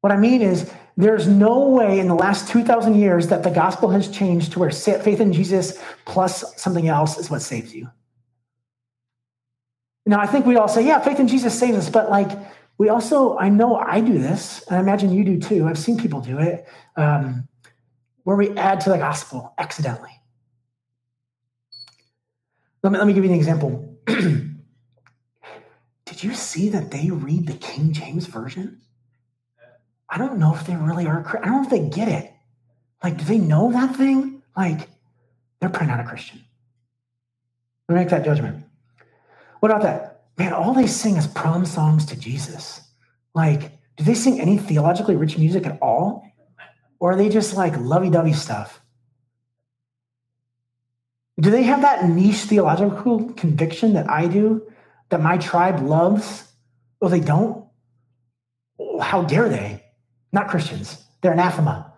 What 0.00 0.12
I 0.12 0.16
mean 0.16 0.42
is, 0.42 0.70
there's 0.96 1.28
no 1.28 1.68
way 1.68 2.00
in 2.00 2.08
the 2.08 2.14
last 2.14 2.48
2,000 2.48 2.96
years 2.96 3.28
that 3.28 3.44
the 3.44 3.50
gospel 3.50 3.88
has 3.90 4.08
changed 4.08 4.52
to 4.52 4.58
where 4.58 4.70
faith 4.70 5.20
in 5.20 5.32
Jesus 5.32 5.80
plus 6.06 6.60
something 6.60 6.88
else 6.88 7.18
is 7.18 7.30
what 7.30 7.40
saves 7.40 7.72
you. 7.72 7.88
Now, 10.08 10.20
I 10.20 10.26
think 10.26 10.46
we 10.46 10.56
all 10.56 10.68
say, 10.68 10.86
yeah, 10.86 11.00
faith 11.00 11.20
in 11.20 11.28
Jesus 11.28 11.56
saves 11.56 11.76
us, 11.76 11.90
but 11.90 12.08
like 12.08 12.30
we 12.78 12.88
also, 12.88 13.36
I 13.36 13.50
know 13.50 13.76
I 13.76 14.00
do 14.00 14.18
this, 14.18 14.64
and 14.66 14.78
I 14.78 14.80
imagine 14.80 15.12
you 15.12 15.22
do 15.22 15.38
too. 15.38 15.66
I've 15.66 15.76
seen 15.76 15.98
people 15.98 16.22
do 16.22 16.38
it, 16.38 16.66
um, 16.96 17.46
where 18.22 18.34
we 18.34 18.56
add 18.56 18.80
to 18.80 18.90
the 18.90 18.96
gospel 18.96 19.52
accidentally. 19.58 20.12
Let 22.82 22.94
me, 22.94 22.98
let 22.98 23.06
me 23.06 23.12
give 23.12 23.22
you 23.22 23.30
an 23.30 23.36
example. 23.36 23.98
Did 24.06 24.54
you 26.22 26.32
see 26.32 26.70
that 26.70 26.90
they 26.90 27.10
read 27.10 27.46
the 27.46 27.52
King 27.52 27.92
James 27.92 28.24
Version? 28.24 28.80
I 30.08 30.16
don't 30.16 30.38
know 30.38 30.54
if 30.54 30.66
they 30.66 30.74
really 30.74 31.06
are. 31.06 31.38
I 31.42 31.44
don't 31.44 31.56
know 31.56 31.64
if 31.64 31.70
they 31.70 31.86
get 31.86 32.08
it. 32.08 32.32
Like, 33.04 33.18
do 33.18 33.24
they 33.24 33.36
know 33.36 33.72
that 33.72 33.94
thing? 33.96 34.42
Like, 34.56 34.88
they're 35.60 35.68
probably 35.68 35.88
not 35.88 36.00
a 36.00 36.04
Christian. 36.08 36.42
Let 37.90 37.94
me 37.94 38.00
make 38.00 38.08
that 38.08 38.24
judgment. 38.24 38.64
What 39.60 39.70
about 39.70 39.82
that? 39.82 40.22
Man, 40.36 40.52
all 40.52 40.72
they 40.72 40.86
sing 40.86 41.16
is 41.16 41.26
prom 41.26 41.66
songs 41.66 42.06
to 42.06 42.16
Jesus. 42.18 42.80
Like, 43.34 43.72
do 43.96 44.04
they 44.04 44.14
sing 44.14 44.40
any 44.40 44.56
theologically 44.58 45.16
rich 45.16 45.36
music 45.36 45.66
at 45.66 45.78
all? 45.82 46.24
Or 47.00 47.12
are 47.12 47.16
they 47.16 47.28
just 47.28 47.56
like 47.56 47.76
lovey 47.78 48.10
dovey 48.10 48.32
stuff? 48.32 48.80
Do 51.40 51.50
they 51.50 51.62
have 51.64 51.82
that 51.82 52.08
niche 52.08 52.42
theological 52.42 53.32
conviction 53.34 53.94
that 53.94 54.10
I 54.10 54.26
do, 54.26 54.66
that 55.10 55.20
my 55.20 55.38
tribe 55.38 55.80
loves? 55.80 56.44
Oh, 57.00 57.08
they 57.08 57.20
don't? 57.20 57.64
How 59.00 59.22
dare 59.22 59.48
they? 59.48 59.84
Not 60.32 60.48
Christians. 60.48 61.02
They're 61.20 61.32
anathema. 61.32 61.92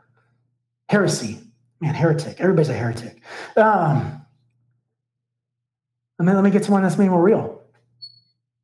Heresy. 0.89 1.41
Man, 1.81 1.95
heretic. 1.95 2.41
Everybody's 2.41 2.69
a 2.69 2.75
heretic. 2.75 3.23
Um, 3.57 4.20
let 6.21 6.27
me, 6.27 6.33
let 6.35 6.45
me 6.45 6.51
get 6.51 6.65
to 6.65 6.73
one 6.73 6.83
that's 6.83 6.99
made 6.99 7.09
more 7.09 7.23
real. 7.23 7.63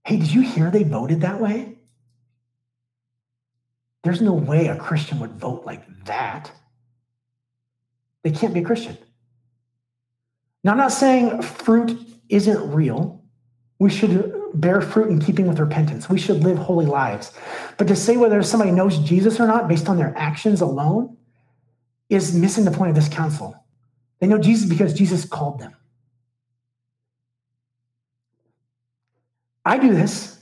Hey, 0.05 0.19
did 0.19 0.31
you 0.31 0.43
hear 0.43 0.71
they 0.71 0.83
voted 0.83 1.23
that 1.23 1.41
way? 1.41 1.79
There's 4.05 4.21
no 4.21 4.35
way 4.35 4.67
a 4.67 4.77
Christian 4.77 5.21
would 5.21 5.33
vote 5.33 5.65
like 5.65 6.05
that. 6.05 6.53
They 8.23 8.31
can't 8.31 8.53
be 8.53 8.61
a 8.61 8.65
Christian. 8.65 8.99
Now, 10.63 10.73
I'm 10.73 10.77
not 10.77 10.93
saying 10.93 11.41
fruit 11.41 11.99
isn't 12.29 12.75
real. 12.75 13.25
We 13.79 13.89
should 13.89 14.35
bear 14.53 14.83
fruit 14.83 15.09
in 15.09 15.19
keeping 15.19 15.49
with 15.49 15.59
repentance. 15.59 16.11
We 16.11 16.19
should 16.19 16.45
live 16.45 16.59
holy 16.59 16.85
lives. 16.85 17.33
But 17.79 17.89
to 17.89 17.97
say 17.97 18.19
whether 18.19 18.43
somebody 18.43 18.73
knows 18.73 18.99
Jesus 18.99 19.41
or 19.41 19.47
not 19.47 19.67
based 19.67 19.89
on 19.89 19.97
their 19.97 20.13
actions 20.15 20.61
alone 20.61 21.17
is 22.11 22.35
missing 22.35 22.67
the 22.67 22.71
point 22.71 22.91
of 22.91 22.97
this 22.97 23.09
council. 23.09 23.65
They 24.19 24.27
know 24.27 24.39
Jesus 24.39 24.69
because 24.69 24.93
Jesus 24.93 25.25
called 25.25 25.59
them. 25.59 25.75
I 29.67 29.79
do 29.79 29.93
this. 29.93 30.39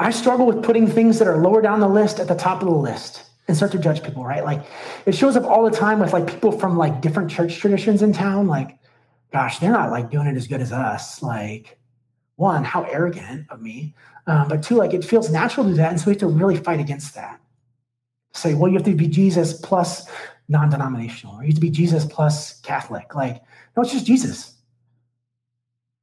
I 0.00 0.10
struggle 0.10 0.44
with 0.44 0.64
putting 0.64 0.88
things 0.88 1.20
that 1.20 1.28
are 1.28 1.38
lower 1.38 1.62
down 1.62 1.78
the 1.78 1.88
list 1.88 2.18
at 2.18 2.26
the 2.26 2.34
top 2.34 2.60
of 2.60 2.68
the 2.68 2.74
list 2.74 3.24
and 3.46 3.56
start 3.56 3.70
to 3.72 3.78
judge 3.78 4.02
people, 4.02 4.24
right? 4.24 4.44
Like 4.44 4.64
it 5.06 5.14
shows 5.14 5.36
up 5.36 5.44
all 5.44 5.64
the 5.64 5.76
time 5.76 6.00
with 6.00 6.12
like 6.12 6.26
people 6.26 6.50
from 6.50 6.76
like 6.76 7.00
different 7.00 7.30
church 7.30 7.58
traditions 7.58 8.02
in 8.02 8.12
town. 8.12 8.48
Like, 8.48 8.76
gosh, 9.32 9.60
they're 9.60 9.70
not 9.70 9.90
like 9.92 10.10
doing 10.10 10.26
it 10.26 10.36
as 10.36 10.48
good 10.48 10.60
as 10.60 10.72
us. 10.72 11.22
Like, 11.22 11.78
one, 12.34 12.64
how 12.64 12.82
arrogant 12.82 13.46
of 13.50 13.62
me. 13.62 13.94
Um, 14.26 14.48
but 14.48 14.64
two, 14.64 14.74
like 14.74 14.94
it 14.94 15.04
feels 15.04 15.30
natural 15.30 15.64
to 15.66 15.70
do 15.70 15.76
that. 15.76 15.92
And 15.92 16.00
so 16.00 16.06
we 16.06 16.12
have 16.12 16.20
to 16.20 16.26
really 16.26 16.56
fight 16.56 16.80
against 16.80 17.14
that. 17.14 17.40
Say, 18.32 18.54
well, 18.54 18.68
you 18.68 18.76
have 18.76 18.84
to 18.86 18.94
be 18.94 19.06
Jesus 19.06 19.52
plus 19.52 20.08
non 20.48 20.70
denominational, 20.70 21.36
or 21.36 21.42
you 21.42 21.48
have 21.48 21.54
to 21.54 21.60
be 21.60 21.70
Jesus 21.70 22.04
plus 22.04 22.60
Catholic. 22.62 23.14
Like, 23.14 23.42
no, 23.76 23.82
it's 23.84 23.92
just 23.92 24.06
Jesus. 24.06 24.54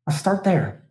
Let's 0.07 0.19
start 0.19 0.45
there. 0.45 0.84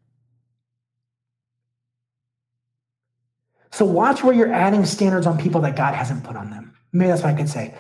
So 3.75 3.85
watch 3.85 4.23
where 4.23 4.33
you're 4.33 4.53
adding 4.53 4.85
standards 4.85 5.27
on 5.27 5.37
people 5.37 5.61
that 5.63 5.75
God 5.75 5.95
hasn't 5.95 6.23
put 6.23 6.37
on 6.37 6.49
them. 6.49 6.77
Maybe 6.93 7.09
that's 7.09 7.25
what 7.25 7.35
I 7.35 7.37
could 7.37 7.49
say. 7.49 7.75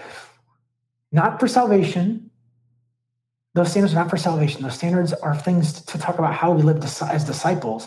Not 1.13 1.39
for 1.39 1.47
salvation. 1.47 2.33
Those 3.55 3.71
standards 3.71 3.95
are 3.95 3.99
not 3.99 4.11
for 4.11 4.17
salvation. 4.17 4.65
Those 4.65 4.75
standards 4.75 5.13
are 5.13 5.37
things 5.37 5.83
to 5.83 5.97
talk 5.97 6.19
about 6.19 6.35
how 6.35 6.51
we 6.51 6.63
live 6.63 6.83
as 6.83 7.25
disciples. 7.25 7.87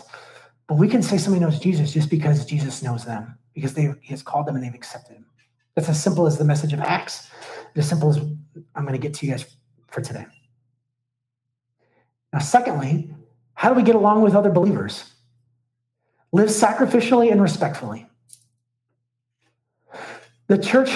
But 0.68 0.78
we 0.78 0.88
can 0.88 1.02
say 1.02 1.18
somebody 1.18 1.44
knows 1.44 1.60
Jesus 1.60 1.92
just 1.92 2.08
because 2.08 2.46
Jesus 2.46 2.82
knows 2.82 3.04
them, 3.04 3.36
because 3.52 3.74
they, 3.74 3.92
he 4.00 4.08
has 4.08 4.22
called 4.22 4.46
them 4.46 4.56
and 4.56 4.64
they've 4.64 4.74
accepted 4.74 5.16
him. 5.16 5.26
That's 5.74 5.90
as 5.90 6.02
simple 6.02 6.26
as 6.26 6.38
the 6.38 6.46
message 6.46 6.72
of 6.72 6.80
Acts, 6.80 7.28
as 7.76 7.86
simple 7.86 8.08
as 8.08 8.16
I'm 8.74 8.86
going 8.86 8.98
to 8.98 8.98
get 8.98 9.12
to 9.12 9.26
you 9.26 9.32
guys 9.32 9.54
for 9.88 10.00
today. 10.00 10.24
Now, 12.32 12.38
secondly, 12.38 13.10
how 13.52 13.68
do 13.68 13.74
we 13.74 13.82
get 13.82 13.96
along 13.96 14.22
with 14.22 14.34
other 14.34 14.50
believers? 14.50 15.12
Live 16.32 16.48
sacrificially 16.48 17.32
and 17.32 17.40
respectfully. 17.40 18.06
The 20.46 20.58
church, 20.58 20.90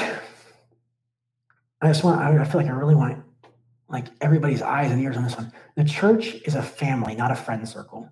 I 1.81 1.89
just 1.89 2.05
want, 2.05 2.21
I 2.21 2.45
feel 2.45 2.61
like 2.61 2.71
I 2.71 2.75
really 2.75 2.95
want 2.95 3.23
like 3.89 4.07
everybody's 4.21 4.63
eyes 4.63 4.91
and 4.91 5.03
ears 5.03 5.17
on 5.17 5.25
this 5.25 5.37
one. 5.37 5.53
The 5.77 5.85
church 5.85 6.35
is 6.47 6.55
a 6.55 6.63
family, 6.63 7.15
not 7.15 7.31
a 7.31 7.35
friend 7.35 7.69
circle. 7.69 8.11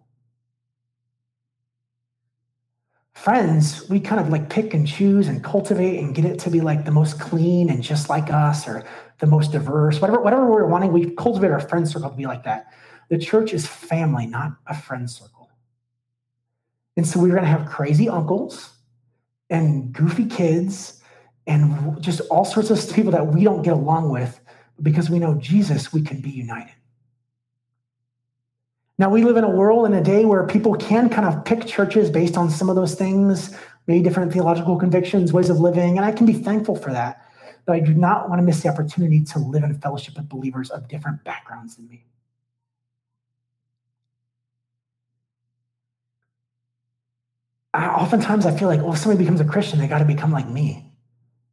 friends, 3.21 3.87
we 3.91 4.01
kind 4.01 4.19
of 4.19 4.31
like 4.31 4.49
pick 4.49 4.73
and 4.73 4.87
choose 4.87 5.29
and 5.29 5.45
cultivate 5.45 5.99
and 5.99 6.15
get 6.15 6.25
it 6.25 6.39
to 6.39 6.51
be 6.51 6.63
like 6.63 6.87
the 6.87 6.91
most 6.91 7.21
clean 7.21 7.69
and 7.69 7.83
just 7.83 8.09
like 8.09 8.33
us 8.33 8.67
or 8.67 8.83
the 9.19 9.27
most 9.27 9.53
diverse, 9.53 10.01
whatever, 10.01 10.21
whatever 10.23 10.51
we're 10.51 10.67
wanting, 10.67 10.91
we 10.91 11.11
cultivate 11.11 11.51
our 11.51 11.61
friend 11.61 11.87
circle 11.87 12.09
to 12.09 12.17
be 12.17 12.25
like 12.25 12.45
that. 12.45 12.73
The 13.11 13.19
church 13.19 13.53
is 13.53 13.67
family, 13.67 14.27
not 14.27 14.53
a 14.67 14.75
friend 14.75 15.11
circle. 15.11 15.40
And 17.01 17.09
so 17.09 17.19
we're 17.19 17.29
going 17.29 17.41
to 17.41 17.49
have 17.49 17.67
crazy 17.67 18.11
uncles 18.11 18.75
and 19.49 19.91
goofy 19.91 20.27
kids 20.27 21.01
and 21.47 21.99
just 22.03 22.21
all 22.31 22.45
sorts 22.45 22.69
of 22.69 22.95
people 22.95 23.11
that 23.13 23.29
we 23.29 23.43
don't 23.43 23.63
get 23.63 23.73
along 23.73 24.11
with. 24.11 24.39
Because 24.83 25.09
we 25.09 25.19
know 25.19 25.33
Jesus, 25.37 25.95
we 25.95 26.03
can 26.03 26.21
be 26.21 26.29
united. 26.29 26.75
Now, 28.99 29.09
we 29.09 29.25
live 29.25 29.39
in 29.39 29.45
a 29.45 29.49
world 29.49 29.87
in 29.87 29.95
a 29.95 30.03
day 30.03 30.27
where 30.27 30.47
people 30.47 30.75
can 30.75 31.09
kind 31.09 31.27
of 31.27 31.43
pick 31.47 31.65
churches 31.65 32.11
based 32.11 32.37
on 32.37 32.51
some 32.51 32.69
of 32.69 32.77
those 32.77 32.95
things, 32.97 33.57
maybe 33.87 34.05
different 34.05 34.31
theological 34.31 34.77
convictions, 34.77 35.33
ways 35.33 35.49
of 35.49 35.59
living, 35.59 35.97
and 35.97 36.05
I 36.05 36.13
can 36.13 36.27
be 36.27 36.35
thankful 36.35 36.77
for 36.77 36.93
that. 36.93 37.27
But 37.65 37.77
I 37.77 37.81
do 37.81 37.95
not 37.95 38.29
want 38.29 38.41
to 38.41 38.43
miss 38.43 38.63
the 38.63 38.69
opportunity 38.69 39.25
to 39.25 39.39
live 39.39 39.65
in 39.65 39.73
fellowship 39.81 40.19
with 40.19 40.29
believers 40.29 40.69
of 40.69 40.87
different 40.87 41.25
backgrounds 41.25 41.77
than 41.77 41.89
me. 41.89 42.05
I, 47.73 47.87
oftentimes, 47.87 48.47
I 48.47 48.57
feel 48.57 48.69
like, 48.69 48.81
well, 48.81 48.93
if 48.93 48.99
somebody 48.99 49.25
becomes 49.25 49.41
a 49.41 49.45
Christian, 49.45 49.79
they 49.79 49.87
got 49.87 49.99
to 49.99 50.05
become 50.05 50.33
like 50.33 50.49
me. 50.49 50.91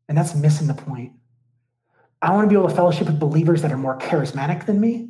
And 0.09 0.17
that's 0.17 0.33
missing 0.35 0.67
the 0.67 0.73
point. 0.73 1.13
I 2.21 2.31
want 2.31 2.45
to 2.45 2.49
be 2.49 2.57
able 2.57 2.69
to 2.69 2.75
fellowship 2.75 3.07
with 3.07 3.19
believers 3.19 3.61
that 3.61 3.71
are 3.71 3.77
more 3.77 3.97
charismatic 3.99 4.65
than 4.65 4.81
me, 4.81 5.09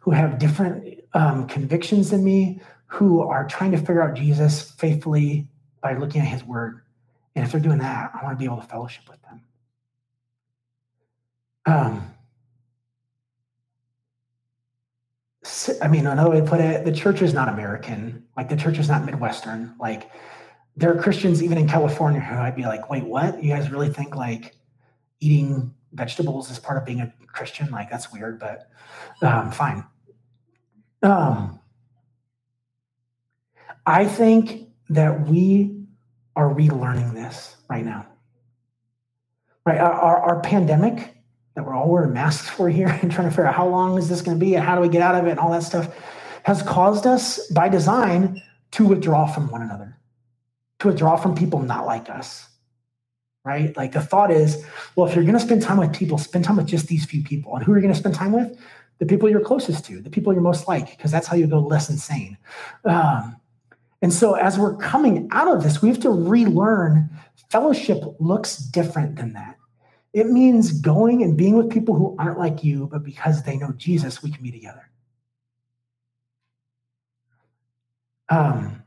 who 0.00 0.10
have 0.10 0.38
different 0.38 1.00
um, 1.14 1.46
convictions 1.46 2.10
than 2.10 2.24
me 2.24 2.60
who 2.90 3.20
are 3.20 3.46
trying 3.46 3.70
to 3.70 3.78
figure 3.78 4.02
out 4.02 4.16
Jesus 4.16 4.68
faithfully 4.72 5.46
by 5.80 5.94
looking 5.94 6.20
at 6.20 6.26
his 6.26 6.42
word. 6.42 6.80
And 7.36 7.44
if 7.44 7.52
they're 7.52 7.60
doing 7.60 7.78
that, 7.78 8.10
I 8.12 8.24
want 8.24 8.36
to 8.36 8.38
be 8.38 8.46
able 8.46 8.60
to 8.60 8.66
fellowship 8.66 9.04
with 9.08 9.22
them. 9.22 9.42
Um, 11.66 12.14
I 15.80 15.86
mean, 15.86 16.06
another 16.06 16.30
way 16.30 16.40
to 16.40 16.46
put 16.46 16.60
it, 16.60 16.84
the 16.84 16.92
church 16.92 17.22
is 17.22 17.32
not 17.32 17.48
American. 17.48 18.24
Like 18.36 18.48
the 18.48 18.56
church 18.56 18.78
is 18.78 18.88
not 18.88 19.04
Midwestern. 19.04 19.76
Like 19.78 20.10
there 20.76 20.94
are 20.94 21.00
Christians 21.00 21.42
even 21.42 21.58
in 21.58 21.68
California 21.68 22.20
who 22.20 22.36
I'd 22.36 22.56
be 22.56 22.62
like, 22.62 22.88
wait, 22.90 23.04
what? 23.04 23.42
You 23.42 23.50
guys 23.50 23.70
really 23.70 23.90
think 23.90 24.16
like 24.16 24.56
eating 25.20 25.74
vegetables 25.92 26.50
is 26.50 26.58
part 26.58 26.78
of 26.78 26.84
being 26.84 27.00
a 27.00 27.12
Christian? 27.26 27.70
Like 27.70 27.90
that's 27.90 28.12
weird, 28.12 28.38
but 28.38 28.70
um, 29.22 29.50
fine. 29.50 29.84
Um, 31.02 31.60
I 33.86 34.04
think 34.04 34.68
that 34.90 35.28
we 35.28 35.76
are 36.36 36.52
relearning 36.52 37.14
this 37.14 37.56
right 37.68 37.84
now. 37.84 38.06
Right, 39.66 39.78
our, 39.78 39.92
our, 39.92 40.16
our 40.22 40.40
pandemic 40.40 41.14
that 41.54 41.66
we're 41.66 41.74
all 41.74 41.90
wearing 41.90 42.12
masks 42.12 42.48
for 42.48 42.68
here 42.68 42.88
and 43.02 43.10
trying 43.10 43.28
to 43.28 43.30
figure 43.30 43.46
out 43.46 43.54
how 43.54 43.68
long 43.68 43.98
is 43.98 44.08
this 44.08 44.22
going 44.22 44.38
to 44.38 44.44
be 44.44 44.54
and 44.54 44.64
how 44.64 44.74
do 44.74 44.80
we 44.80 44.88
get 44.88 45.02
out 45.02 45.14
of 45.14 45.26
it 45.26 45.30
and 45.30 45.38
all 45.38 45.50
that 45.52 45.62
stuff 45.62 45.94
has 46.44 46.62
caused 46.62 47.06
us 47.06 47.46
by 47.48 47.68
design 47.68 48.42
to 48.70 48.86
withdraw 48.86 49.26
from 49.26 49.50
one 49.50 49.62
another, 49.62 49.96
to 50.80 50.88
withdraw 50.88 51.16
from 51.16 51.34
people 51.34 51.60
not 51.60 51.86
like 51.86 52.10
us. 52.10 52.46
Right? 53.44 53.74
Like 53.76 53.92
the 53.92 54.02
thought 54.02 54.30
is, 54.30 54.64
well, 54.94 55.06
if 55.06 55.14
you're 55.14 55.24
going 55.24 55.38
to 55.38 55.40
spend 55.40 55.62
time 55.62 55.78
with 55.78 55.94
people, 55.94 56.18
spend 56.18 56.44
time 56.44 56.56
with 56.56 56.66
just 56.66 56.88
these 56.88 57.06
few 57.06 57.22
people. 57.22 57.56
And 57.56 57.64
who 57.64 57.72
are 57.72 57.76
you 57.76 57.82
going 57.82 57.94
to 57.94 57.98
spend 57.98 58.14
time 58.14 58.32
with? 58.32 58.58
the 59.00 59.06
people 59.06 59.28
you're 59.28 59.40
closest 59.40 59.84
to, 59.86 60.00
the 60.00 60.10
people 60.10 60.32
you're 60.32 60.42
most 60.42 60.68
like, 60.68 60.90
because 60.90 61.10
that's 61.10 61.26
how 61.26 61.34
you 61.34 61.46
go 61.46 61.58
less 61.58 61.90
insane. 61.90 62.36
Um, 62.84 63.36
and 64.02 64.12
so, 64.12 64.34
as 64.34 64.58
we're 64.58 64.76
coming 64.76 65.28
out 65.32 65.48
of 65.48 65.62
this, 65.62 65.82
we 65.82 65.88
have 65.88 66.00
to 66.00 66.10
relearn 66.10 67.10
fellowship 67.50 68.02
looks 68.20 68.58
different 68.58 69.16
than 69.16 69.32
that. 69.32 69.56
It 70.12 70.26
means 70.26 70.72
going 70.80 71.22
and 71.22 71.36
being 71.36 71.56
with 71.56 71.70
people 71.70 71.94
who 71.94 72.14
aren't 72.18 72.38
like 72.38 72.62
you, 72.62 72.88
but 72.90 73.02
because 73.02 73.42
they 73.42 73.56
know 73.56 73.72
Jesus, 73.76 74.22
we 74.22 74.30
can 74.30 74.42
be 74.42 74.50
together. 74.50 74.88
Um, 78.28 78.82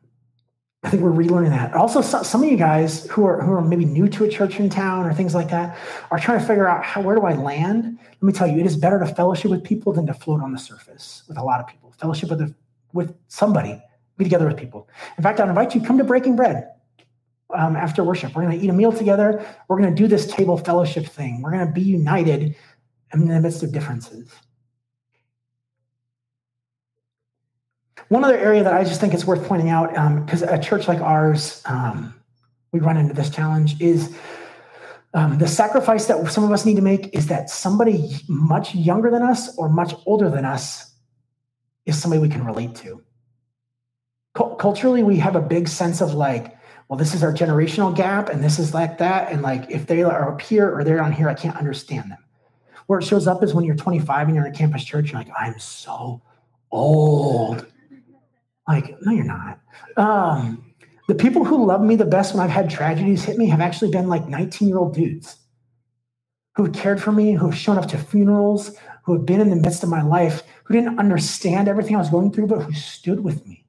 I 0.83 0.89
think 0.89 1.01
we're 1.01 1.11
relearning 1.11 1.51
that. 1.51 1.73
Also, 1.73 2.01
some 2.01 2.43
of 2.43 2.49
you 2.49 2.57
guys 2.57 3.05
who 3.07 3.25
are 3.25 3.41
who 3.41 3.53
are 3.53 3.61
maybe 3.61 3.85
new 3.85 4.09
to 4.09 4.25
a 4.25 4.29
church 4.29 4.59
in 4.59 4.69
town 4.69 5.05
or 5.05 5.13
things 5.13 5.33
like 5.33 5.49
that 5.49 5.77
are 6.11 6.19
trying 6.19 6.39
to 6.39 6.45
figure 6.45 6.67
out 6.67 6.83
how 6.83 7.01
where 7.01 7.15
do 7.15 7.21
I 7.21 7.35
land. 7.35 7.97
Let 7.97 8.23
me 8.23 8.33
tell 8.33 8.47
you, 8.47 8.59
it 8.59 8.65
is 8.65 8.75
better 8.75 8.99
to 8.99 9.05
fellowship 9.05 9.49
with 9.49 9.63
people 9.63 9.93
than 9.93 10.05
to 10.07 10.13
float 10.13 10.41
on 10.41 10.51
the 10.51 10.59
surface 10.59 11.23
with 11.27 11.37
a 11.37 11.43
lot 11.43 11.61
of 11.61 11.67
people. 11.67 11.93
Fellowship 11.97 12.29
with 12.29 12.41
a, 12.41 12.53
with 12.91 13.15
somebody, 13.29 13.81
be 14.17 14.25
together 14.25 14.45
with 14.45 14.57
people. 14.57 14.89
In 15.17 15.23
fact, 15.23 15.39
I 15.39 15.47
invite 15.47 15.73
you 15.73 15.81
come 15.81 15.97
to 15.99 16.03
Breaking 16.03 16.35
Bread 16.35 16.69
um, 17.55 17.77
after 17.77 18.03
worship. 18.03 18.35
We're 18.35 18.43
going 18.43 18.59
to 18.59 18.63
eat 18.63 18.69
a 18.69 18.73
meal 18.73 18.91
together. 18.91 19.45
We're 19.69 19.77
going 19.77 19.95
to 19.95 19.95
do 19.95 20.07
this 20.07 20.27
table 20.27 20.57
fellowship 20.57 21.05
thing. 21.05 21.41
We're 21.41 21.51
going 21.51 21.65
to 21.65 21.71
be 21.71 21.81
united 21.81 22.55
in 23.13 23.27
the 23.27 23.39
midst 23.39 23.63
of 23.63 23.71
differences. 23.71 24.29
One 28.13 28.23
other 28.23 28.37
area 28.37 28.63
that 28.63 28.75
I 28.75 28.83
just 28.83 29.01
think 29.01 29.15
it's 29.15 29.25
worth 29.25 29.43
pointing 29.47 29.69
out, 29.69 29.89
because 30.23 30.43
um, 30.43 30.49
a 30.49 30.61
church 30.61 30.87
like 30.87 31.01
ours, 31.01 31.63
um, 31.65 32.13
we 32.71 32.79
run 32.79 32.95
into 32.95 33.15
this 33.15 33.31
challenge, 33.31 33.81
is 33.81 34.15
um, 35.15 35.39
the 35.39 35.47
sacrifice 35.47 36.05
that 36.05 36.31
some 36.31 36.43
of 36.43 36.51
us 36.51 36.63
need 36.63 36.75
to 36.75 36.83
make 36.83 37.11
is 37.15 37.25
that 37.25 37.49
somebody 37.49 38.17
much 38.27 38.75
younger 38.75 39.09
than 39.09 39.23
us 39.23 39.57
or 39.57 39.67
much 39.67 39.95
older 40.05 40.29
than 40.29 40.45
us 40.45 40.93
is 41.87 41.99
somebody 41.99 42.21
we 42.21 42.29
can 42.29 42.45
relate 42.45 42.75
to. 42.75 43.01
Culturally, 44.35 45.01
we 45.01 45.17
have 45.17 45.35
a 45.35 45.41
big 45.41 45.67
sense 45.67 45.99
of 45.99 46.13
like, 46.13 46.55
well, 46.89 46.99
this 46.99 47.15
is 47.15 47.23
our 47.23 47.33
generational 47.33 47.95
gap, 47.95 48.29
and 48.29 48.43
this 48.43 48.59
is 48.59 48.75
like 48.75 48.99
that, 48.99 49.31
and 49.31 49.41
like 49.41 49.71
if 49.71 49.87
they 49.87 50.03
are 50.03 50.31
up 50.31 50.39
here 50.39 50.71
or 50.71 50.83
they're 50.83 51.01
on 51.01 51.13
here, 51.13 51.29
I 51.29 51.33
can't 51.33 51.57
understand 51.57 52.11
them. 52.11 52.23
Where 52.85 52.99
it 52.99 53.05
shows 53.05 53.25
up 53.25 53.41
is 53.41 53.55
when 53.55 53.65
you're 53.65 53.75
25 53.75 54.27
and 54.27 54.35
you're 54.35 54.45
in 54.45 54.53
a 54.53 54.55
campus 54.55 54.83
church, 54.83 55.11
you're 55.11 55.19
like, 55.19 55.31
I'm 55.35 55.57
so 55.57 56.21
old. 56.69 57.72
Like, 58.67 58.95
no, 59.01 59.11
you're 59.11 59.25
not. 59.25 59.59
Um, 59.97 60.73
the 61.07 61.15
people 61.15 61.43
who 61.43 61.65
love 61.65 61.81
me 61.81 61.95
the 61.95 62.05
best 62.05 62.33
when 62.33 62.43
I've 62.43 62.49
had 62.49 62.69
tragedies 62.69 63.23
hit 63.23 63.37
me 63.37 63.47
have 63.47 63.61
actually 63.61 63.91
been 63.91 64.07
like 64.07 64.27
19 64.27 64.67
year 64.67 64.77
old 64.77 64.93
dudes 64.93 65.37
who 66.55 66.65
have 66.65 66.73
cared 66.73 67.01
for 67.01 67.11
me, 67.11 67.33
who 67.33 67.49
have 67.49 67.57
shown 67.57 67.77
up 67.77 67.87
to 67.89 67.97
funerals, 67.97 68.75
who 69.03 69.13
have 69.13 69.25
been 69.25 69.41
in 69.41 69.49
the 69.49 69.55
midst 69.55 69.83
of 69.83 69.89
my 69.89 70.01
life, 70.01 70.43
who 70.63 70.73
didn't 70.73 70.99
understand 70.99 71.67
everything 71.67 71.95
I 71.95 71.99
was 71.99 72.09
going 72.09 72.31
through, 72.31 72.47
but 72.47 72.61
who 72.61 72.73
stood 72.73 73.21
with 73.21 73.45
me. 73.45 73.65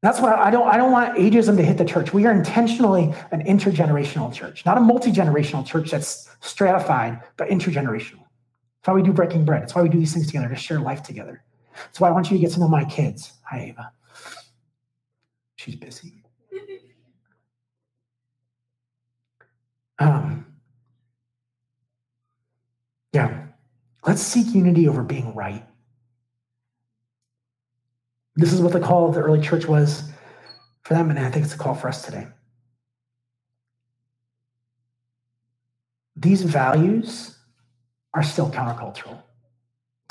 That's 0.00 0.20
why 0.20 0.34
I 0.34 0.50
don't, 0.50 0.68
I 0.68 0.76
don't 0.76 0.92
want 0.92 1.16
ageism 1.16 1.56
to 1.56 1.62
hit 1.62 1.78
the 1.78 1.84
church. 1.84 2.12
We 2.12 2.26
are 2.26 2.32
intentionally 2.32 3.14
an 3.30 3.42
intergenerational 3.44 4.32
church, 4.32 4.64
not 4.66 4.76
a 4.76 4.80
multi 4.80 5.10
generational 5.10 5.66
church 5.66 5.90
that's 5.90 6.28
stratified, 6.40 7.22
but 7.36 7.48
intergenerational. 7.48 8.20
That's 8.20 8.88
why 8.88 8.94
we 8.94 9.02
do 9.02 9.12
breaking 9.12 9.44
bread. 9.44 9.62
That's 9.62 9.74
why 9.74 9.82
we 9.82 9.88
do 9.88 9.98
these 9.98 10.12
things 10.12 10.26
together 10.26 10.48
to 10.48 10.56
share 10.56 10.78
life 10.78 11.02
together. 11.02 11.42
That's 11.74 12.00
why 12.00 12.08
I 12.08 12.12
want 12.12 12.30
you 12.30 12.36
to 12.36 12.40
get 12.40 12.52
to 12.52 12.60
know 12.60 12.68
my 12.68 12.84
kids. 12.84 13.32
Hi, 13.44 13.66
Ava. 13.68 13.92
She's 15.56 15.76
busy. 15.76 16.24
Um, 19.98 20.46
yeah, 23.12 23.46
let's 24.06 24.20
seek 24.20 24.54
unity 24.54 24.88
over 24.88 25.02
being 25.02 25.34
right. 25.34 25.64
This 28.36 28.52
is 28.52 28.60
what 28.60 28.72
the 28.72 28.80
call 28.80 29.08
of 29.08 29.14
the 29.14 29.20
early 29.20 29.40
church 29.40 29.66
was 29.66 30.10
for 30.82 30.94
them, 30.94 31.10
and 31.10 31.18
I 31.18 31.30
think 31.30 31.44
it's 31.44 31.54
a 31.54 31.58
call 31.58 31.74
for 31.74 31.88
us 31.88 32.04
today. 32.04 32.26
These 36.16 36.42
values 36.42 37.38
are 38.12 38.22
still 38.22 38.50
countercultural 38.50 39.22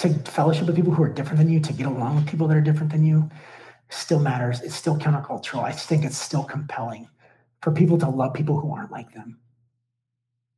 to 0.04 0.32
fellowship 0.32 0.68
with 0.68 0.76
people 0.76 0.94
who 0.94 1.04
are 1.04 1.10
different 1.10 1.40
than 1.40 1.50
you, 1.50 1.60
to 1.60 1.74
get 1.74 1.88
along 1.88 2.16
with 2.16 2.28
people 2.28 2.48
that 2.48 2.58
are 2.58 2.62
different 2.62 2.92
than 2.92 3.06
you, 3.06 3.30
still 3.90 4.20
matters. 4.20 4.62
It's 4.62 4.76
still 4.76 4.98
countercultural. 4.98 5.64
I 5.64 5.72
think 5.72 6.06
it's 6.06 6.18
still 6.18 6.44
compelling 6.44 7.10
for 7.62 7.72
people 7.72 7.98
to 8.00 8.10
love 8.10 8.34
people 8.34 8.60
who 8.60 8.74
aren't 8.74 8.92
like 8.92 9.12
them. 9.14 9.40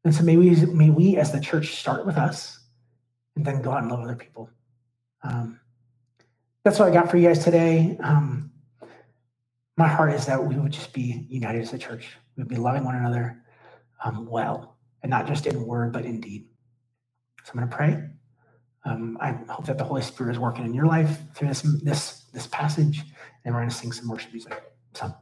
And 0.03 0.13
so 0.13 0.23
may 0.23 0.37
we, 0.37 0.55
may 0.67 0.89
we 0.89 1.17
as 1.17 1.31
the 1.31 1.39
church 1.39 1.75
start 1.75 2.05
with 2.05 2.17
us 2.17 2.59
and 3.35 3.45
then 3.45 3.61
go 3.61 3.71
out 3.71 3.81
and 3.81 3.91
love 3.91 4.01
other 4.01 4.15
people. 4.15 4.49
Um, 5.23 5.59
that's 6.63 6.79
what 6.79 6.89
I 6.89 6.93
got 6.93 7.09
for 7.09 7.17
you 7.17 7.27
guys 7.27 7.43
today. 7.43 7.97
Um, 8.01 8.51
my 9.77 9.87
heart 9.87 10.13
is 10.13 10.25
that 10.25 10.43
we 10.43 10.55
would 10.55 10.71
just 10.71 10.93
be 10.93 11.25
united 11.29 11.61
as 11.61 11.73
a 11.73 11.77
church. 11.77 12.07
We 12.35 12.43
would 12.43 12.49
be 12.49 12.55
loving 12.55 12.83
one 12.83 12.95
another 12.95 13.43
um, 14.03 14.25
well, 14.25 14.77
and 15.03 15.09
not 15.09 15.27
just 15.27 15.47
in 15.47 15.65
word, 15.65 15.91
but 15.91 16.05
in 16.05 16.21
deed. 16.21 16.47
So 17.43 17.51
I'm 17.51 17.59
going 17.59 17.69
to 17.69 17.75
pray. 17.75 18.03
Um, 18.85 19.17
I 19.19 19.31
hope 19.49 19.65
that 19.65 19.77
the 19.77 19.83
Holy 19.83 20.01
Spirit 20.01 20.31
is 20.31 20.39
working 20.39 20.65
in 20.65 20.73
your 20.73 20.85
life 20.85 21.19
through 21.33 21.47
this 21.47 21.61
this 21.83 22.25
this 22.33 22.47
passage, 22.47 23.03
and 23.43 23.53
we're 23.53 23.61
going 23.61 23.69
to 23.69 23.75
sing 23.75 23.91
some 23.91 24.07
worship 24.07 24.31
music. 24.31 24.61
So. 24.93 25.13